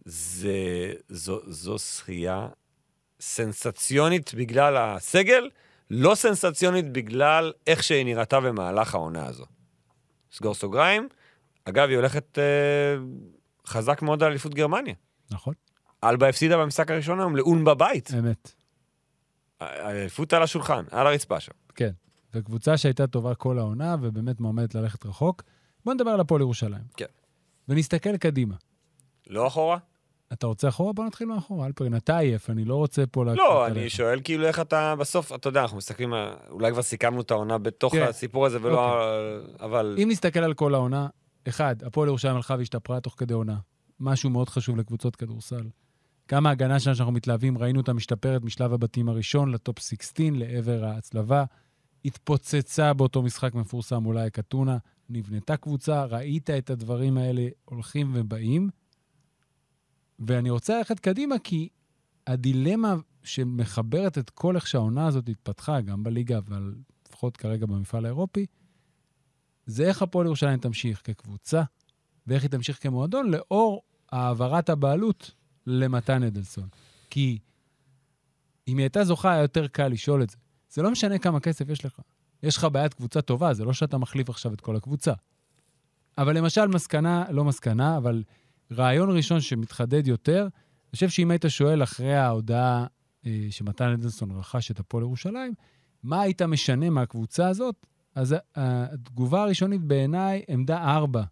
זה, 0.05 0.93
זו, 1.09 1.41
זו 1.47 1.79
שחייה 1.79 2.49
סנסציונית 3.21 4.35
בגלל 4.35 4.77
הסגל, 4.77 5.51
לא 5.91 6.15
סנסציונית 6.15 6.93
בגלל 6.93 7.53
איך 7.67 7.83
שהיא 7.83 8.05
נראתה 8.05 8.41
במהלך 8.41 8.95
העונה 8.95 9.27
הזו. 9.27 9.45
סגור 10.33 10.55
סוגריים. 10.55 11.09
אגב, 11.65 11.89
היא 11.89 11.97
הולכת 11.97 12.39
אה, 12.39 12.97
חזק 13.67 14.03
מאוד 14.03 14.23
על 14.23 14.31
אליפות 14.31 14.55
גרמניה. 14.55 14.95
נכון, 15.31 15.55
אלבה 16.05 16.29
הפסידה 16.29 16.57
במשחק 16.57 16.91
הראשון 16.91 17.21
היום 17.21 17.37
לאון 17.37 17.65
בבית. 17.65 18.11
אמת. 18.19 18.53
האליפות 19.61 20.33
על 20.33 20.43
השולחן, 20.43 20.85
על 20.91 21.07
הרצפה 21.07 21.41
שם. 21.41 21.53
כן. 21.75 21.91
וקבוצה 22.35 22.77
שהייתה 22.77 23.07
טובה 23.07 23.35
כל 23.35 23.59
העונה, 23.59 23.97
ובאמת 24.01 24.41
מועמדת 24.41 24.75
ללכת 24.75 25.07
רחוק. 25.07 25.43
בוא 25.85 25.95
נדבר 25.95 26.11
על 26.11 26.21
הפועל 26.21 26.41
ירושלים. 26.41 26.83
כן. 26.97 27.07
ונסתכל 27.69 28.17
קדימה. 28.17 28.55
לא 29.27 29.47
אחורה? 29.47 29.79
אתה 30.33 30.47
רוצה 30.47 30.69
אחורה? 30.69 30.93
בוא 30.93 31.05
נתחיל 31.05 31.27
מאחורה. 31.27 31.67
אלפרין, 31.67 31.97
אתה 31.97 32.19
עייף, 32.19 32.51
אני 32.51 32.65
לא 32.65 32.75
רוצה 32.75 33.07
פה 33.07 33.25
להקפיד 33.25 33.45
לא, 33.45 33.67
עליך. 33.67 33.79
אני 33.79 33.91
שואל 33.91 34.21
כאילו 34.25 34.47
איך 34.47 34.61
אתה 34.61 34.95
בסוף, 34.97 35.33
אתה 35.35 35.49
יודע, 35.49 35.63
אנחנו 35.63 35.77
מסתכלים, 35.77 36.15
אולי 36.51 36.73
כבר 36.73 36.83
סיכמנו 36.83 37.21
את 37.21 37.31
העונה 37.31 37.59
בתוך 37.59 37.95
תראה, 37.95 38.09
הסיפור 38.09 38.47
הזה, 38.47 38.59
ולא... 38.63 39.03
אבל... 39.61 39.97
אם 40.03 40.09
נסתכל 40.11 40.41
על 40.41 40.55
כל 40.55 40.75
העונה, 40.75 41.09
אחד, 41.49 41.77
הפועל 41.83 42.09
ירושלים 42.09 42.37
הלכה 42.37 42.55
והשתפרה 42.59 43.01
תוך 43.01 43.15
כדי 43.19 43.35
עונה. 43.35 43.57
משהו 44.01 44.31
מאוד 44.31 44.49
חשוב 44.49 44.77
לקבוצות 44.77 45.17
כדורסל. 45.17 45.63
גם 46.31 46.47
ההגנה 46.47 46.81
שלנו 46.81 46.97
שאנחנו 46.97 47.13
מתלהבים, 47.13 47.59
ראינו 47.59 47.81
אותה 47.81 47.93
משתפרת 47.93 48.43
משלב 48.43 48.73
הבתים 48.73 49.09
הראשון 49.09 49.51
לטופ 49.51 49.79
16, 49.79 50.27
לעבר 50.33 50.85
ההצלבה. 50.85 51.45
התפוצצה 52.05 52.93
באותו 52.93 53.23
משחק 53.23 53.55
מפורסם 53.55 54.07
אולי 54.07 54.27
אתונה, 54.27 54.77
נבנתה 55.09 55.57
קבוצה, 55.57 56.05
ראית 56.05 56.51
את 56.51 56.71
הדברים 56.71 57.19
האלה 57.19 57.49
הולכים 57.65 58.11
ובאים. 58.15 58.71
ואני 60.21 60.51
רוצה 60.51 60.79
ללכת 60.79 61.01
קדימה, 61.01 61.39
כי 61.39 61.69
הדילמה 62.27 62.95
שמחברת 63.23 64.19
את 64.19 64.31
כל 64.31 64.57
איך 64.57 64.67
שהעונה 64.67 65.07
הזאת 65.07 65.29
התפתחה, 65.29 65.81
גם 65.81 66.03
בליגה, 66.03 66.39
אבל 66.39 66.75
לפחות 67.09 67.37
כרגע 67.37 67.67
במפעל 67.67 68.05
האירופי, 68.05 68.47
זה 69.67 69.85
איך 69.85 70.03
הפועל 70.03 70.27
ירושלים 70.27 70.59
תמשיך 70.59 71.01
כקבוצה, 71.05 71.63
ואיך 72.27 72.43
היא 72.43 72.51
תמשיך 72.51 72.83
כמועדון, 72.83 73.31
לאור 73.31 73.83
העברת 74.13 74.69
הבעלות 74.69 75.31
למתן 75.67 76.23
אדלסון. 76.23 76.69
כי 77.11 77.39
אם 78.69 78.79
היא 78.79 78.85
הייתה 78.85 79.05
זוכה, 79.05 79.33
היה 79.33 79.43
יותר 79.43 79.69
קל 79.69 79.89
לשאול 79.89 80.23
את 80.23 80.31
זה. 80.31 80.37
זה 80.71 80.83
לא 80.83 80.91
משנה 80.91 81.19
כמה 81.19 81.41
כסף 81.41 81.69
יש 81.69 81.85
לך. 81.85 82.01
יש 82.43 82.57
לך 82.57 82.65
בעיית 82.65 82.95
קבוצה 82.95 83.23
טובה, 83.23 83.55
זה 83.55 83.65
לא 83.65 83.73
שאתה 83.73 83.99
מחליף 83.99 84.31
עכשיו 84.31 84.55
את 84.55 84.61
כל 84.61 84.77
הקבוצה. 84.77 85.13
אבל 86.19 86.37
למשל, 86.37 86.67
מסקנה, 86.67 87.25
לא 87.31 87.45
מסקנה, 87.45 87.97
אבל 87.97 88.23
רעיון 88.73 89.17
ראשון 89.17 89.41
שמתחדד 89.41 90.07
יותר, 90.07 90.43
אני 90.43 90.95
חושב 90.95 91.09
שאם 91.09 91.31
היית 91.31 91.45
שואל 91.49 91.83
אחרי 91.83 92.15
ההודעה 92.15 92.87
אה, 93.27 93.47
שמתן 93.51 93.89
אדלסון 93.89 94.31
רכש 94.31 94.71
את 94.71 94.81
הפועל 94.81 95.03
ירושלים, 95.03 95.55
מה 96.03 96.21
היית 96.21 96.43
משנה 96.43 96.91
מהקבוצה 96.91 97.49
הזאת? 97.49 97.87
אז 98.15 98.37
התגובה 98.55 99.43
הראשונית 99.43 99.81
בעיניי, 99.81 100.43
עמדה 100.49 100.85
ארבע, 100.85 101.23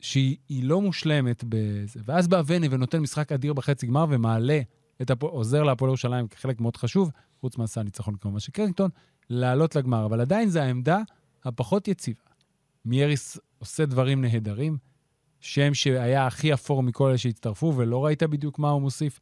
שהיא 0.00 0.36
היא 0.48 0.64
לא 0.64 0.80
מושלמת 0.80 1.44
בזה. 1.48 2.00
ואז 2.04 2.28
בא 2.28 2.42
וני 2.46 2.68
ונותן 2.70 2.98
משחק 2.98 3.32
אדיר 3.32 3.52
בחצי 3.52 3.86
גמר 3.86 4.06
ומעלה, 4.08 4.60
את 5.02 5.10
הפועל, 5.10 5.32
עוזר 5.32 5.62
להפועל 5.62 5.88
ירושלים 5.88 6.28
כחלק 6.28 6.60
מאוד 6.60 6.76
חשוב, 6.76 7.10
חוץ 7.40 7.58
מהסל 7.58 7.82
ניצחון 7.82 8.16
כמובן 8.16 8.40
של 8.40 8.52
קרינגטון, 8.52 8.90
לעלות 9.30 9.76
לגמר. 9.76 10.06
אבל 10.06 10.20
עדיין 10.20 10.48
זו 10.48 10.60
העמדה 10.60 11.00
הפחות 11.44 11.88
יציבה. 11.88 12.20
מייריס 12.84 13.38
עושה 13.58 13.86
דברים 13.86 14.20
נהדרים, 14.20 14.78
שם 15.44 15.74
שהיה 15.74 16.26
הכי 16.26 16.54
אפור 16.54 16.82
מכל 16.82 17.08
אלה 17.08 17.18
שהצטרפו, 17.18 17.74
ולא 17.76 18.04
ראית 18.04 18.22
בדיוק 18.22 18.58
מה 18.58 18.70
הוא 18.70 18.82
מוסיף. 18.82 19.20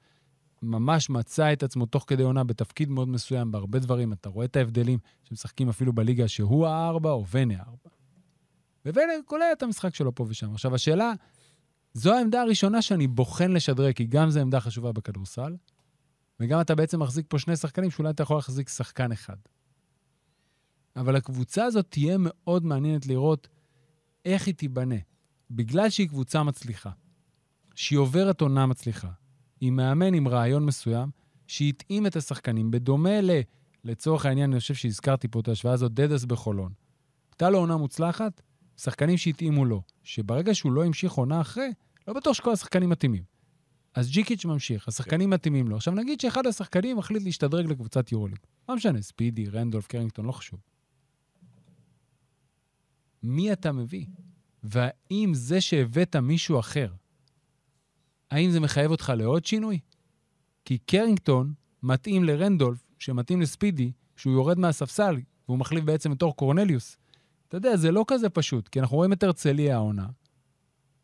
ממש 0.63 1.11
מצא 1.11 1.53
את 1.53 1.63
עצמו 1.63 1.87
תוך 1.87 2.05
כדי 2.07 2.23
עונה 2.23 2.45
בתפקיד 2.45 2.91
מאוד 2.91 3.09
מסוים 3.09 3.53
בהרבה 3.53 3.79
דברים. 3.79 4.13
אתה 4.13 4.29
רואה 4.29 4.45
את 4.45 4.57
ההבדלים 4.57 4.99
שמשחקים 5.25 5.69
אפילו 5.69 5.93
בליגה 5.93 6.29
שהוא 6.29 6.67
הארבע 6.67 7.11
או 7.11 7.25
ונה 7.33 7.55
הארבע. 7.59 7.91
ובנה 8.87 9.13
קולע 9.27 9.53
את 9.53 9.63
המשחק 9.63 9.95
שלו 9.95 10.15
פה 10.15 10.27
ושם. 10.29 10.53
עכשיו, 10.53 10.75
השאלה, 10.75 11.13
זו 11.95 12.15
העמדה 12.15 12.43
הראשונה 12.43 12.83
שאני 12.83 13.07
בוחן 13.07 13.53
לשדרג, 13.53 13.95
כי 13.95 14.05
גם 14.05 14.31
זו 14.31 14.41
עמדה 14.41 14.61
חשובה 14.61 14.93
בכדורסל, 14.93 15.57
וגם 16.41 16.61
אתה 16.61 16.75
בעצם 16.75 17.03
מחזיק 17.03 17.27
פה 17.29 17.39
שני 17.39 17.57
שחקנים 17.57 17.91
שאולי 17.91 18.11
אתה 18.11 18.23
יכול 18.23 18.37
להחזיק 18.37 18.69
שחקן 18.69 19.13
אחד. 19.13 19.37
אבל 20.97 21.17
הקבוצה 21.17 21.65
הזאת 21.65 21.87
תהיה 21.89 22.17
מאוד 22.19 22.65
מעניינת 22.65 23.07
לראות 23.07 23.49
איך 24.25 24.47
היא 24.47 24.55
תיבנה. 24.55 24.97
בגלל 25.55 25.91
שהיא 25.91 26.09
קבוצה 26.09 26.43
מצליחה, 26.43 26.91
שהיא 27.75 27.99
עוברת 27.99 28.41
עונה 28.41 28.67
מצליחה, 28.67 29.11
עם 29.61 29.77
מאמן 29.77 30.15
עם 30.15 30.29
רעיון 30.29 30.67
מסוים, 30.67 31.11
שהתאים 31.47 32.07
את 32.07 32.17
השחקנים, 32.17 32.71
בדומה 32.71 33.21
ל... 33.21 33.31
לצורך 33.85 34.27
העניין, 34.27 34.53
אני 34.53 34.61
חושב 34.61 34.75
שהזכרתי 34.75 35.29
פה 35.29 35.41
את 35.41 35.49
ההשוואה 35.49 35.75
הזאת, 35.75 35.93
דדס 35.93 36.25
בחולון. 36.25 36.73
הייתה 37.33 37.51
לו 37.51 37.59
עונה 37.59 37.77
מוצלחת, 37.77 38.43
שחקנים 38.77 39.17
שהתאימו 39.17 39.65
לו, 39.65 39.83
שברגע 40.03 40.55
שהוא 40.55 40.73
לא 40.73 40.85
המשיך 40.85 41.13
עונה 41.13 41.41
אחרי, 41.41 41.73
לא 42.09 42.15
בטוח 42.15 42.33
שכל 42.33 42.53
השחקנים 42.53 42.91
מתאימים. 42.91 43.23
אז 43.95 44.11
ג'יקיץ' 44.11 44.45
ממשיך, 44.45 44.89
השחקנים 44.89 45.31
מתאימים 45.31 45.69
לו. 45.69 45.77
עכשיו 45.77 45.95
נגיד 45.95 46.21
שאחד 46.21 46.47
השחקנים 46.47 46.97
מחליט 46.97 47.23
להשתדרג 47.23 47.67
לקבוצת 47.67 48.13
יורוליג. 48.13 48.39
לא 48.69 48.77
משנה, 48.77 49.03
ספידי, 49.03 49.47
רנדולף, 49.47 49.87
קרינגטון, 49.87 50.27
לא 50.27 50.33
חשוב. 50.33 50.61
מי 53.23 53.53
אתה 53.53 53.73
מביא? 53.73 54.07
והאם 54.63 55.31
זה 55.35 55.61
שהבאת 55.61 56.17
מישהו 56.17 56.59
אחר, 56.59 56.93
האם 58.31 58.51
זה 58.51 58.61
מחייב 58.61 58.91
אותך 58.91 59.13
לעוד 59.17 59.45
שינוי? 59.45 59.79
כי 60.65 60.79
קרינגטון 60.79 61.53
מתאים 61.83 62.25
לרנדולף, 62.25 62.79
שמתאים 62.99 63.41
לספידי, 63.41 63.93
שהוא 64.17 64.33
יורד 64.33 64.59
מהספסל, 64.59 65.17
והוא 65.49 65.59
מחליף 65.59 65.85
בעצם 65.85 66.13
את 66.13 66.23
אור 66.23 66.37
קורנליוס. 66.37 66.97
אתה 67.49 67.57
יודע, 67.57 67.77
זה 67.77 67.91
לא 67.91 68.05
כזה 68.09 68.29
פשוט, 68.29 68.69
כי 68.69 68.81
אנחנו 68.81 68.97
רואים 68.97 69.13
את 69.13 69.23
הרצליה 69.23 69.75
העונה, 69.75 70.07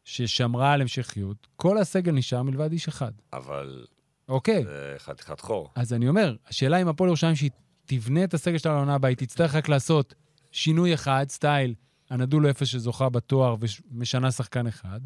ששמרה 0.05 0.73
על 0.73 0.81
המשכיות, 0.81 1.47
כל 1.57 1.79
הסגל 1.79 2.13
נשאר 2.13 2.43
מלבד 2.43 2.73
איש 2.73 2.89
אחד. 2.89 3.13
אבל 3.33 3.87
אוקיי, 4.29 4.65
זה 4.65 4.95
חתיכת 4.99 5.41
חור. 5.41 5.71
אז 5.75 5.93
אני 5.93 6.09
אומר, 6.09 6.37
השאלה 6.47 6.83
אם 6.83 6.89
הפועל 6.89 7.09
ירושלים, 7.09 7.37
שהיא 7.37 7.51
תבנה 7.87 8.25
את 8.25 8.35
הסגל 8.35 8.59
שלה 8.59 8.73
לעונה 8.73 8.95
הבאה, 8.95 9.11
היא 9.11 9.17
תצטרך 9.17 9.55
רק 9.55 9.69
לעשות 9.69 10.15
שינוי 10.53 10.95
אחד, 10.95 11.27
סטייל, 11.29 11.75
הנדולו 12.11 12.51
אפס 12.51 12.67
שזוכה 12.67 13.09
בתואר 13.09 13.57
ומשנה 13.91 14.31
שחקן 14.31 14.67
אחד, 14.67 15.01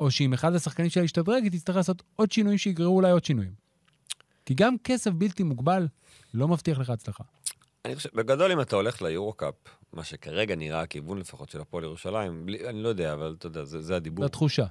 או 0.00 0.10
שאם 0.10 0.32
אחד 0.32 0.54
השחקנים 0.54 0.90
שלה 0.90 1.04
ישתדרג, 1.04 1.42
היא 1.42 1.52
תצטרך 1.52 1.76
לעשות 1.76 2.02
עוד 2.16 2.32
שינויים 2.32 2.58
שיגררו 2.58 2.96
אולי 2.96 3.10
עוד 3.10 3.24
שינויים. 3.24 3.52
כי 4.46 4.54
גם 4.54 4.74
כסף 4.84 5.10
בלתי 5.10 5.42
מוגבל 5.42 5.86
לא 6.34 6.48
מבטיח 6.48 6.78
לך 6.78 6.90
הצלחה. 6.90 7.24
אני 7.84 7.96
חושב, 7.96 8.08
בגדול, 8.14 8.52
אם 8.52 8.60
אתה 8.60 8.76
הולך 8.76 9.02
ליורו-קאפ, 9.02 9.54
מה 9.92 10.04
שכרגע 10.04 10.54
נראה 10.54 10.80
הכיוון 10.80 11.18
לפחות 11.18 11.50
של 11.50 11.60
הפועל 11.60 11.84
ירושלים, 11.84 12.46
בלי, 12.46 12.68
אני 12.68 12.82
לא 12.82 12.88
יודע, 12.88 13.12
אבל 13.12 13.34
אתה 13.38 13.46
יודע, 13.46 13.64
זה, 13.64 13.82
זה 13.82 13.96
הדיבור. 13.96 14.22
זו 14.22 14.26
התחושה. 14.26 14.66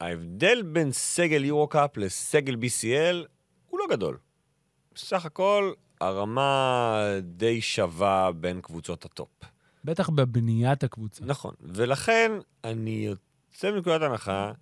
ההבדל 0.00 0.62
בין 0.62 0.92
סגל 0.92 1.44
יורו-קאפ 1.44 1.96
לסגל 1.96 2.54
BCL 2.54 3.26
הוא 3.66 3.78
לא 3.78 3.84
גדול. 3.90 4.18
בסך 4.94 5.26
הכל, 5.26 5.72
הרמה 6.00 7.00
די 7.22 7.60
שווה 7.60 8.32
בין 8.32 8.60
קבוצות 8.60 9.04
הטופ. 9.04 9.53
בטח 9.84 10.08
בבניית 10.08 10.84
הקבוצה. 10.84 11.24
נכון, 11.24 11.54
ולכן 11.60 12.32
אני 12.64 12.90
יוצא 13.50 13.70
מנקודת 13.70 14.02
הנחה 14.02 14.52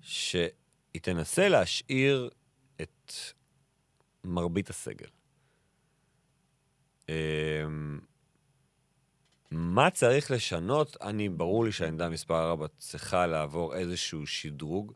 שהיא 0.00 0.50
תנסה 1.02 1.48
להשאיר 1.48 2.30
את 2.82 3.12
מרבית 4.24 4.70
הסגל. 4.70 5.06
אמ, 7.08 7.14
מה 9.50 9.90
צריך 9.90 10.30
לשנות? 10.30 10.96
אני, 11.02 11.28
ברור 11.28 11.64
לי 11.64 11.72
שהעמדה 11.72 12.08
מספר 12.08 12.50
4 12.50 12.66
צריכה 12.78 13.26
לעבור 13.26 13.74
איזשהו 13.74 14.26
שדרוג. 14.26 14.92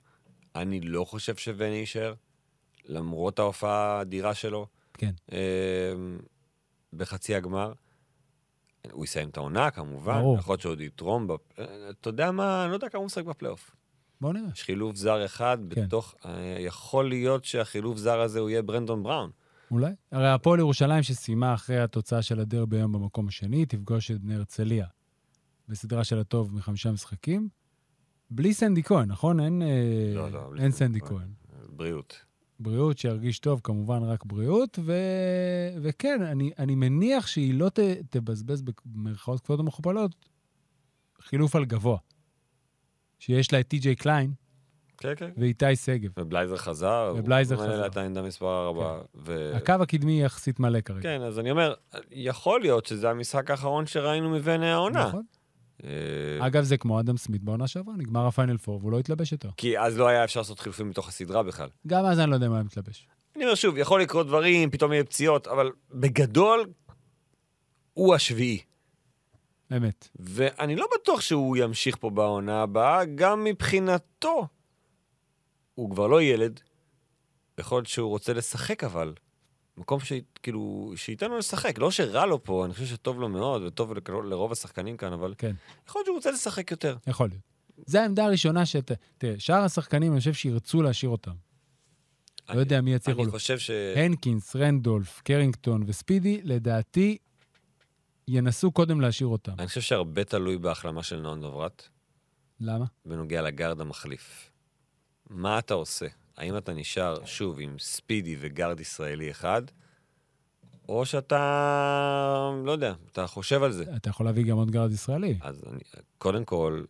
אני 0.55 0.81
לא 0.81 1.05
חושב 1.05 1.37
שוני 1.37 1.65
יישאר, 1.65 2.15
למרות 2.85 3.39
ההופעה 3.39 3.99
האדירה 3.99 4.35
שלו. 4.35 4.67
כן. 4.95 5.13
אמ, 5.33 6.19
בחצי 6.93 7.35
הגמר. 7.35 7.73
הוא 8.93 9.05
יסיים 9.05 9.29
את 9.29 9.37
העונה, 9.37 9.71
כמובן. 9.71 10.21
ברור. 10.21 10.39
יכול 10.39 10.53
להיות 10.53 10.61
שעוד 10.61 10.81
יתרום. 10.81 11.27
בפ... 11.27 11.41
אתה 11.91 12.09
יודע 12.09 12.31
מה, 12.31 12.63
אני 12.65 12.71
לא 12.71 12.77
יודע 12.77 12.89
כמה 12.89 12.99
הוא 12.99 13.07
משחק 13.07 13.25
בפלייאוף. 13.25 13.77
בואו 14.21 14.33
נראה. 14.33 14.49
יש 14.55 14.63
חילוף 14.63 14.97
זר 14.97 15.25
אחד 15.25 15.59
כן. 15.71 15.85
בתוך... 15.85 16.15
אה, 16.25 16.57
יכול 16.61 17.09
להיות 17.09 17.45
שהחילוף 17.45 17.99
זר 17.99 18.21
הזה 18.21 18.39
הוא 18.41 18.51
יהיה 18.51 18.63
ברנדון 18.63 19.03
בראון. 19.03 19.31
אולי. 19.71 19.93
הרי 20.13 20.31
הפועל 20.31 20.59
ירושלים 20.59 21.03
שסיימה 21.03 21.55
אחרי 21.55 21.81
התוצאה 21.81 22.23
של 22.23 22.41
הדרבי 22.41 22.77
היום 22.77 22.93
במקום 22.93 23.29
השני, 23.29 23.67
תפגוש 23.67 24.11
את 24.11 24.21
בני 24.21 24.35
הרצליה 24.35 24.87
בסדרה 25.69 26.05
של 26.05 26.19
הטוב 26.19 26.55
מחמישה 26.55 26.93
משחקים. 26.93 27.49
בלי 28.31 28.55
סנדי 28.55 28.83
כהן, 28.83 29.09
נכון? 29.09 29.41
אין, 29.41 29.63
אה, 29.63 30.15
לא, 30.15 30.31
לא, 30.31 30.51
אין 30.59 30.71
סנדי 30.71 31.01
כהן. 31.01 31.29
בריאות. 31.69 32.28
בריאות 32.61 32.99
שירגיש 32.99 33.39
טוב, 33.39 33.61
כמובן 33.65 34.03
רק 34.03 34.25
בריאות, 34.25 34.79
ו... 34.83 34.93
וכן, 35.83 36.23
אני, 36.23 36.51
אני 36.59 36.75
מניח 36.75 37.27
שהיא 37.27 37.55
לא 37.55 37.69
ת... 37.69 37.79
תבזבז 38.11 38.63
במרכאות 38.85 39.41
כפולות 39.41 39.61
ומכופלות 39.61 40.15
חילוף 41.21 41.57
על 41.57 41.65
גבוה. 41.65 41.99
שיש 43.19 43.53
לה 43.53 43.61
את 43.61 43.69
טי.ג'יי 43.69 43.97
קליין 43.97 44.33
כן, 44.99 45.13
כן. 45.17 45.31
ואיתי 45.37 45.77
שגב. 45.77 46.11
ובלייזר 46.17 46.57
חזר. 46.57 47.15
ובלייזר 47.17 47.55
הוא 47.57 47.65
חזר. 47.65 47.87
את 47.87 47.97
העמדה 47.97 48.23
מספר 48.23 48.67
4. 48.67 49.01
ו... 49.15 49.57
הקו 49.57 49.73
הקדמי 49.73 50.23
יחסית 50.23 50.61
מלא 50.61 50.81
כרגע. 50.81 51.03
כן, 51.03 51.23
אז 51.23 51.39
אני 51.39 51.51
אומר, 51.51 51.75
יכול 52.11 52.61
להיות 52.61 52.87
שזה 52.87 53.11
המשחק 53.11 53.51
האחרון 53.51 53.87
שראינו 53.87 54.31
מבני 54.31 54.71
העונה. 54.71 55.09
נכון. 55.09 55.23
אה, 55.85 56.47
אגב, 56.47 56.65
זה 56.65 56.77
כמו 56.77 57.01
אדם 57.01 57.17
סמית 57.17 57.43
בעונה 57.43 57.67
שעברה, 57.67 57.95
נגמר 57.97 58.27
הפיינל 58.27 58.57
פור 58.59 58.79
והוא 58.81 58.93
לא 58.93 58.99
התלבש 58.99 59.33
יותר. 59.33 59.51
כי 59.57 59.79
אז 59.79 59.99
לא 59.99 60.09
היה 60.09 60.25
אפשר 60.25 60.41
לעשות 60.41 60.61
חילופים 60.61 60.89
מתוך 60.89 61.09
הסדרה 61.09 61.43
בכלל. 61.43 61.69
גם 61.87 62.05
אז 62.05 62.19
אני 62.19 62.31
לא 62.31 62.35
יודע 62.35 62.49
מה 62.49 62.63
מתלבש. 62.63 63.07
אני 63.37 63.45
אומר 63.45 63.55
שוב, 63.55 63.79
יכול 63.79 64.03
לקרות 64.03 64.27
דברים, 64.27 64.71
פתאום 64.71 64.93
יהיה 64.93 65.05
פציעות, 65.05 65.47
אבל 65.47 65.71
בגדול, 65.91 66.67
הוא 67.95 68.15
השביעי. 68.15 68.63
אמת. 69.77 70.09
ואני 70.17 70.77
לא 70.77 70.87
בטוח 70.95 71.21
שהוא 71.21 71.57
ימשיך 71.57 71.97
פה 72.01 72.11
בעונה 72.11 72.63
הבאה, 72.63 73.05
גם 73.05 73.45
מבחינתו. 73.45 74.47
הוא 75.75 75.91
כבר 75.91 76.07
לא 76.07 76.23
ילד, 76.23 76.61
יכול 77.59 77.79
להיות 77.79 77.87
שהוא 77.87 78.09
רוצה 78.09 78.33
לשחק 78.33 78.85
אבל. 78.85 79.15
מקום 79.79 80.01
ש... 80.01 80.13
כאילו, 80.43 80.93
שייתן 80.97 81.31
לו 81.31 81.39
לשחק. 81.39 81.79
לא 81.79 81.91
שרע 81.91 82.27
לו 82.27 82.45
פה, 82.45 82.65
אני 82.65 82.73
חושב 82.75 82.87
שטוב 82.87 83.21
לו 83.21 83.29
מאוד, 83.29 83.63
וטוב 83.63 83.93
לכ- 83.93 84.11
לרוב 84.25 84.53
השחקנים 84.53 84.97
כאן, 84.97 85.13
אבל 85.13 85.35
כן, 85.39 85.53
יכול 85.89 85.99
להיות 85.99 86.07
שהוא 86.07 86.17
רוצה 86.17 86.31
לשחק 86.31 86.71
יותר. 86.71 86.97
יכול 87.07 87.29
להיות. 87.29 87.43
זו 87.87 87.99
העמדה 87.99 88.25
הראשונה 88.25 88.67
שת... 88.67 88.93
תראה, 89.19 89.35
שאר 89.39 89.63
השחקנים, 89.63 90.13
אני 90.13 90.19
חושב 90.21 90.33
שירצו 90.35 90.83
להשאיר 90.83 91.11
אותם. 91.11 91.33
לא 92.55 92.61
יודע 92.61 92.81
מי 92.81 92.95
יצליח 92.95 93.17
אני 93.17 93.27
לא. 93.27 93.31
חושב 93.31 93.59
ש... 93.59 93.71
הנקינס, 93.97 94.57
רנדולף, 94.57 95.21
קרינגטון 95.25 95.83
וספידי, 95.87 96.41
לדעתי, 96.45 97.19
ינסו 98.29 98.73
קודם 98.73 99.01
להשאיר 99.01 99.29
אותם. 99.29 99.53
אני 99.59 99.67
חושב 99.67 99.81
שהרבה 99.81 100.25
תלוי 100.25 100.59
בהחלמה 100.59 101.03
של 101.03 101.21
נועם 101.21 101.41
דוברת, 101.41 101.89
למה? 102.61 102.85
בנוגע 103.07 103.43
לגארד 103.43 103.81
המחליף. 103.81 104.51
מה 105.31 105.59
אתה 105.59 105.75
עושה? 105.75 106.07
האם 106.39 106.57
אתה 106.57 106.75
נשאר, 106.75 107.25
שוב, 107.25 107.61
עם 107.61 107.79
ספידי 107.79 108.37
וגארד 108.41 108.81
ישראלי 108.81 109.31
אחד, 109.31 109.63
או 110.89 111.07
שאתה, 111.07 112.51
לא 112.65 112.73
יודע, 112.73 112.95
אתה 113.13 113.27
חושב 113.27 113.63
על 113.63 113.73
זה. 113.73 113.85
אתה 113.97 114.11
יכול 114.11 114.27
להביא 114.27 114.45
גם 114.45 114.57
עוד 114.57 114.71
גארד 114.71 114.93
ישראלי. 114.93 115.39
אז 115.41 115.65
אני, 115.73 115.81
קודם 116.19 116.45
כל, 116.45 116.85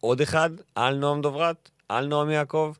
עוד 0.00 0.20
אחד, 0.20 0.50
על 0.74 0.98
נועם 0.98 1.20
דוברת, 1.20 1.70
על 1.88 2.06
נועם 2.06 2.30
יעקב, 2.30 2.74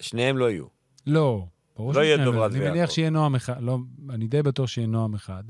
שניהם 0.00 0.38
לא 0.38 0.50
יהיו. 0.50 0.66
לא, 1.06 1.46
ברור 1.76 1.94
לא 1.94 2.00
יהיה 2.00 2.16
ששניהם 2.16 2.32
דוברת 2.32 2.52
אני 2.52 2.70
מניח. 2.70 2.90
שיהיה 2.90 3.10
נועם 3.10 3.34
אחד, 3.34 3.60
לא, 3.60 3.78
אני 4.10 4.26
די 4.26 4.42
בטוח 4.42 4.66
שיהיה 4.66 4.86
נועם 4.86 5.14
אחד. 5.14 5.44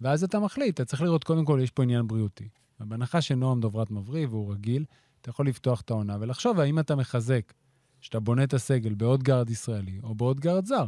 ואז 0.00 0.24
אתה 0.24 0.38
מחליט, 0.38 0.74
אתה 0.74 0.84
צריך 0.84 1.02
לראות, 1.02 1.24
קודם 1.24 1.44
כל, 1.44 1.60
יש 1.62 1.70
פה 1.70 1.82
עניין 1.82 2.06
בריאותי. 2.06 2.48
בהנחה 2.80 3.20
שנועם 3.20 3.60
דוברת 3.60 3.90
מבריא 3.90 4.26
והוא 4.26 4.52
רגיל, 4.52 4.84
אתה 5.20 5.30
יכול 5.30 5.46
לפתוח 5.46 5.80
את 5.80 5.90
העונה 5.90 6.16
ולחשוב 6.20 6.60
האם 6.60 6.78
אתה 6.78 6.96
מחזק, 6.96 7.52
שאתה 8.00 8.20
בונה 8.20 8.44
את 8.44 8.54
הסגל 8.54 8.94
בעוד 8.94 9.22
גארד 9.22 9.50
ישראלי 9.50 10.00
או 10.02 10.14
בעוד 10.14 10.40
גארד 10.40 10.66
זר. 10.66 10.86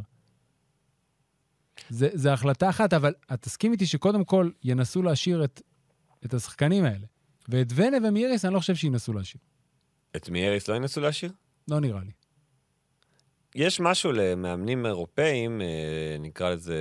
זה, 1.89 2.09
זה 2.13 2.33
החלטה 2.33 2.71
אחת, 2.71 2.93
אבל 2.93 3.15
את 3.33 3.43
תסכים 3.43 3.73
איתי 3.73 3.87
שקודם 3.87 4.25
כל 4.25 4.51
ינסו 4.65 5.03
להשאיר 5.03 5.45
את, 5.45 5.63
את 6.25 6.35
השחקנים 6.35 6.85
האלה. 6.85 7.07
ואת 7.49 7.67
ונה 7.75 8.09
ומייריס 8.09 8.45
אני 8.45 8.55
לא 8.55 8.59
חושב 8.59 8.75
שינסו 8.75 9.13
להשאיר. 9.13 9.41
את 10.17 10.29
מייריס 10.29 10.69
לא 10.69 10.75
ינסו 10.75 11.01
להשאיר? 11.01 11.33
לא 11.69 11.81
נראה 11.81 12.01
לי. 12.01 12.11
יש 13.55 13.81
משהו 13.81 14.13
למאמנים 14.13 14.87
אירופאים, 14.87 15.61
אה, 15.61 16.17
נקרא 16.21 16.51
לזה, 16.51 16.77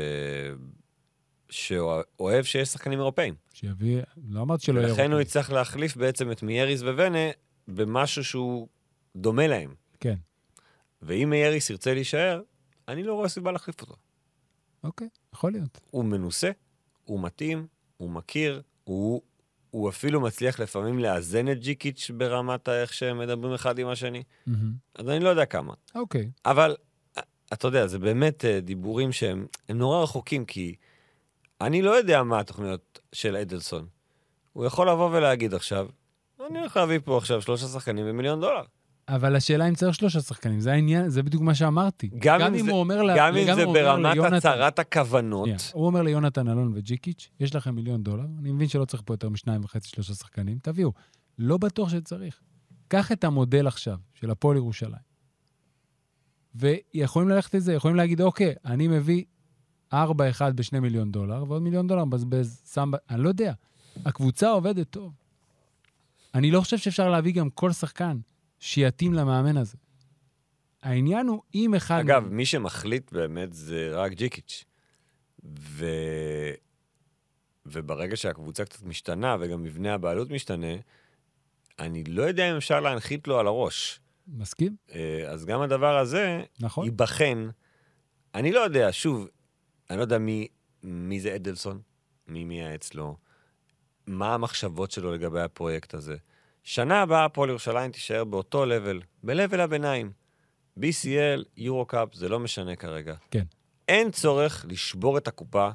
שאוהב 1.50 2.44
שיש 2.44 2.70
שחקנים 2.70 3.00
אירופאים. 3.00 3.36
שיביא, 3.54 4.02
לא 4.28 4.42
אמרתי 4.42 4.66
שלא 4.66 4.80
יהיה... 4.80 4.94
לכן 4.94 5.06
הוא 5.06 5.12
רוקי. 5.12 5.22
יצטרך 5.22 5.52
להחליף 5.52 5.98
בעצם 5.98 6.32
את 6.32 6.44
מייריס 6.44 6.82
וונה 6.82 7.30
במשהו 7.68 8.24
שהוא 8.24 8.68
דומה 9.16 9.48
להם. 9.48 9.81
כן, 10.02 10.16
ואם 11.02 11.30
מייריס 11.30 11.70
ירצה 11.70 11.94
להישאר, 11.94 12.42
אני 12.88 13.04
לא 13.04 13.14
רואה 13.14 13.30
סיבה 13.30 13.52
להחליף 13.52 13.82
אותו. 13.82 13.96
אוקיי, 14.84 15.10
יכול 15.34 15.52
להיות. 15.52 15.80
הוא 15.92 16.06
מנוסה, 16.06 16.52
הוא 17.04 17.24
מתאים, 17.24 17.68
הוא 17.98 18.10
מכיר, 18.10 18.62
הוא, 18.84 19.22
הוא 19.70 19.90
אפילו 19.90 20.22
מצליח 20.22 20.60
לפעמים 20.60 21.00
לאזן 21.00 21.52
את 21.52 21.60
ג'יקיץ' 21.60 22.12
ברמת 22.18 22.70
איך 22.70 22.94
שהם 22.94 23.20
מדברים 23.20 23.54
אחד 23.54 23.80
עם 23.80 23.88
השני. 23.88 24.24
מהמם. 24.48 24.74
אז 24.96 25.10
אני 25.10 25.20
לא 25.20 25.30
יודע 25.30 25.46
כמה. 25.46 25.74
אוקיי. 25.96 26.32
אבל, 26.46 26.76
אה, 27.18 27.24
אתה 27.54 27.68
יודע, 27.68 27.88
זה 27.88 28.00
באמת 28.00 28.46
אה, 28.46 28.60
דיבורים 28.60 29.12
שהם 29.12 29.46
הם 29.70 29.78
נורא 29.78 30.04
רחוקים, 30.04 30.46
כי 30.46 30.76
אני 31.62 31.82
לא 31.82 31.92
יודע 31.92 32.24
מה 32.24 32.40
התוכניות 32.40 33.00
של 33.14 33.36
אדלסון. 33.36 33.88
הוא 34.54 34.66
יכול 34.66 34.90
לבוא 34.90 35.10
ולהגיד 35.18 35.54
עכשיו, 35.54 35.88
אני 36.50 36.60
הולך 36.60 36.78
להביא 36.78 37.00
פה 37.04 37.18
עכשיו 37.18 37.42
שלושה 37.42 37.68
שחקנים 37.68 38.06
במיליון 38.06 38.42
דולר. 38.42 38.64
אבל 39.08 39.36
השאלה 39.36 39.70
אם 39.70 39.76
צריך 39.76 39.96
שלושה 39.96 40.22
שחקנים, 40.22 40.60
זה 40.60 40.72
העניין, 40.72 41.10
זה 41.10 41.24
בדיוק 41.24 41.44
מה 41.44 41.56
שאמרתי. 41.56 42.10
גם 42.20 42.42
אם 42.42 42.54
אם 42.54 42.66
זה- 42.66 42.72
הוא 42.72 42.80
אומר 42.80 43.02
לה- 43.04 43.14
גם 43.18 43.36
אם 43.38 43.48
גם 43.48 43.56
זה 43.56 43.66
ברמת 43.66 44.34
הצהרת 44.34 44.80
הכוונות, 44.80 45.46
שנייה, 45.46 45.58
הוא 45.74 45.86
אומר 45.86 46.02
ליונתן 46.02 46.48
אלון 46.48 46.72
וג'יקיץ', 46.76 47.30
יש 47.40 47.56
לכם 47.56 47.76
מיליון 47.76 48.04
דולר, 48.04 48.26
אני 48.40 48.52
מבין 48.52 48.68
שלא 48.68 48.86
צריך 48.86 49.04
פה 49.06 49.14
יותר 49.14 49.30
משניים 49.30 49.64
וחצי, 49.64 49.90
שלושה 49.90 50.14
שחקנים, 50.14 50.58
תביאו. 50.62 50.92
לא 51.40 51.58
בטוח 51.58 51.90
שצריך. 51.90 52.40
קח 52.88 53.12
את 53.12 53.24
המודל 53.24 53.68
עכשיו 53.68 53.98
של 54.14 54.32
הפועל 54.32 54.58
ירושלים, 54.58 55.02
ויכולים 56.56 57.30
ללכת 57.30 57.54
לזה, 57.54 57.74
יכולים 57.74 57.98
להגיד, 57.98 58.22
אוקיי, 58.22 58.54
אני 58.66 58.88
מביא 58.88 59.24
4-1 59.94 59.98
בשני 60.56 60.80
מיליון 60.80 61.12
דולר, 61.12 61.44
ועוד 61.48 61.62
מיליון 61.62 61.88
דולר 61.88 62.06
מבזבז, 62.06 62.62
שם. 62.74 62.92
אני 63.10 63.22
לא 63.24 63.30
יודע. 63.30 63.54
הקבוצה 64.06 64.50
עובדת 64.50 64.90
טוב. 64.90 65.14
אני 66.36 66.52
לא 66.52 66.62
חושב 66.62 66.78
שאפשר 66.78 67.10
להביא 67.10 67.34
גם 67.34 67.50
כל 67.50 67.72
שחקן 67.72 68.18
שיתאים 68.62 69.14
למאמן 69.14 69.58
הזה. 69.58 69.78
העניין 70.82 71.28
הוא, 71.28 71.42
אם 71.56 71.76
אחד... 71.76 72.00
אגב, 72.00 72.28
מי 72.30 72.46
שמחליט 72.46 73.12
באמת 73.12 73.54
זה 73.54 73.90
רק 73.94 74.12
ג'יקיץ'. 74.12 74.66
ו... 75.60 75.86
וברגע 77.66 78.16
שהקבוצה 78.16 78.66
קצת 78.66 78.84
משתנה 78.84 79.36
וגם 79.40 79.64
מבנה 79.64 79.94
הבעלות 79.94 80.30
משתנה, 80.30 80.76
אני 81.80 82.04
לא 82.04 82.24
יודע 82.24 82.52
אם 82.52 82.56
אפשר 82.56 82.80
להנחית 82.80 83.28
לו 83.28 83.40
על 83.40 83.48
הראש. 83.48 84.00
מסכים? 84.28 84.76
אה, 84.96 85.26
אז 85.30 85.46
גם 85.46 85.62
הדבר 85.62 85.98
הזה 85.98 86.44
נכון. 86.60 86.86
ייבחן. 86.86 87.50
אני 88.36 88.52
לא 88.52 88.60
יודע, 88.60 88.88
שוב, 88.92 89.28
אני 89.90 89.98
לא 89.98 90.04
יודע 90.04 90.18
מי, 90.18 90.48
מי 90.84 91.20
זה 91.20 91.36
אדלסון, 91.36 91.82
מי 92.28 92.44
מייעץ 92.44 92.94
לו, 92.94 93.18
מה 94.08 94.34
המחשבות 94.34 94.92
שלו 94.92 95.14
לגבי 95.14 95.42
הפרויקט 95.42 95.94
הזה. 95.94 96.18
שנה 96.64 97.02
הבאה 97.02 97.26
הפועל 97.26 97.50
ירושלים 97.50 97.92
תישאר 97.92 98.24
באותו 98.24 98.66
לבל, 98.66 99.02
ב-level 99.24 99.60
הביניים. 99.60 100.12
BCL, 100.80 101.44
יורו-קאפ, 101.58 102.14
זה 102.14 102.30
לא 102.30 102.40
משנה 102.40 102.76
כרגע. 102.76 103.16
כן. 103.32 103.44
אין 103.88 104.12
צורך 104.12 104.66
לשבור 104.70 105.18
את 105.18 105.28
הקופה 105.28 105.70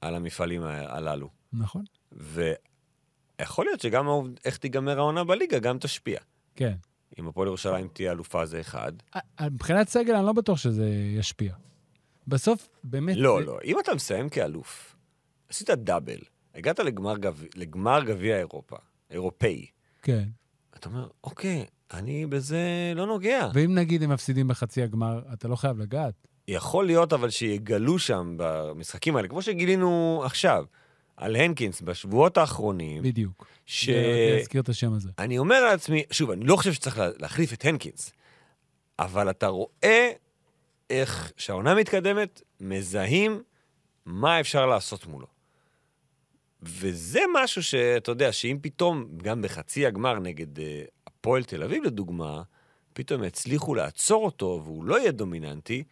על 0.00 0.14
המפעלים 0.14 0.62
הללו. 0.64 1.28
נכון. 1.52 1.84
ויכול 2.12 3.64
להיות 3.64 3.80
שגם 3.80 4.06
איך 4.44 4.56
תיגמר 4.56 4.98
העונה 4.98 5.24
בליגה 5.24 5.58
גם 5.58 5.78
תשפיע. 5.78 6.20
כן. 6.56 6.74
אם 7.18 7.28
הפועל 7.28 7.46
ירושלים 7.48 7.88
תהיה 7.88 8.12
אלופה 8.12 8.46
זה 8.46 8.60
אחד. 8.60 8.92
מבחינת 9.42 9.88
סגל, 9.88 10.14
אני 10.14 10.26
לא 10.26 10.32
בטוח 10.32 10.58
שזה 10.58 10.88
ישפיע. 11.18 11.54
בסוף, 12.26 12.68
באמת... 12.84 13.16
לא, 13.18 13.38
זה- 13.40 13.46
לא. 13.46 13.58
אם 13.64 13.80
אתה 13.80 13.94
מסיים 13.94 14.28
כאלוף, 14.28 14.96
עשית 15.48 15.70
דאבל, 15.70 16.18
הגעת 16.54 16.78
לגמר 16.78 17.16
גב- 17.18 17.44
לגמר 17.56 18.04
גביע 18.04 18.38
אירופה, 18.38 18.76
אירופאי, 19.10 19.66
כן. 20.02 20.24
אתה 20.76 20.88
אומר, 20.88 21.08
אוקיי, 21.24 21.64
אני 21.92 22.26
בזה 22.26 22.58
לא 22.96 23.06
נוגע. 23.06 23.48
ואם 23.54 23.74
נגיד 23.74 24.02
הם 24.02 24.10
מפסידים 24.10 24.48
בחצי 24.48 24.82
הגמר, 24.82 25.20
אתה 25.32 25.48
לא 25.48 25.56
חייב 25.56 25.78
לגעת. 25.78 26.14
יכול 26.48 26.86
להיות 26.86 27.12
אבל 27.12 27.30
שיגלו 27.30 27.98
שם 27.98 28.34
במשחקים 28.38 29.16
האלה, 29.16 29.28
כמו 29.28 29.42
שגילינו 29.42 30.22
עכשיו, 30.24 30.64
על 31.16 31.36
הנקינס 31.36 31.80
בשבועות 31.80 32.38
האחרונים, 32.38 33.02
בדיוק. 33.02 33.46
ש... 33.66 33.88
רציתי 33.88 34.36
להזכיר 34.36 34.60
את 34.60 34.68
השם 34.68 34.92
הזה. 34.92 35.10
אני 35.18 35.38
אומר 35.38 35.64
לעצמי, 35.64 36.02
שוב, 36.10 36.30
אני 36.30 36.44
לא 36.44 36.56
חושב 36.56 36.72
שצריך 36.72 36.98
לה- 36.98 37.10
להחליף 37.18 37.52
את 37.52 37.64
הנקינס, 37.64 38.12
אבל 38.98 39.30
אתה 39.30 39.46
רואה 39.46 40.10
איך 40.90 41.32
שהעונה 41.36 41.74
מתקדמת, 41.74 42.42
מזהים 42.60 43.42
מה 44.06 44.40
אפשר 44.40 44.66
לעשות 44.66 45.06
מולו. 45.06 45.26
וזה 46.62 47.20
משהו 47.34 47.62
שאתה 47.62 48.10
יודע, 48.10 48.32
שאם 48.32 48.58
פתאום, 48.62 49.08
גם 49.16 49.42
בחצי 49.42 49.86
הגמר 49.86 50.18
נגד 50.18 50.58
אה, 50.58 50.82
הפועל 51.06 51.44
תל 51.44 51.62
אביב 51.62 51.84
לדוגמה, 51.84 52.42
פתאום 52.92 53.24
יצליחו 53.24 53.74
לעצור 53.74 54.24
אותו 54.24 54.60
והוא 54.64 54.84
לא 54.84 54.98
יהיה 54.98 55.12
דומיננטי, 55.12 55.84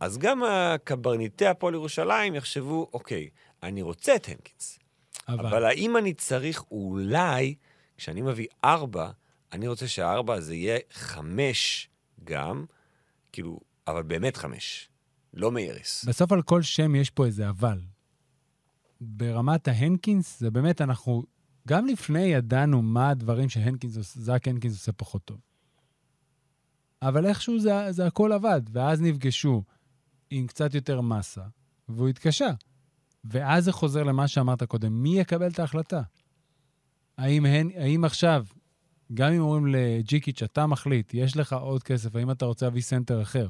אז 0.00 0.18
גם 0.18 0.42
הקברניטי 0.42 1.46
הפועל 1.46 1.74
ירושלים 1.74 2.34
יחשבו, 2.34 2.90
אוקיי, 2.92 3.28
אני 3.62 3.82
רוצה 3.82 4.14
את 4.14 4.28
הנקינס, 4.28 4.78
אבל, 5.28 5.46
אבל 5.46 5.64
האם 5.64 5.96
אני 5.96 6.14
צריך 6.14 6.64
אולי, 6.70 7.54
כשאני 7.96 8.22
מביא 8.22 8.46
ארבע, 8.64 9.10
אני 9.52 9.68
רוצה 9.68 9.88
שהארבע 9.88 10.34
הזה 10.34 10.54
יהיה 10.54 10.78
חמש 10.92 11.88
גם, 12.24 12.64
כאילו, 13.32 13.60
אבל 13.86 14.02
באמת 14.02 14.36
חמש, 14.36 14.88
לא 15.34 15.52
מאיריס. 15.52 16.04
בסוף 16.04 16.32
על 16.32 16.42
כל 16.42 16.62
שם 16.62 16.94
יש 16.94 17.10
פה 17.10 17.26
איזה 17.26 17.48
אבל. 17.48 17.78
ברמת 19.00 19.68
ההנקינס, 19.68 20.40
זה 20.40 20.50
באמת, 20.50 20.80
אנחנו 20.80 21.22
גם 21.68 21.86
לפני 21.86 22.20
ידענו 22.22 22.82
מה 22.82 23.08
הדברים 23.10 23.48
שהנקינס, 23.48 23.96
עוש- 23.96 24.18
זאק 24.18 24.48
הנקינס 24.48 24.74
עושה 24.74 24.92
פחות 24.92 25.24
טוב. 25.24 25.40
אבל 27.02 27.26
איכשהו 27.26 27.60
זה, 27.60 27.92
זה 27.92 28.06
הכל 28.06 28.32
עבד, 28.32 28.62
ואז 28.72 29.00
נפגשו 29.00 29.62
עם 30.30 30.46
קצת 30.46 30.74
יותר 30.74 31.00
מסה, 31.00 31.42
והוא 31.88 32.08
התקשה. 32.08 32.50
ואז 33.24 33.64
זה 33.64 33.72
חוזר 33.72 34.02
למה 34.02 34.28
שאמרת 34.28 34.62
קודם, 34.62 35.02
מי 35.02 35.18
יקבל 35.20 35.48
את 35.48 35.58
ההחלטה? 35.58 36.02
האם, 37.18 37.46
הן, 37.46 37.70
האם 37.74 38.04
עכשיו, 38.04 38.46
גם 39.14 39.32
אם 39.32 39.40
אומרים 39.40 39.66
לג'יקיץ', 39.66 40.42
אתה 40.42 40.66
מחליט, 40.66 41.14
יש 41.14 41.36
לך 41.36 41.52
עוד 41.52 41.82
כסף, 41.82 42.16
האם 42.16 42.30
אתה 42.30 42.44
רוצה 42.44 42.66
להביא 42.66 42.82
סנטר 42.82 43.22
אחר, 43.22 43.48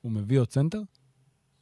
הוא 0.00 0.12
מביא 0.12 0.40
עוד 0.40 0.50
סנטר? 0.50 0.80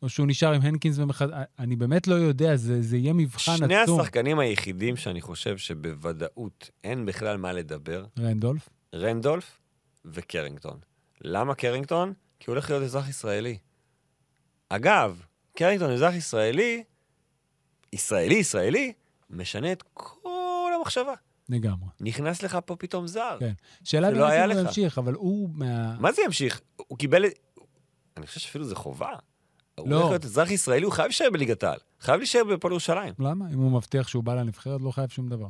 או 0.02 0.08
שהוא 0.08 0.26
נשאר 0.26 0.52
עם 0.52 0.62
הנקינס 0.62 0.98
ומחד... 0.98 1.28
אני 1.58 1.76
באמת 1.76 2.06
לא 2.06 2.14
יודע, 2.14 2.56
זה, 2.56 2.82
זה 2.82 2.96
יהיה 2.96 3.12
מבחן 3.12 3.56
שני 3.56 3.76
עצום. 3.76 4.00
השחקנים 4.00 4.38
היחידים 4.38 4.96
שאני 4.96 5.20
חושב 5.20 5.58
שבוודאות 5.58 6.70
אין 6.84 7.06
בכלל 7.06 7.36
מה 7.36 7.52
לדבר, 7.52 8.04
רנדולף? 8.18 8.68
רנדולף 8.94 9.60
וקרינגטון. 10.04 10.78
למה 11.20 11.54
קרינגטון? 11.54 12.12
כי 12.40 12.50
הוא 12.50 12.54
הולך 12.54 12.70
להיות 12.70 12.82
אזרח 12.82 13.08
ישראלי. 13.08 13.58
אגב, 14.68 15.22
קרינגטון 15.56 15.90
אזרח 15.90 16.14
ישראלי, 16.14 16.84
ישראלי-ישראלי, 17.92 18.92
משנה 19.30 19.72
את 19.72 19.84
כל 19.94 20.72
המחשבה. 20.78 21.14
לגמרי. 21.48 21.88
נכנס 22.00 22.42
לך 22.42 22.58
פה 22.64 22.76
פתאום 22.76 23.06
זר. 23.06 23.36
כן. 23.40 23.52
שאלה 23.84 24.10
שלא 24.10 24.26
היה 24.26 24.46
לך. 24.46 24.56
ימשיך, 24.58 24.98
אבל 24.98 25.14
הוא 25.14 25.50
מה... 25.52 25.96
מה 26.00 26.12
זה 26.12 26.22
ימשיך? 26.22 26.60
הוא 26.76 26.98
קיבל... 26.98 27.24
אני 28.16 28.26
חושב 28.26 28.40
שאפילו 28.40 28.64
זה 28.64 28.74
חובה. 28.74 29.12
הוא 29.78 29.88
לא. 29.88 29.96
הולך 29.96 30.10
להיות 30.10 30.24
אזרח 30.24 30.50
ישראלי, 30.50 30.84
הוא 30.84 30.92
חייב 30.92 31.06
להישאר 31.06 31.30
בליגת 31.32 31.62
העל. 31.64 31.78
חייב 32.00 32.18
להישאר 32.18 32.44
בפועל 32.44 32.72
ירושלים. 32.72 33.14
למה? 33.18 33.44
אם 33.52 33.58
הוא 33.58 33.72
מבטיח 33.72 34.08
שהוא 34.08 34.24
בא 34.24 34.34
לנבחרת, 34.34 34.80
לא 34.80 34.90
חייב 34.90 35.08
שום 35.08 35.28
דבר. 35.28 35.46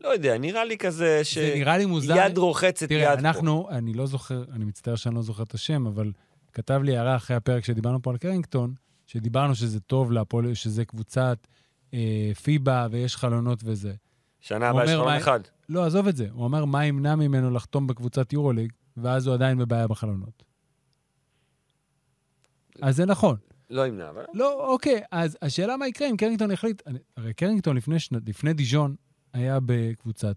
לא 0.00 0.08
יודע, 0.08 0.38
נראה 0.38 0.64
לי 0.64 0.78
כזה 0.78 1.24
ש... 1.24 1.38
זה 1.38 1.52
נראה 1.54 1.78
לי 1.78 1.86
מוזר. 1.86 2.16
יד 2.16 2.38
רוחצת 2.38 2.88
תראה, 2.88 3.02
יד 3.02 3.20
פה. 3.20 3.28
אנחנו, 3.28 3.68
אני 3.70 3.92
לא 3.94 4.06
זוכר, 4.06 4.44
אני 4.52 4.64
מצטער 4.64 4.96
שאני 4.96 5.14
לא 5.14 5.22
זוכר 5.22 5.42
את 5.42 5.54
השם, 5.54 5.86
אבל 5.86 6.12
כתב 6.52 6.80
לי 6.84 6.96
הערה 6.96 7.16
אחרי 7.16 7.36
הפרק 7.36 7.64
שדיברנו 7.64 8.02
פה 8.02 8.10
על 8.10 8.16
קרינגטון, 8.16 8.74
שדיברנו 9.06 9.54
שזה 9.54 9.80
טוב 9.80 10.12
להפועל, 10.12 10.54
שזה 10.54 10.84
קבוצת 10.84 11.38
אה, 11.94 12.32
פיבה 12.42 12.86
ויש 12.90 13.16
חלונות 13.16 13.60
וזה. 13.64 13.92
שנה 14.40 14.68
הבאה 14.68 14.84
יש 14.84 14.90
חלון 14.90 15.14
אחד. 15.14 15.40
לא, 15.68 15.84
עזוב 15.84 16.08
את 16.08 16.16
זה. 16.16 16.26
הוא 16.32 16.46
אמר, 16.46 16.64
מה 16.64 16.86
ימנע 16.86 17.14
ממנו 17.14 17.50
לחתום 17.50 17.86
בקבוצת 17.86 18.32
יורוליג, 18.32 18.72
ואז 18.96 19.26
הוא 19.26 19.34
עדיין 19.34 19.58
בבעיה 19.58 19.88
בחלונות. 19.88 20.42
אז 22.82 22.96
זה 22.96 23.06
נכון. 23.06 23.36
לא 23.70 23.86
ימנע, 23.86 24.10
אבל... 24.10 24.24
לא, 24.34 24.72
אוקיי, 24.72 25.02
אז 25.10 25.38
השאלה 25.42 25.76
מה 25.76 25.88
יקרה 25.88 26.10
אם 26.10 26.16
קרינגטון 26.16 26.50
יחליט... 26.50 26.82
אני- 26.86 26.98
הרי 27.16 27.34
קרינגטון 27.34 27.76
לפני, 27.76 27.98
שנה, 27.98 28.18
לפני 28.26 28.52
דיז'ון 28.54 28.94
היה 29.32 29.58
בקבוצת... 29.66 30.36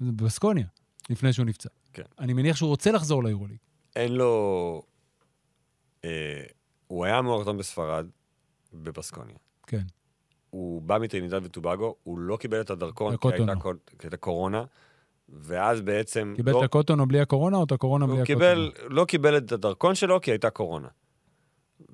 בסקוניה, 0.00 0.66
לפני 1.10 1.32
שהוא 1.32 1.46
נפצע. 1.46 1.68
כן. 1.92 2.02
אני 2.18 2.32
מניח 2.32 2.56
שהוא 2.56 2.68
רוצה 2.68 2.92
לחזור 2.92 3.24
ליורוליג. 3.24 3.56
אין 3.96 4.12
לו... 4.12 4.82
אה, 6.04 6.42
הוא 6.86 7.04
היה 7.04 7.18
אמור 7.18 7.38
לחתום 7.40 7.56
בספרד, 7.58 8.06
בבסקוניה. 8.72 9.36
כן. 9.66 9.82
הוא 10.50 10.82
בא 10.82 10.98
מטרינידד 10.98 11.40
וטובגו, 11.44 11.94
הוא 12.02 12.18
לא 12.18 12.36
קיבל 12.36 12.60
את 12.60 12.70
הדרכון, 12.70 13.16
כי. 13.16 13.28
הייתה 13.32 13.54
קול- 13.56 13.78
כי 13.98 14.06
הייתה 14.06 14.16
קורונה, 14.16 14.64
ואז 15.28 15.80
בעצם... 15.80 16.32
קיבל 16.36 16.52
לא, 16.52 16.58
את 16.60 16.64
הקוטונו 16.64 17.08
בלי 17.08 17.20
הקורונה 17.20 17.56
או 17.56 17.64
את 17.64 17.72
הקורונה 17.72 18.06
בלי 18.06 18.14
הקוטונו? 18.20 18.38
קיבל, 18.38 18.72
לא 18.88 19.04
קיבל 19.04 19.36
את 19.36 19.52
הדרכון 19.52 19.94
שלו 19.94 20.20
כי 20.20 20.30
הייתה 20.30 20.50
קורונה. 20.50 20.88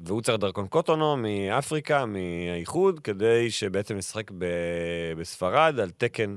והוא 0.04 0.22
צריך 0.22 0.38
דרכון 0.38 0.66
קוטונו 0.66 1.16
מאפריקה, 1.16 2.04
מהאיחוד, 2.06 3.00
כדי 3.00 3.50
שבעצם 3.50 3.98
ישחק 3.98 4.30
ב- 4.38 5.12
בספרד 5.18 5.78
על 5.80 5.90
תקן 5.90 6.36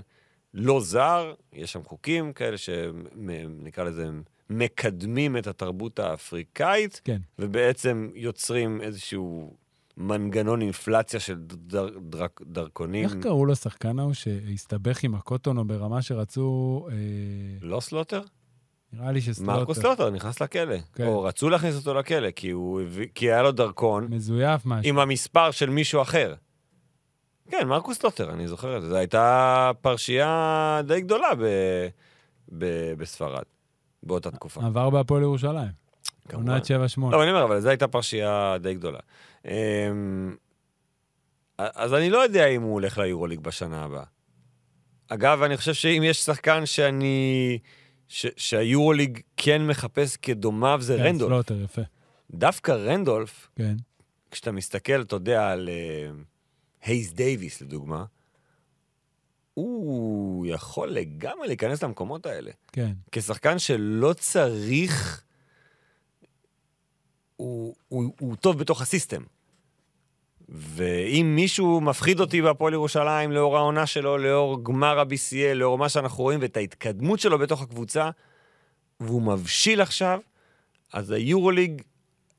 לא 0.53 0.81
זר. 0.81 1.33
יש 1.53 1.71
שם 1.71 1.83
חוקים 1.83 2.33
כאלה 2.33 2.57
שנקרא 2.57 3.83
לזה 3.83 4.07
מקדמים 4.49 5.37
את 5.37 5.47
התרבות 5.47 5.99
האפריקאית, 5.99 7.01
כן. 7.03 7.17
ובעצם 7.39 8.09
יוצרים 8.15 8.81
איזשהו 8.81 9.53
מנגנון 9.97 10.61
אינפלציה 10.61 11.19
של 11.19 11.35
דר, 11.37 11.89
דר, 11.99 12.25
דרכונים. 12.41 13.05
איך 13.05 13.15
קראו 13.21 13.45
לשחקן 13.45 13.99
ההוא 13.99 14.13
שהסתבך 14.13 15.03
עם 15.03 15.15
הקוטונו 15.15 15.67
ברמה 15.67 16.01
שרצו... 16.01 16.87
אה, 16.91 16.95
לא 17.61 17.79
סלוטר? 17.79 18.21
נראה 18.93 19.11
לי 19.11 19.21
שסלוטר. 19.21 19.51
מרקוס 19.51 19.79
סלוטר 19.79 20.09
נכנס 20.09 20.41
לכלא. 20.41 20.75
כן. 20.95 21.05
או 21.05 21.23
רצו 21.23 21.49
להכניס 21.49 21.75
אותו 21.75 21.93
לכלא, 21.93 22.31
כי, 22.31 22.49
הוא 22.49 22.81
כי 23.15 23.31
היה 23.31 23.41
לו 23.41 23.51
דרכון 23.51 24.07
מזויף 24.09 24.65
משהו. 24.65 24.89
עם 24.89 24.99
המספר 24.99 25.51
של 25.51 25.69
מישהו 25.69 26.01
אחר. 26.01 26.35
כן, 27.51 27.67
מרקוס 27.67 27.97
סלוטר, 27.99 28.33
אני 28.33 28.47
זוכר 28.47 28.77
את 28.77 28.81
זה. 28.81 28.89
זו 28.89 28.95
הייתה 28.95 29.71
פרשייה 29.81 30.81
די 30.85 31.01
גדולה 31.01 31.35
ב, 31.35 31.43
ב, 32.57 32.93
בספרד, 32.97 33.43
באותה 34.03 34.31
תקופה. 34.31 34.65
עבר 34.65 34.89
בהפועל 34.89 35.21
ירושלים. 35.21 35.71
כמובן. 36.29 36.49
עונת 36.49 36.65
7-8. 36.65 36.69
לא, 37.11 37.23
אני 37.23 37.31
אומר, 37.31 37.43
אבל 37.43 37.59
זו 37.59 37.69
הייתה 37.69 37.87
פרשייה 37.87 38.55
די 38.61 38.73
גדולה. 38.73 38.99
אמ, 39.45 40.35
אז 41.57 41.93
אני 41.93 42.09
לא 42.09 42.17
יודע 42.17 42.47
אם 42.47 42.61
הוא 42.61 42.73
הולך 42.73 42.97
ליורוליג 42.97 43.39
בשנה 43.39 43.83
הבאה. 43.83 44.03
אגב, 45.07 45.43
אני 45.43 45.57
חושב 45.57 45.73
שאם 45.73 46.01
יש 46.05 46.17
שחקן 46.17 46.65
שאני... 46.65 47.59
שהיורוליג 48.09 49.19
כן 49.37 49.67
מחפש 49.67 50.17
כדומיו 50.17 50.79
זה 50.81 50.97
כן, 50.97 51.03
רנדולף. 51.03 51.33
סלוטר, 51.33 51.63
יפה. 51.63 51.81
דווקא 52.31 52.71
רנדולף, 52.71 53.49
כן. 53.55 53.75
כשאתה 54.31 54.51
מסתכל, 54.51 55.01
אתה 55.01 55.15
יודע, 55.15 55.51
על 55.51 55.69
אה, 55.69 56.11
הייס 56.81 57.11
דייוויס, 57.11 57.61
לדוגמה, 57.61 58.05
הוא 59.53 60.45
יכול 60.45 60.89
לגמרי 60.89 61.47
להיכנס 61.47 61.83
למקומות 61.83 62.25
האלה. 62.25 62.51
כן. 62.71 62.91
כשחקן 63.11 63.59
שלא 63.59 64.13
צריך... 64.13 65.23
הוא, 67.35 67.75
הוא, 67.87 68.13
הוא 68.19 68.35
טוב 68.35 68.59
בתוך 68.59 68.81
הסיסטם. 68.81 69.23
ואם 70.51 71.33
מישהו 71.35 71.81
מפחיד 71.81 72.19
אותי 72.19 72.41
בהפועל 72.41 72.73
ירושלים 72.73 73.31
לאור 73.31 73.57
העונה 73.57 73.85
שלו, 73.85 74.17
לאור 74.17 74.63
גמר 74.63 74.99
ה-BCL, 74.99 75.53
לאור 75.53 75.77
מה 75.77 75.89
שאנחנו 75.89 76.23
רואים 76.23 76.39
ואת 76.41 76.57
ההתקדמות 76.57 77.19
שלו 77.19 77.37
בתוך 77.39 77.61
הקבוצה, 77.61 78.09
והוא 78.99 79.21
מבשיל 79.21 79.81
עכשיו, 79.81 80.19
אז 80.93 81.11
היורוליג, 81.11 81.81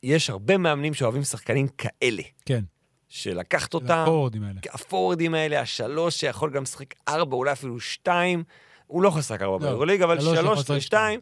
יש 0.02 0.30
הרבה 0.30 0.58
מאמנים 0.58 0.94
שאוהבים 0.94 1.22
שחקנים 1.22 1.68
כאלה, 1.68 2.22
כן. 2.46 2.64
שלקחת 3.08 3.74
אותם, 3.74 4.02
הפורורדים 4.02 4.42
האלה. 4.42 4.60
הפורורדים 4.72 5.34
האלה, 5.34 5.60
השלוש, 5.60 6.20
שיכול 6.20 6.50
גם 6.50 6.62
לשחק 6.62 6.94
ארבע, 7.08 7.36
אולי 7.36 7.52
אפילו 7.52 7.80
שתיים, 7.80 8.44
הוא 8.86 9.02
לא 9.02 9.10
חסר 9.10 9.36
קרבה 9.36 9.64
לא, 9.64 9.70
ביורוליג, 9.70 10.02
אבל 10.02 10.20
שלוש 10.20 10.70
ושתיים, 10.70 11.20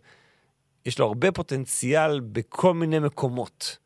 יש 0.86 0.99
לו 0.99 1.07
הרבה 1.07 1.32
פוטנציאל 1.32 2.20
בכל 2.20 2.74
מיני 2.74 2.99
מקומות. 2.99 3.78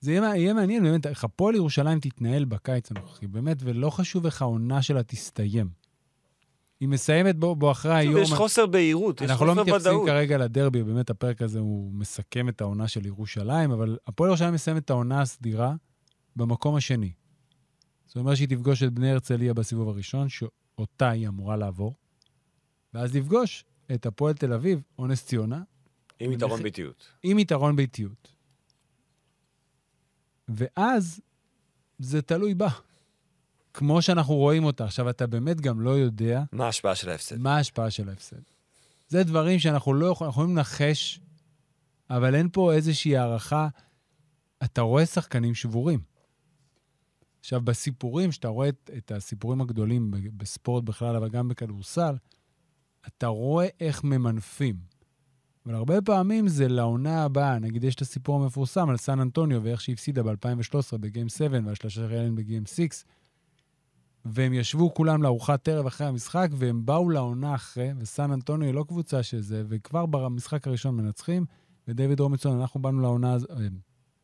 זה 0.00 0.12
יהיה, 0.12 0.36
יהיה 0.36 0.54
מעניין, 0.54 0.82
באמת, 0.82 1.06
איך 1.06 1.24
הפועל 1.24 1.54
ירושלים 1.54 2.00
תתנהל 2.00 2.44
בקיץ 2.44 2.90
הנוכחי, 2.90 3.26
באמת, 3.26 3.56
ולא 3.60 3.90
חשוב 3.90 4.24
איך 4.24 4.42
העונה 4.42 4.82
שלה 4.82 5.02
תסתיים. 5.02 5.70
היא 6.80 6.88
מסיימת 6.88 7.36
בו, 7.36 7.56
בו 7.56 7.70
אחרי 7.70 7.94
היום... 7.94 8.22
יש 8.22 8.32
חוסר 8.32 8.66
בהירות, 8.66 9.20
יש 9.20 9.30
אנחנו 9.30 9.46
לא 9.46 9.50
חוסר 9.50 9.62
מתייחסים 9.62 9.92
ודאות. 9.92 10.06
כרגע 10.06 10.38
לדרבי, 10.38 10.82
באמת 10.82 11.10
הפרק 11.10 11.42
הזה 11.42 11.58
הוא 11.58 11.92
מסכם 11.92 12.48
את 12.48 12.60
העונה 12.60 12.88
של 12.88 13.06
ירושלים, 13.06 13.70
אבל 13.70 13.98
הפועל 14.06 14.28
ירושלים 14.28 14.54
מסיימת 14.54 14.84
את 14.84 14.90
העונה 14.90 15.20
הסדירה 15.20 15.74
במקום 16.36 16.74
השני. 16.74 17.12
זאת 18.06 18.16
אומרת 18.16 18.36
שהיא 18.36 18.48
תפגוש 18.48 18.82
את 18.82 18.92
בני 18.92 19.10
הרצליה 19.10 19.54
בסיבוב 19.54 19.88
הראשון, 19.88 20.28
שאותה 20.28 21.10
היא 21.10 21.28
אמורה 21.28 21.56
לעבור, 21.56 21.94
ואז 22.94 23.16
לפגוש 23.16 23.64
את 23.94 24.06
הפועל 24.06 24.34
תל 24.34 24.52
אביב, 24.52 24.82
או 24.98 25.06
נס 25.06 25.26
ציונה, 25.26 25.62
עם 26.20 26.32
יתרון 26.32 26.62
ביתיות. 26.62 27.08
עם 27.22 27.38
יתרון 27.38 27.76
ביתיות. 27.76 28.37
ואז 30.48 31.20
זה 31.98 32.22
תלוי 32.22 32.54
בה. 32.54 32.68
כמו 33.74 34.02
שאנחנו 34.02 34.34
רואים 34.34 34.64
אותה. 34.64 34.84
עכשיו, 34.84 35.10
אתה 35.10 35.26
באמת 35.26 35.60
גם 35.60 35.80
לא 35.80 35.90
יודע 35.90 36.42
מה 36.52 36.64
ההשפעה 36.64 36.94
של 36.94 37.08
ההפסד? 37.08 37.38
מה 37.38 37.56
ההשפעה 37.56 37.90
של 37.90 38.08
ההפסד. 38.08 38.40
זה 39.08 39.24
דברים 39.24 39.58
שאנחנו 39.58 39.94
לא 39.94 40.06
יכולים, 40.06 40.28
אנחנו 40.28 40.42
יכולים 40.42 40.56
לנחש, 40.56 41.20
אבל 42.10 42.34
אין 42.34 42.48
פה 42.52 42.72
איזושהי 42.72 43.16
הערכה. 43.16 43.68
אתה 44.64 44.80
רואה 44.80 45.06
שחקנים 45.06 45.54
שבורים. 45.54 46.00
עכשיו, 47.40 47.60
בסיפורים, 47.60 48.32
שאתה 48.32 48.48
רואה 48.48 48.68
את, 48.68 48.90
את 48.96 49.12
הסיפורים 49.12 49.60
הגדולים 49.60 50.10
בספורט 50.36 50.84
בכלל, 50.84 51.16
אבל 51.16 51.28
גם 51.28 51.48
בכדורסל, 51.48 52.16
אתה 53.06 53.26
רואה 53.26 53.66
איך 53.80 54.04
ממנפים. 54.04 54.76
אבל 55.68 55.76
הרבה 55.76 56.02
פעמים 56.02 56.48
זה 56.48 56.68
לעונה 56.68 57.24
הבאה. 57.24 57.58
נגיד, 57.58 57.84
יש 57.84 57.94
את 57.94 58.00
הסיפור 58.00 58.42
המפורסם 58.42 58.88
על 58.90 58.96
סן 58.96 59.20
אנטוניו 59.20 59.62
ואיך 59.62 59.80
שהיא 59.80 59.92
הפסידה 59.92 60.22
ב-2013 60.22 60.96
בגיים 61.00 61.28
7 61.28 61.58
והשלושה 61.64 61.94
של 61.94 62.14
אלן 62.14 62.34
בגיים 62.34 62.66
6. 62.66 63.04
והם 64.24 64.52
ישבו 64.52 64.94
כולם 64.94 65.22
לארוחת 65.22 65.68
ערב 65.68 65.86
אחרי 65.86 66.06
המשחק, 66.06 66.48
והם 66.52 66.86
באו 66.86 67.10
לעונה 67.10 67.54
אחרי, 67.54 67.90
וסן 67.98 68.32
אנטוניו 68.32 68.66
היא 68.66 68.74
לא 68.74 68.84
קבוצה 68.88 69.22
של 69.22 69.40
זה, 69.40 69.62
וכבר 69.68 70.06
במשחק 70.06 70.66
הראשון 70.66 70.96
מנצחים, 70.96 71.44
ודייוויד 71.88 72.20
רומצון, 72.20 72.60
אנחנו 72.60 72.82
באנו 72.82 73.00
לעונה 73.00 73.32
הזאת, 73.32 73.50
אה, 73.50 73.66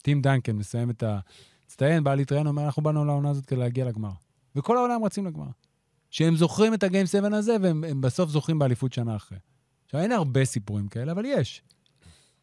טים 0.03 0.23
דנקן 0.23 0.57
מסיים 0.57 0.91
את 0.91 1.03
המצטיין, 1.03 2.05
בא 2.05 2.15
להתראיין, 2.15 2.47
אומר, 2.47 2.65
אנחנו 2.65 2.83
באנו 2.83 3.05
לעונה 3.05 3.31
הזאת 3.31 3.47
כדי 3.47 3.59
להגיע 3.59 3.85
לגמר. 3.85 4.13
וכל 4.57 4.77
העולם 4.77 5.05
רצים 5.05 5.27
לגמר. 5.27 5.49
שהם 6.11 6.37
זוכרים 6.37 6.75
את 6.75 6.83
הגיים 6.83 7.07
7 7.07 7.37
הזה, 7.37 7.57
והם 7.63 7.85
הם 7.85 8.01
בסוף 8.01 8.31
זוכים 8.31 8.59
באליפות 8.59 8.93
שנה 8.93 9.17
אחרי. 9.17 9.39
עכשיו, 9.85 10.01
אין 10.01 10.13
הרבה 10.13 10.45
סיפורים 10.45 10.89
כאלה, 10.89 11.13
אבל 11.13 11.25
יש. 11.25 11.63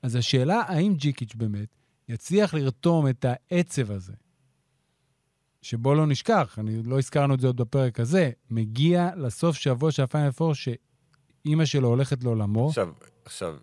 אז 0.01 0.15
השאלה, 0.15 0.61
האם 0.67 0.93
ג'יקיץ' 0.95 1.35
באמת 1.35 1.67
יצליח 2.09 2.53
לרתום 2.53 3.07
את 3.07 3.25
העצב 3.25 3.91
הזה, 3.91 4.13
שבו 5.61 5.95
לא 5.95 6.07
נשכח, 6.07 6.59
אני 6.59 6.83
לא 6.83 6.99
הזכרנו 6.99 7.33
את 7.33 7.39
זה 7.39 7.47
עוד 7.47 7.57
בפרק 7.57 7.99
הזה, 7.99 8.31
מגיע 8.49 9.09
לסוף 9.15 9.55
שבוע 9.55 9.91
של 9.91 10.03
הפיינל 10.03 10.31
פור, 10.31 10.53
שאימא 10.53 11.65
שלו 11.65 11.87
הולכת 11.87 12.23
לעולמו. 12.23 12.67
עכשיו, 12.67 12.89
עכשיו, 13.25 13.57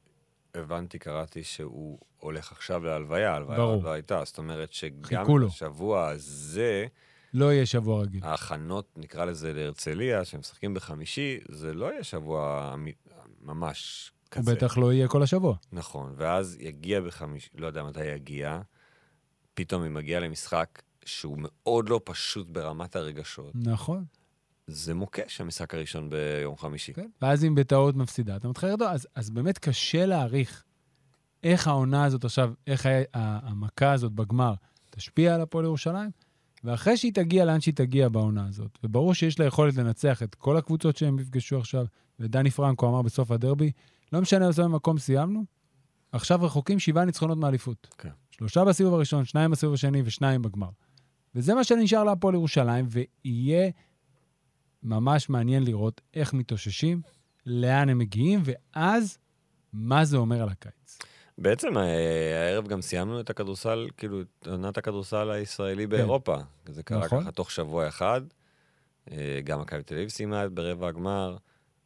הבנתי, 0.54 0.98
קראתי 0.98 1.44
שהוא 1.44 1.98
הולך 2.16 2.52
עכשיו 2.52 2.84
להלוויה, 2.84 3.32
ההלוויה. 3.32 3.58
עוד 3.58 3.82
לא 3.82 3.92
הייתה. 3.92 4.24
זאת 4.24 4.38
אומרת 4.38 4.72
שגם. 4.72 5.26
בשבוע 5.46 6.08
הזה, 6.08 6.86
לא 7.34 7.52
יהיה 7.52 7.66
שבוע 7.66 8.02
רגיל. 8.02 8.24
ההכנות, 8.24 8.88
נקרא 8.96 9.24
לזה, 9.24 9.52
להרצליה, 9.52 10.24
שהם 10.24 10.40
משחקים 10.40 10.74
בחמישי, 10.74 11.38
זה 11.48 11.74
לא 11.74 11.92
יהיה 11.92 12.04
שבוע 12.04 12.70
אמי- 12.74 12.92
ממש 13.42 14.10
הוא 14.24 14.30
כזה. 14.30 14.54
בטח 14.54 14.78
לא 14.78 14.92
יהיה 14.92 15.08
כל 15.08 15.22
השבוע. 15.22 15.56
נכון, 15.72 16.14
ואז 16.16 16.56
יגיע 16.60 17.00
בחמישי, 17.00 17.48
לא 17.54 17.66
יודע 17.66 17.82
מתי 17.84 18.04
יגיע, 18.04 18.60
פתאום 19.54 19.82
היא 19.82 19.90
מגיעה 19.90 20.20
למשחק 20.20 20.82
שהוא 21.04 21.38
מאוד 21.40 21.88
לא 21.88 22.00
פשוט 22.04 22.46
ברמת 22.50 22.96
הרגשות. 22.96 23.50
נכון. 23.54 24.04
זה 24.66 24.94
מוקש, 24.94 25.40
המשחק 25.40 25.74
הראשון 25.74 26.10
ביום 26.10 26.56
חמישי. 26.56 26.92
כן. 26.92 27.08
ואז 27.22 27.44
אם 27.44 27.54
בטעות 27.54 27.96
מפסידה, 27.96 28.36
אתה 28.36 28.48
מתחיל 28.48 28.68
לרדות. 28.68 28.88
אז, 28.90 29.08
אז 29.14 29.30
באמת 29.30 29.58
קשה 29.58 30.06
להעריך 30.06 30.64
איך 31.42 31.66
העונה 31.68 32.04
הזאת 32.04 32.24
עכשיו, 32.24 32.52
איך 32.66 32.86
המכה 33.14 33.92
הזאת 33.92 34.12
בגמר 34.12 34.54
תשפיע 34.90 35.34
על 35.34 35.40
הפועל 35.40 35.64
ירושלים, 35.64 36.10
ואחרי 36.64 36.96
שהיא 36.96 37.12
תגיע 37.12 37.44
לאן 37.44 37.60
שהיא 37.60 37.74
תגיע 37.74 38.08
בעונה 38.08 38.46
הזאת, 38.48 38.78
וברור 38.84 39.14
שיש 39.14 39.40
לה 39.40 39.46
יכולת 39.46 39.76
לנצח 39.76 40.22
את 40.22 40.34
כל 40.34 40.56
הקבוצות 40.56 40.96
שהם 40.96 41.18
יפגשו 41.18 41.58
עכשיו, 41.58 41.86
ודני 42.20 42.50
פרנקו 42.50 42.88
אמר 42.88 43.02
בסוף 43.02 43.30
הדרבי, 43.30 43.72
לא 44.12 44.20
משנה 44.20 44.44
באיזה 44.44 44.68
מקום 44.68 44.98
סיימנו, 44.98 45.44
עכשיו 46.12 46.42
רחוקים 46.42 46.78
שבעה 46.78 47.04
ניצחונות 47.04 47.38
מאליפות. 47.38 47.94
כן. 47.98 48.10
שלושה 48.30 48.64
בסיבוב 48.64 48.94
הראשון, 48.94 49.24
שניים 49.24 49.50
בסיבוב 49.50 49.74
השני 49.74 50.02
ושניים 50.04 50.42
בגמר. 50.42 50.70
וזה 51.34 51.54
מה 51.54 51.64
שנשאר 51.64 52.04
להפועל 52.04 52.34
ירושלים, 52.34 52.86
ויהיה 52.90 53.70
ממש 54.82 55.28
מעניין 55.28 55.62
לראות 55.64 56.00
איך 56.14 56.34
מתאוששים, 56.34 57.02
לאן 57.46 57.88
הם 57.88 57.98
מגיעים, 57.98 58.42
ואז 58.44 59.18
מה 59.72 60.04
זה 60.04 60.16
אומר 60.16 60.42
על 60.42 60.48
הקיץ. 60.48 60.98
בעצם 61.38 61.78
אה, 61.78 62.46
הערב 62.46 62.68
גם 62.68 62.82
סיימנו 62.82 63.20
את 63.20 63.30
הכדורסל, 63.30 63.88
כאילו, 63.96 64.20
את 64.20 64.46
עונת 64.46 64.78
הכדורסל 64.78 65.30
הישראלי 65.30 65.86
באירופה. 65.86 66.36
זה 66.66 66.82
קרה 66.82 67.00
כן. 67.00 67.06
נכון. 67.06 67.22
ככה 67.22 67.30
תוך 67.30 67.50
שבוע 67.50 67.88
אחד. 67.88 68.20
אה, 69.10 69.40
גם 69.44 69.60
מכבי 69.60 69.82
תל 69.82 69.94
אביב 69.94 70.08
סיימה 70.08 70.48
ברבע 70.48 70.88
הגמר, 70.88 71.36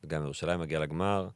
וגם 0.04 0.22
ירושלים 0.22 0.60
מגיעה 0.60 0.82
לגמר. 0.82 1.28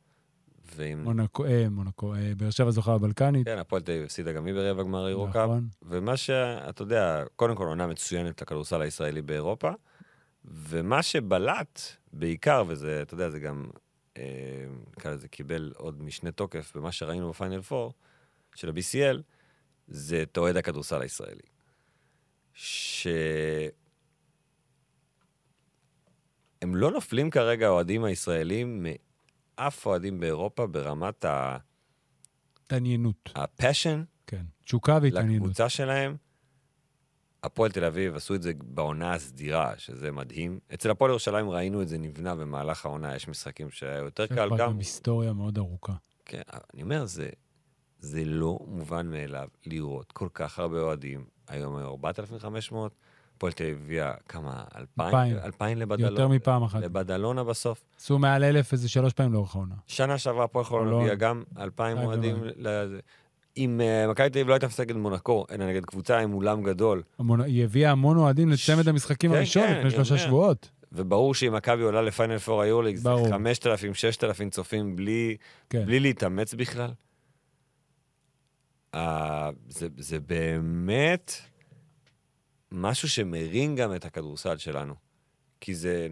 ועם... 0.75 1.05
מונקו, 1.05 1.45
אה, 1.45 1.69
מונקו, 1.71 2.15
אה, 2.15 2.33
באר 2.37 2.51
שבע 2.51 2.71
זוכה 2.71 2.99
בבלקנית. 2.99 3.45
כן, 3.45 3.59
הפועל 3.59 3.83
תל 3.83 3.93
אביב 3.93 4.05
הפסידה 4.05 4.33
גם 4.33 4.47
היא 4.47 4.55
ברבע 4.55 4.83
גמר 4.83 5.05
היורו-קאפ. 5.05 5.45
נכון. 5.45 5.69
ומה 5.83 6.17
שאתה 6.17 6.83
יודע, 6.83 7.25
קודם 7.37 7.55
כל 7.57 7.67
עונה 7.67 7.87
מצוינת 7.87 8.43
לכדורסל 8.43 8.83
הישראלי 8.83 9.23
באירופה, 9.23 9.71
ומה 10.45 11.03
שבלט 11.03 11.81
בעיקר, 12.13 12.65
וזה, 12.67 13.03
אתה 13.03 13.15
יודע, 13.15 13.31
זה 13.31 13.39
גם, 13.39 13.67
נקרא 14.97 15.11
לזה, 15.11 15.29
קיבל 15.29 15.73
עוד 15.77 16.03
משנה 16.03 16.33
תוקף 16.33 16.73
במה 16.77 16.93
שראינו 16.93 17.29
בפיינל 17.31 17.61
4 17.73 17.91
של 18.55 18.69
ה-BCL, 18.69 19.17
זה 19.89 20.23
את 20.23 20.39
אוהד 20.39 20.57
הכדורסל 20.57 21.03
הישראלי. 21.03 21.43
ש... 22.55 23.07
הם 26.63 26.75
לא 26.77 26.91
נופלים 26.91 27.31
כרגע, 27.31 27.67
האוהדים 27.67 28.05
הישראלים, 28.05 28.87
מאף 29.59 29.87
אוהדים 29.87 30.21
באירופה 30.21 30.67
ברמת 30.67 31.25
ה- 31.25 31.57
התעניינות. 32.65 33.31
הפשן 33.35 34.05
כן. 34.27 34.43
תשוקה 34.65 34.99
והתעניינות. 35.03 35.43
לקבוצה 35.47 35.69
שלהם. 35.69 36.17
הפועל 37.47 37.71
תל 37.71 37.85
אביב 37.85 38.17
עשו 38.17 38.35
את 38.35 38.43
זה 38.43 38.53
בעונה 38.65 39.13
הסדירה, 39.13 39.73
שזה 39.79 40.13
מדהים. 40.13 40.59
אצל 40.75 40.91
הפועל 40.91 41.11
ירושלים 41.11 41.51
ראינו 41.51 41.83
את 41.83 41.89
זה 41.89 41.99
נבנה 41.99 42.35
במהלך 42.37 42.87
העונה, 42.87 43.17
יש 43.17 43.29
משחקים 43.29 43.71
שהיה 43.71 43.99
יותר 43.99 44.27
קל 44.27 44.51
גם. 44.51 44.57
גם 44.57 44.79
היסטוריה 44.79 45.33
מאוד 45.33 45.59
ארוכה. 45.59 45.93
כן, 46.25 46.43
אני 46.75 46.83
אומר, 46.83 47.05
זה, 47.05 47.29
זה 47.99 48.25
לא 48.25 48.59
מובן 48.67 49.07
מאליו 49.07 49.49
לראות 49.67 50.13
כל 50.13 50.29
כך 50.35 50.59
הרבה 50.59 50.81
אוהדים. 50.81 51.25
היום 51.49 51.77
היו 51.77 51.89
4,500, 51.89 52.93
הפועל 53.37 53.53
תל 53.53 53.65
אביב 53.65 53.79
הביאה 53.85 54.15
כמה? 54.29 54.65
2,000? 54.77 55.15
אלפיים. 55.15 55.37
2,000 55.37 55.79
לבדלונה. 55.79 56.13
יותר 56.13 56.29
מפעם 56.29 56.63
אחת. 56.63 56.83
לבדלונה 56.83 57.45
בסוף. 57.45 57.85
עשו 57.97 58.19
מעל 58.19 58.45
אלף 58.45 58.73
איזה 58.73 58.89
שלוש 58.89 59.13
פעמים 59.13 59.33
לאורך 59.33 59.55
העונה. 59.55 59.75
שנה 59.87 60.19
שעברה 60.19 60.45
הפועל 60.45 60.65
חולון. 60.65 61.01
הביאה 61.01 61.15
גם 61.15 61.43
2,000 61.57 61.63
אלפיים 61.63 61.99
אוהדים. 61.99 62.45
אם 63.57 63.81
אה, 63.81 64.09
מכבי 64.09 64.31
תל 64.31 64.39
אביב 64.39 64.49
לא 64.49 64.53
הייתה 64.53 64.67
משחקת 64.67 64.95
מונקו, 64.95 65.47
אלא 65.51 65.67
נגד 65.67 65.85
קבוצה 65.85 66.19
עם 66.19 66.35
אולם 66.35 66.63
גדול, 66.63 67.03
היא 67.45 67.65
הביאה 67.65 67.91
המון 67.91 68.17
אוהדים 68.17 68.49
לצמד 68.49 68.89
המשחקים 68.89 69.31
כן, 69.31 69.37
הראשון 69.37 69.63
כן, 69.63 69.71
לפני 69.71 69.83
אני 69.83 69.91
שלושה 69.91 70.15
אומר. 70.15 70.27
שבועות. 70.27 70.71
וברור 70.93 71.35
שאם 71.35 71.55
מכבי 71.55 71.83
עולה 71.83 72.03
לפיינל 72.03 72.39
פור 72.39 72.63
היורליג, 72.63 72.97
זה 72.97 73.09
ברור. 73.09 73.29
5,000, 73.31 73.95
6,000 73.95 74.51
צופים 74.51 74.97
בלי, 74.97 75.37
כן. 75.71 75.87
בלי 75.87 76.01
להתאמץ 76.01 76.55
בכלל. 76.55 76.91
Uh, 78.95 78.99
זה, 79.69 79.89
זה 79.97 80.21
באמת 80.21 81.33
משהו 82.73 83.09
שמרים 83.09 83.77
גם 83.77 83.95
את 83.95 84.05
הכדורסל 84.05 84.57
שלנו. 84.57 84.95
כי 85.61 85.75
זה 85.75 86.09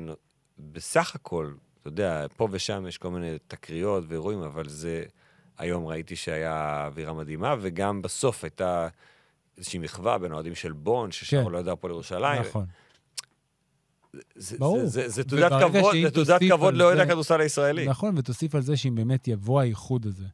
בסך 0.59 1.14
הכל, 1.14 1.53
אתה 1.80 1.88
יודע, 1.88 2.26
פה 2.36 2.49
ושם 2.51 2.84
יש 2.88 2.99
כל 2.99 3.11
מיני 3.11 3.36
תקריות 3.47 4.05
ואירועים, 4.09 4.40
אבל 4.40 4.68
זה... 4.68 5.05
היום 5.59 5.86
ראיתי 5.86 6.16
שהיה 6.16 6.86
אווירה 6.86 7.12
מדהימה, 7.12 7.57
וגם 7.61 8.02
בסוף 8.02 8.44
הייתה 8.44 8.88
איזושהי 9.59 9.78
מחווה 9.78 10.18
בין 10.18 10.32
אוהדים 10.32 10.55
של 10.55 10.72
בון, 10.72 11.12
ששם 11.12 11.44
כן. 11.44 11.50
לא 11.50 11.59
יודע 11.59 11.72
הפועל 11.72 11.90
ירושלים. 11.92 12.42
נכון. 12.42 12.66
זה, 14.34 14.59
ברור. 14.59 14.80
זה, 14.84 15.24
תעודת 15.24 15.52
כבוד, 15.61 15.96
זה 16.02 16.11
תעודת 16.11 16.40
כבוד 16.50 16.74
לאוהד 16.74 16.98
הכדורסל 16.98 17.40
הישראלי. 17.40 17.86
נכון, 17.86 18.18
ותוסיף 18.18 18.55
על 18.55 18.62
זה 18.62 18.76
שאם 18.76 18.94
באמת 18.94 19.28
יבוא 19.28 19.61
האיחוד 19.61 20.07
הזה 20.07 20.26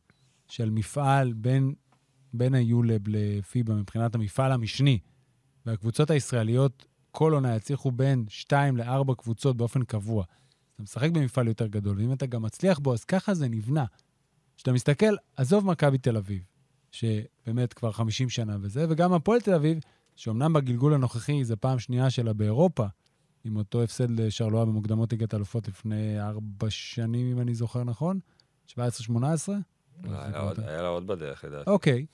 של 0.48 0.70
מפעל 0.70 1.32
בין, 1.32 1.74
בין 2.32 2.54
היולב 2.54 3.00
לפיבה 3.06 3.74
מבחינת 3.74 4.14
המפעל 4.14 4.52
המשני, 4.52 4.98
והקבוצות 5.66 6.10
הישראליות 6.10 6.86
כל 7.10 7.32
עונה 7.32 7.56
יצליחו 7.56 7.90
בין 7.90 8.24
שתיים 8.28 8.76
לארבע 8.76 9.14
קבוצות 9.14 9.56
באופן 9.56 9.84
קבוע. 9.84 10.24
אתה 10.74 10.82
משחק 10.82 11.10
במפעל 11.10 11.48
יותר 11.48 11.66
גדול, 11.66 11.98
ואם 11.98 12.12
אתה 12.12 12.26
גם 12.26 12.42
מצליח 12.42 12.78
בו, 12.78 12.92
אז 12.92 13.04
ככה 13.04 13.34
זה 13.34 13.48
נבנה. 13.48 13.84
כשאתה 14.60 14.72
מסתכל, 14.72 15.14
עזוב 15.36 15.66
מכבי 15.66 15.98
תל 15.98 16.16
אביב, 16.16 16.42
שבאמת 16.90 17.72
כבר 17.72 17.92
50 17.92 18.28
שנה 18.28 18.56
וזה, 18.60 18.86
וגם 18.88 19.12
הפועל 19.12 19.40
תל 19.40 19.54
אביב, 19.54 19.78
שאומנם 20.16 20.52
בגלגול 20.52 20.94
הנוכחי 20.94 21.44
זו 21.44 21.54
פעם 21.60 21.78
שנייה 21.78 22.10
שלה 22.10 22.32
באירופה, 22.32 22.86
עם 23.44 23.56
אותו 23.56 23.82
הפסד 23.82 24.10
לשרלואה 24.10 24.64
במוקדמות 24.64 25.12
ליגת 25.12 25.34
אלופות 25.34 25.68
לפני 25.68 26.20
ארבע 26.20 26.66
שנים, 26.70 27.30
אם 27.32 27.40
אני 27.40 27.54
זוכר 27.54 27.84
נכון, 27.84 28.20
17-18. 28.68 28.76
היה 30.04 30.28
לה 30.30 30.40
עוד- 30.40 30.60
היה 30.60 30.82
לה 30.82 30.88
עוד 30.88 31.06
בדרך, 31.06 31.44
לדעתי. 31.44 31.70
אוקיי, 31.70 32.06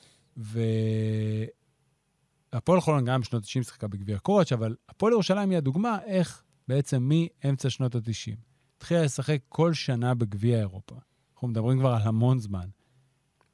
והפועל 2.52 2.80
חולון 2.80 3.04
גם 3.04 3.20
בשנות 3.20 3.42
ה-90 3.42 3.48
שיחקה 3.64 3.88
בגביע 3.88 4.18
קורץ', 4.18 4.52
אבל 4.52 4.76
הפועל 4.88 5.12
ירושלים 5.12 5.50
היא 5.50 5.58
הדוגמה 5.58 5.98
איך 6.04 6.42
בעצם 6.68 7.10
מאמצע 7.44 7.70
שנות 7.70 7.94
ה-90 7.94 8.36
התחילה 8.76 9.02
לשחק 9.02 9.38
כל 9.48 9.72
שנה 9.74 10.14
בגביע 10.14 10.58
אירופה. 10.58 10.94
אנחנו 11.36 11.48
מדברים 11.48 11.78
כבר 11.78 11.88
על 11.88 12.02
המון 12.02 12.38
זמן. 12.38 12.68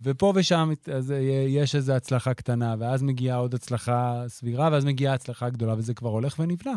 ופה 0.02 0.32
ושם 0.36 0.70
אז 0.92 1.14
יש 1.48 1.74
איזו 1.74 1.92
הצלחה 1.92 2.34
קטנה, 2.34 2.74
ואז 2.78 3.02
מגיעה 3.02 3.36
עוד 3.36 3.54
הצלחה 3.54 4.24
סבירה, 4.28 4.68
ואז 4.72 4.84
מגיעה 4.84 5.14
הצלחה 5.14 5.50
גדולה, 5.50 5.74
וזה 5.78 5.94
כבר 5.94 6.10
הולך 6.10 6.38
ונבנה. 6.38 6.74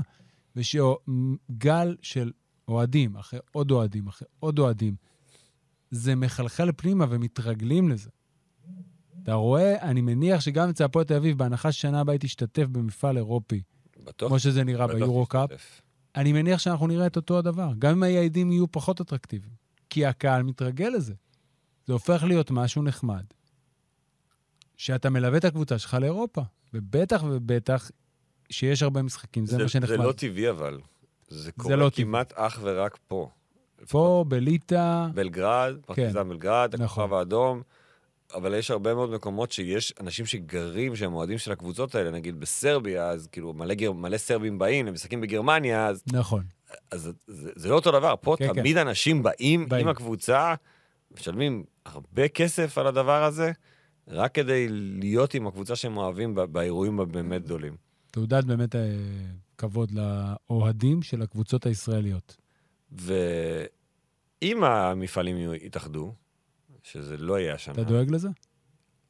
ושגל 0.56 1.95
של 2.01 2.32
אוהדים, 2.68 3.16
אחרי 3.16 3.39
עוד 3.51 3.72
אוהדים, 3.72 4.08
אחרי 4.08 4.28
עוד 4.39 4.60
אוהדים, 4.60 4.95
זה 5.91 6.16
מחלחל 6.16 6.72
פנימה 6.72 7.06
ומתרגלים 7.10 7.89
לזה. 7.89 8.10
אתה 9.24 9.34
רואה, 9.34 9.82
אני 9.82 10.01
מניח 10.01 10.41
שגם 10.41 10.70
אצל 10.70 10.84
הפועל 10.84 11.06
תל 11.06 11.14
אביב, 11.14 11.38
בהנחה 11.38 11.72
ששנה 11.72 11.99
הבאה 11.99 12.14
היא 12.14 12.20
תשתתף 12.20 12.66
במפעל 12.72 13.18
אירופי, 13.18 13.62
בטוח. 14.06 14.30
כמו 14.30 14.39
שזה 14.39 14.64
נראה 14.64 14.88
ביורו-קאפ. 14.88 15.82
אני 16.16 16.34
מניח 16.34 16.60
שאנחנו 16.60 16.88
נראה 16.88 17.08
את 17.08 17.16
אותו 17.16 17.38
הדבר. 17.38 17.72
גם 17.80 17.91
אם 17.91 18.03
היעדים 18.03 18.51
יהיו 18.51 18.72
פחות 18.72 19.01
אטרקטיביים. 19.01 19.64
כי 19.96 20.06
הקהל 20.06 20.43
מתרגל 20.43 20.88
לזה. 20.88 21.14
זה 21.86 21.93
הופך 21.93 22.24
להיות 22.24 22.52
משהו 22.52 22.84
נחמד. 22.84 23.24
שאתה 24.78 25.10
מלווה 25.10 25.38
את 25.38 25.46
הקבוצה 25.46 25.80
שלך 25.80 25.93
לאירופה. 25.93 26.41
ובטח 26.74 27.24
ובטח 27.24 27.91
שיש 28.50 28.84
הרבה 28.84 29.02
משחקים, 29.02 29.46
זה, 29.46 29.58
מה 29.58 29.68
שנחמד. 29.68 29.88
זה 29.89 29.98
לא 29.98 30.12
טבעי, 30.12 30.50
אבל. 30.50 30.80
זה 31.28 31.52
קורה 31.52 31.76
לא 31.76 31.89
טבעי. 31.89 32.06
כמעט 32.06 32.34
אך 32.36 32.60
ורק 32.62 32.98
פה. 33.08 33.30
פה, 33.89 34.26
בליטא, 34.28 35.08
בלגרד, 35.14 35.76
פרטיזן 35.86 36.30
בלגרד, 36.30 36.76
כן. 36.76 36.84
נכון. 36.84 37.04
הכוכב 37.04 37.14
האדום, 37.14 37.62
אבל 38.34 38.54
יש 38.54 38.72
הרבה 38.72 38.93
מאוד 38.93 39.10
מקומות 39.10 39.52
שיש 39.52 39.93
אנשים 40.00 40.26
שגרים, 40.26 40.96
שהם 40.96 41.14
אוהדים 41.14 41.38
של 41.38 41.52
הקבוצות 41.52 41.96
האלה, 41.96 42.12
נגיד 42.12 42.39
בסרביה, 42.39 43.10
אז 43.10 43.28
כאילו 43.28 43.54
מלא, 43.54 43.74
גר, 43.74 43.91
מלא 43.91 44.18
סרבים 44.18 44.58
באים, 44.58 44.88
הם 44.88 44.93
משחקים 44.93 45.22
בגרמניה, 45.22 45.88
אז, 45.88 46.04
נכון. 46.14 46.43
אז 46.91 47.11
זה, 47.28 47.51
זה 47.55 47.69
לא 47.69 47.76
אותו 47.76 47.91
דבר. 47.91 48.15
פה 48.21 48.36
כן, 48.39 48.53
תמיד 48.53 48.78
אנשים 48.78 49.23
באים, 49.23 49.69
באים. 49.69 49.88
עם 49.88 49.91
הקבוצה, 49.91 50.55
משלמים 51.11 51.63
הרבה 51.86 52.28
כסף 52.28 52.78
על 52.78 52.88
הדבר 52.88 53.23
הזה, 53.23 53.51
רק 54.07 54.36
כדי 54.36 54.67
להיות 54.69 55.34
עם 55.34 55.47
הקבוצה 55.47 55.76
שהם 55.76 55.97
אוהבים 55.97 56.36
באירועים 56.51 56.99
הבאמת 56.99 57.43
גדולים. 57.43 57.76
תעודת 58.11 58.43
באמת 58.43 58.76
אה, 58.76 58.82
כבוד 59.57 59.91
לאוהדים 59.91 61.01
של 61.01 61.21
הקבוצות 61.21 61.65
הישראליות. 61.65 62.38
ואם 62.91 64.63
המפעלים 64.63 65.53
יתאחדו, 65.53 66.13
שזה 66.84 67.17
לא 67.17 67.39
יהיה 67.39 67.53
השנה, 67.53 67.73
אתה 67.73 67.84
דואג 67.84 68.11
לזה? 68.11 68.30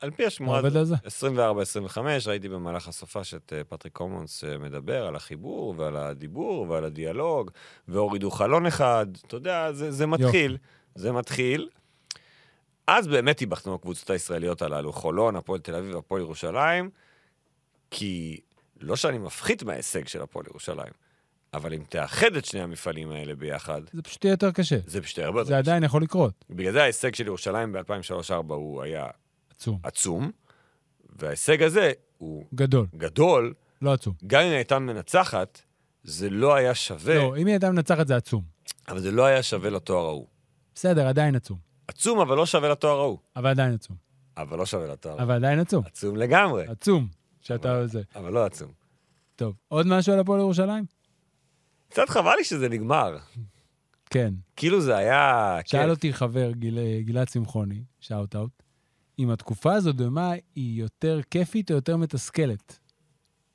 על 0.05 0.11
פי 0.11 0.25
השמועה, 0.25 0.59
עובד 0.59 0.77
על 0.77 0.85
זה? 0.85 0.95
24-25, 0.95 1.97
ראיתי 2.27 2.49
במהלך 2.49 2.87
הסופש 2.87 3.33
את 3.33 3.53
אה, 3.55 3.63
פטריק 3.63 3.93
קומונס 3.93 4.43
אה, 4.43 4.57
מדבר 4.57 5.07
על 5.07 5.15
החיבור 5.15 5.75
ועל 5.77 5.97
הדיבור 5.97 6.69
ועל 6.69 6.85
הדיאלוג, 6.85 7.51
והורידו 7.87 8.31
חלון 8.31 8.65
אחד, 8.65 9.05
אתה 9.27 9.35
יודע, 9.35 9.71
זה, 9.71 9.91
זה 9.91 10.05
מתחיל, 10.05 10.57
זה 10.95 11.11
מתחיל. 11.11 11.69
אז 12.87 13.07
באמת 13.07 13.41
ייבחנו 13.41 13.75
הקבוצות 13.75 14.09
הישראליות 14.09 14.61
הללו, 14.61 14.93
חולון, 14.93 15.35
הפועל 15.35 15.59
תל 15.59 15.75
אביב 15.75 15.95
והפועל 15.95 16.21
ירושלים, 16.21 16.89
כי 17.91 18.39
לא 18.81 18.95
שאני 18.95 19.17
מפחית 19.17 19.63
מההישג 19.63 20.07
של 20.07 20.21
הפועל 20.21 20.45
ירושלים, 20.47 20.93
אבל 21.53 21.73
אם 21.73 21.83
תאחד 21.89 22.35
את 22.35 22.45
שני 22.45 22.61
המפעלים 22.61 23.11
האלה 23.11 23.35
ביחד, 23.35 23.81
זה 23.93 24.01
פשוט 24.01 24.25
יהיה 24.25 24.33
יותר 24.33 24.51
קשה. 24.51 24.77
זה 24.87 25.01
פשוט 25.01 25.19
הרבה 25.19 25.39
יותר 25.39 25.47
זה 25.47 25.57
עדיין 25.57 25.83
יכול 25.83 26.01
לקרות. 26.01 26.45
בגלל 26.49 26.71
זה 26.71 26.83
ההישג 26.83 27.15
של 27.15 27.27
ירושלים 27.27 27.71
ב-2003-2004 27.71 28.53
הוא 28.53 28.81
היה 28.81 29.07
עצום. 29.55 29.79
עצום, 29.83 30.31
וההישג 31.19 31.63
הזה 31.63 31.91
הוא 32.17 32.45
גדול, 32.55 32.87
גדול, 32.95 33.53
לא 33.81 33.93
עצום. 33.93 34.13
גם 34.27 34.41
אם 34.41 34.47
היא 34.47 34.55
הייתה 34.55 34.79
מנצחת, 34.79 35.61
זה 36.03 36.29
לא 36.29 36.55
היה 36.55 36.75
שווה, 36.75 37.15
לא, 37.15 37.37
אם 37.37 37.45
היא 37.47 37.53
הייתה 37.53 37.71
מנצחת 37.71 38.07
זה 38.07 38.15
עצום. 38.15 38.43
אבל 38.87 38.99
זה 38.99 39.11
לא 39.11 39.25
היה 39.25 39.43
שווה 39.43 39.69
לתואר 39.69 40.05
ההוא. 40.05 40.27
בסדר, 40.75 41.07
עדיין 41.07 41.35
עצום. 41.35 41.57
עצום, 41.87 42.19
אבל 42.19 42.37
לא 42.37 42.45
שווה 42.45 42.69
לתואר 42.69 42.99
ההוא. 42.99 43.17
אבל 43.35 43.49
עדיין 43.49 43.73
עצום. 43.73 43.95
אבל 44.37 44.57
לא 44.57 44.65
שווה 44.65 44.87
לתואר 44.87 45.13
ההוא. 45.13 45.23
אבל 45.23 45.35
עדיין 45.35 45.59
עצום. 45.59 45.83
עצום 45.85 46.15
לגמרי, 46.15 46.65
עצום. 46.67 47.07
שאתה 47.41 47.87
זה. 47.87 48.01
אבל 48.15 48.33
לא 48.33 48.45
עצום. 48.45 48.71
טוב, 49.35 49.55
עוד 49.67 49.87
משהו 49.87 50.13
על 50.13 50.19
הפועל 50.19 50.39
ירושלים? 50.39 50.85
קצת 51.89 52.09
חבל 52.09 52.35
לי 52.37 52.43
שזה 52.43 52.69
נגמר. 52.69 53.17
כן. 54.09 54.33
כאילו 54.55 54.81
זה 54.81 54.97
היה... 54.97 55.59
שאל 55.65 55.81
כיף. 55.81 55.89
אותי 55.89 56.13
חבר, 56.13 56.51
גיל- 56.51 57.01
גלעד 57.01 57.27
שמחוני, 57.29 57.83
שאוט 57.99 58.35
אאוט, 58.35 58.63
אם 59.19 59.29
התקופה 59.29 59.73
הזאת 59.73 59.95
במה 59.95 60.31
היא 60.55 60.79
יותר 60.81 61.19
כיפית 61.31 61.71
או 61.71 61.75
יותר 61.75 61.97
מתסכלת. 61.97 62.79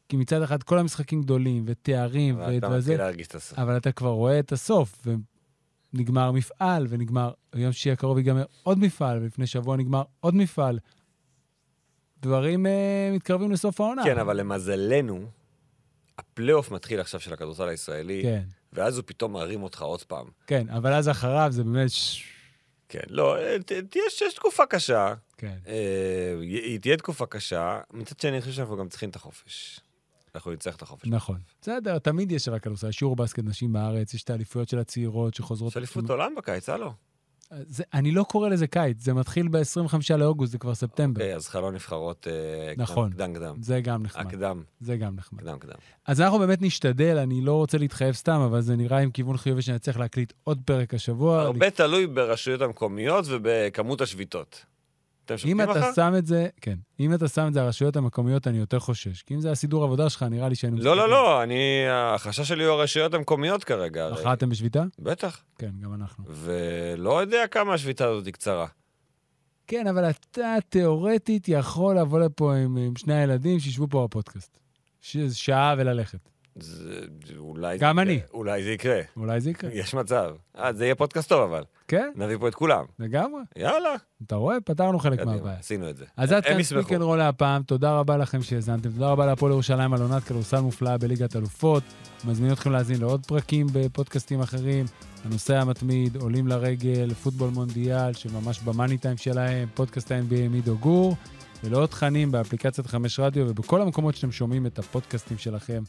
כי 0.08 0.16
מצד 0.16 0.42
אחד 0.42 0.62
כל 0.62 0.78
המשחקים 0.78 1.22
גדולים 1.22 1.64
ותארים 1.66 2.38
אבל 2.40 2.58
אתה 2.58 2.68
וזה, 2.68 2.78
מתחיל 2.92 2.98
להרגיש 3.06 3.26
את 3.26 3.34
הסוף. 3.34 3.58
אבל 3.58 3.76
אתה 3.76 3.92
כבר 3.92 4.08
רואה 4.11 4.38
את 4.38 4.52
הסוף, 4.52 5.06
ונגמר 5.94 6.32
מפעל, 6.32 6.86
ונגמר, 6.88 7.30
ביום 7.54 7.72
שישי 7.72 7.90
הקרוב 7.90 8.18
ייגמר 8.18 8.44
עוד 8.62 8.78
מפעל, 8.78 9.18
ולפני 9.18 9.46
שבוע 9.46 9.76
נגמר 9.76 10.02
עוד 10.20 10.34
מפעל. 10.34 10.78
דברים 12.22 12.66
אה, 12.66 13.11
מתקרבים 13.14 13.50
לסוף 13.50 13.80
העונה. 13.80 14.04
כן, 14.04 14.18
אבל 14.18 14.36
למזלנו, 14.36 15.24
הפלייאוף 16.18 16.70
מתחיל 16.70 17.00
עכשיו 17.00 17.20
של 17.20 17.32
הכדורסל 17.32 17.68
הישראלי, 17.68 18.22
כן, 18.22 18.42
ואז 18.72 18.96
הוא 18.96 19.04
פתאום 19.06 19.32
מרים 19.32 19.62
אותך 19.62 19.82
עוד 19.82 20.02
פעם. 20.02 20.26
כן, 20.46 20.68
אבל 20.68 20.92
אז 20.92 21.08
אחריו 21.08 21.48
זה 21.52 21.64
באמת... 21.64 21.90
ש- 21.90 22.24
כן, 22.88 23.00
לא, 23.08 23.36
אה, 23.38 23.56
ת- 23.58 23.72
תהיה 23.72 24.04
יש 24.06 24.34
תקופה 24.34 24.66
קשה, 24.66 25.14
כן. 25.41 25.57
אה, 25.66 26.34
היא 26.41 26.80
תהיה 26.80 26.97
תקופה 26.97 27.26
קשה, 27.26 27.80
מצד 27.93 28.20
שני, 28.20 28.30
אני 28.30 28.41
חושב 28.41 28.53
שאנחנו 28.53 28.76
גם 28.76 28.88
צריכים 28.88 29.11
את 29.11 29.16
החופש. 29.16 29.80
אנחנו 30.34 30.53
נצטרך 30.53 30.76
את 30.76 30.82
החופש. 30.82 31.09
נכון. 31.09 31.38
בסדר, 31.62 31.99
תמיד 31.99 32.32
יש 32.32 32.49
רק 32.49 32.62
כדורסל. 32.62 32.91
שיעור 32.91 33.16
בסקט 33.16 33.43
נשים 33.45 33.72
בארץ, 33.72 34.14
יש 34.14 34.22
את 34.22 34.30
האליפויות 34.30 34.68
של 34.68 34.78
הצעירות 34.78 35.34
שחוזרות... 35.34 35.72
יש 35.72 35.76
אליפות 35.76 36.11
עולם 36.11 36.34
בקיץ, 36.36 36.68
הלו. 36.68 36.93
זה, 37.66 37.84
אני 37.95 38.11
לא 38.12 38.22
קורא 38.22 38.49
לזה 38.49 38.66
קיץ, 38.66 39.03
זה 39.05 39.14
מתחיל 39.14 39.49
ב-25 39.49 39.95
לאוגוסט, 40.18 40.53
זה 40.53 40.59
כבר 40.59 40.74
ספטמבר. 40.74 41.20
אוקיי, 41.20 41.36
אז 41.36 41.49
חלון 41.49 41.74
נבחרות 41.74 42.26
אה, 42.30 42.74
קדם- 42.74 42.82
נכון. 42.82 43.11
קדם 43.12 43.34
קדם. 43.34 43.57
זה 43.62 43.80
גם 43.80 44.03
נחמד. 44.03 44.26
הקדם, 44.26 44.62
זה 44.80 44.97
גם 44.97 45.16
נחמד. 45.16 45.41
קדם 45.41 45.59
קדם. 45.59 45.74
אז 46.07 46.20
אנחנו 46.20 46.38
באמת 46.38 46.62
נשתדל, 46.62 47.16
אני 47.18 47.41
לא 47.41 47.55
רוצה 47.55 47.78
להתחייב 47.78 48.14
סתם, 48.14 48.41
אבל 48.41 48.61
זה 48.61 48.76
נראה 48.76 48.99
עם 48.99 49.11
כיוון 49.11 49.36
חיובי 49.36 49.62
שנצליח 49.62 49.97
להקליט 49.97 50.32
עוד 50.45 50.61
פרק 50.64 50.95
השבוע. 50.95 51.41
הרבה 51.43 51.70
תלוי 51.70 52.07
ברשויות 52.07 52.61
המקומיות 52.61 53.24
ובכמות 53.28 54.01
השביתות. 54.01 54.64
אתם 55.35 55.49
אם 55.49 55.61
אתה 55.61 55.70
מחר? 55.70 55.93
שם 55.95 56.12
את 56.18 56.26
זה, 56.26 56.49
כן, 56.61 56.78
אם 57.01 57.14
אתה 57.14 57.28
שם 57.28 57.47
את 57.49 57.55
זה 57.55 57.62
הרשויות 57.62 57.97
המקומיות, 57.97 58.47
אני 58.47 58.59
יותר 58.59 58.78
חושש. 58.78 59.22
כי 59.22 59.35
אם 59.35 59.41
זה 59.41 59.51
הסידור 59.51 59.85
עבודה 59.85 60.11
שלך, 60.11 60.22
נראה 60.22 60.49
לי 60.49 60.55
שהיינו... 60.55 60.76
לא, 60.81 60.97
לא, 60.97 61.09
לא, 61.09 61.43
אני... 61.43 61.85
החשש 61.91 62.49
שלי 62.49 62.64
הוא 62.64 62.72
הרשויות 62.72 63.14
המקומיות 63.14 63.64
כרגע. 63.64 64.05
הרי. 64.05 64.12
מחר 64.12 64.33
אתם 64.33 64.49
בשביתה? 64.49 64.85
בטח. 64.99 65.43
כן, 65.59 65.70
גם 65.81 65.95
אנחנו. 65.95 66.24
ולא 66.28 67.20
יודע 67.20 67.47
כמה 67.47 67.74
השביתה 67.74 68.07
הזאת 68.07 68.26
היא 68.26 68.33
קצרה. 68.33 68.66
כן, 69.66 69.87
אבל 69.87 70.11
אתה 70.11 70.57
תיאורטית 70.68 71.49
יכול 71.49 71.99
לבוא 71.99 72.20
לפה 72.20 72.55
עם, 72.55 72.76
עם 72.76 72.97
שני 72.97 73.14
הילדים 73.14 73.61
שישבו 73.61 73.87
פה 73.91 74.07
בפודקאסט. 74.09 74.59
שעה 75.33 75.74
וללכת. 75.78 76.18
זה, 76.57 77.01
אולי 77.37 77.78
גם 77.78 77.97
זה 77.97 78.03
אני. 78.03 78.20
אולי 78.33 78.62
זה 78.62 78.70
יקרה. 78.70 79.01
אולי 79.16 79.41
זה 79.41 79.51
יקרה. 79.51 79.70
יש 79.72 79.95
מצב. 79.95 80.35
אה, 80.59 80.72
זה 80.72 80.85
יהיה 80.85 80.95
פודקאסט 80.95 81.28
טוב 81.28 81.41
אבל. 81.43 81.64
כן, 81.91 82.11
נביא 82.16 82.36
פה 82.38 82.49
את 82.49 82.55
כולם. 82.55 82.84
לגמרי. 82.99 83.41
יאללה. 83.57 83.95
אתה 84.26 84.34
רואה? 84.36 84.61
פתרנו 84.64 84.99
חלק 84.99 85.20
מהבעיה. 85.22 85.59
עשינו 85.59 85.91
את 85.91 85.97
זה. 85.97 86.05
אז 86.16 86.32
עד 86.32 86.45
כאן. 86.45 86.62
Speak 86.62 86.92
and 86.92 87.03
רול 87.03 87.18
להפעם, 87.18 87.62
תודה 87.62 87.99
רבה 87.99 88.16
לכם 88.16 88.43
שהאזנתם, 88.43 88.91
תודה 88.91 89.09
רבה 89.11 89.26
להפועל 89.26 89.53
ירושלים 89.53 89.95
על 89.95 90.03
עונת 90.03 90.24
כדורסל 90.24 90.61
מופלאה 90.61 90.99
בליגת 90.99 91.36
אלופות. 91.36 91.82
מזמין 92.24 92.53
אתכם 92.53 92.70
להאזין 92.70 93.01
לעוד 93.01 93.26
פרקים 93.26 93.66
בפודקאסטים 93.72 94.41
אחרים. 94.41 94.86
הנושא 95.24 95.57
המתמיד, 95.57 96.16
עולים 96.16 96.47
לרגל, 96.47 97.14
פוטבול 97.14 97.51
מונדיאל, 97.51 98.12
שממש 98.12 98.61
במאני 98.61 98.99
טיים 98.99 99.16
שלהם, 99.16 99.68
פודקאסט 99.74 100.12
ה-NBA 100.12 100.38
עם 100.38 100.53
עידו 100.53 100.78
גור, 100.78 101.16
ולעוד 101.64 101.88
תכנים 101.88 102.30
באפליקציית 102.30 102.86
חמש 102.86 103.20
רדיו 103.20 103.47
ובכל 103.49 103.82
המקומות 103.82 104.14
שאתם 104.16 104.32
שומעים 104.32 104.66
את 104.66 104.78
הפודקאסטים 104.78 105.38
שלכם. 105.38 105.82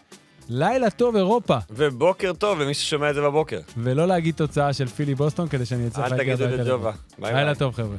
לילה 0.50 0.89
טוב 0.89 1.16
אירופה, 1.16 1.58
ובוקר 1.70 2.34
טוב 2.34 2.60
למי 2.60 2.74
ששומע 2.74 3.10
את 3.10 3.16
זה 3.16 3.22
בבוקר. 3.22 3.60
ולא 3.78 4.08
להגיד 4.08 4.36
תוצאה 4.36 4.74
של 4.74 4.88
פילי 4.88 5.16
בוסטון 5.16 5.48
כדי 5.48 5.66
שאני 5.66 5.88
אצליח 5.88 6.12
אל 6.12 6.18
תגיד 6.18 6.42
את 6.42 6.66
זה 6.66 6.78
ביי. 7.20 7.34
לילה 7.34 7.56
טוב 7.56 7.74
חבר'ה. 7.74 7.96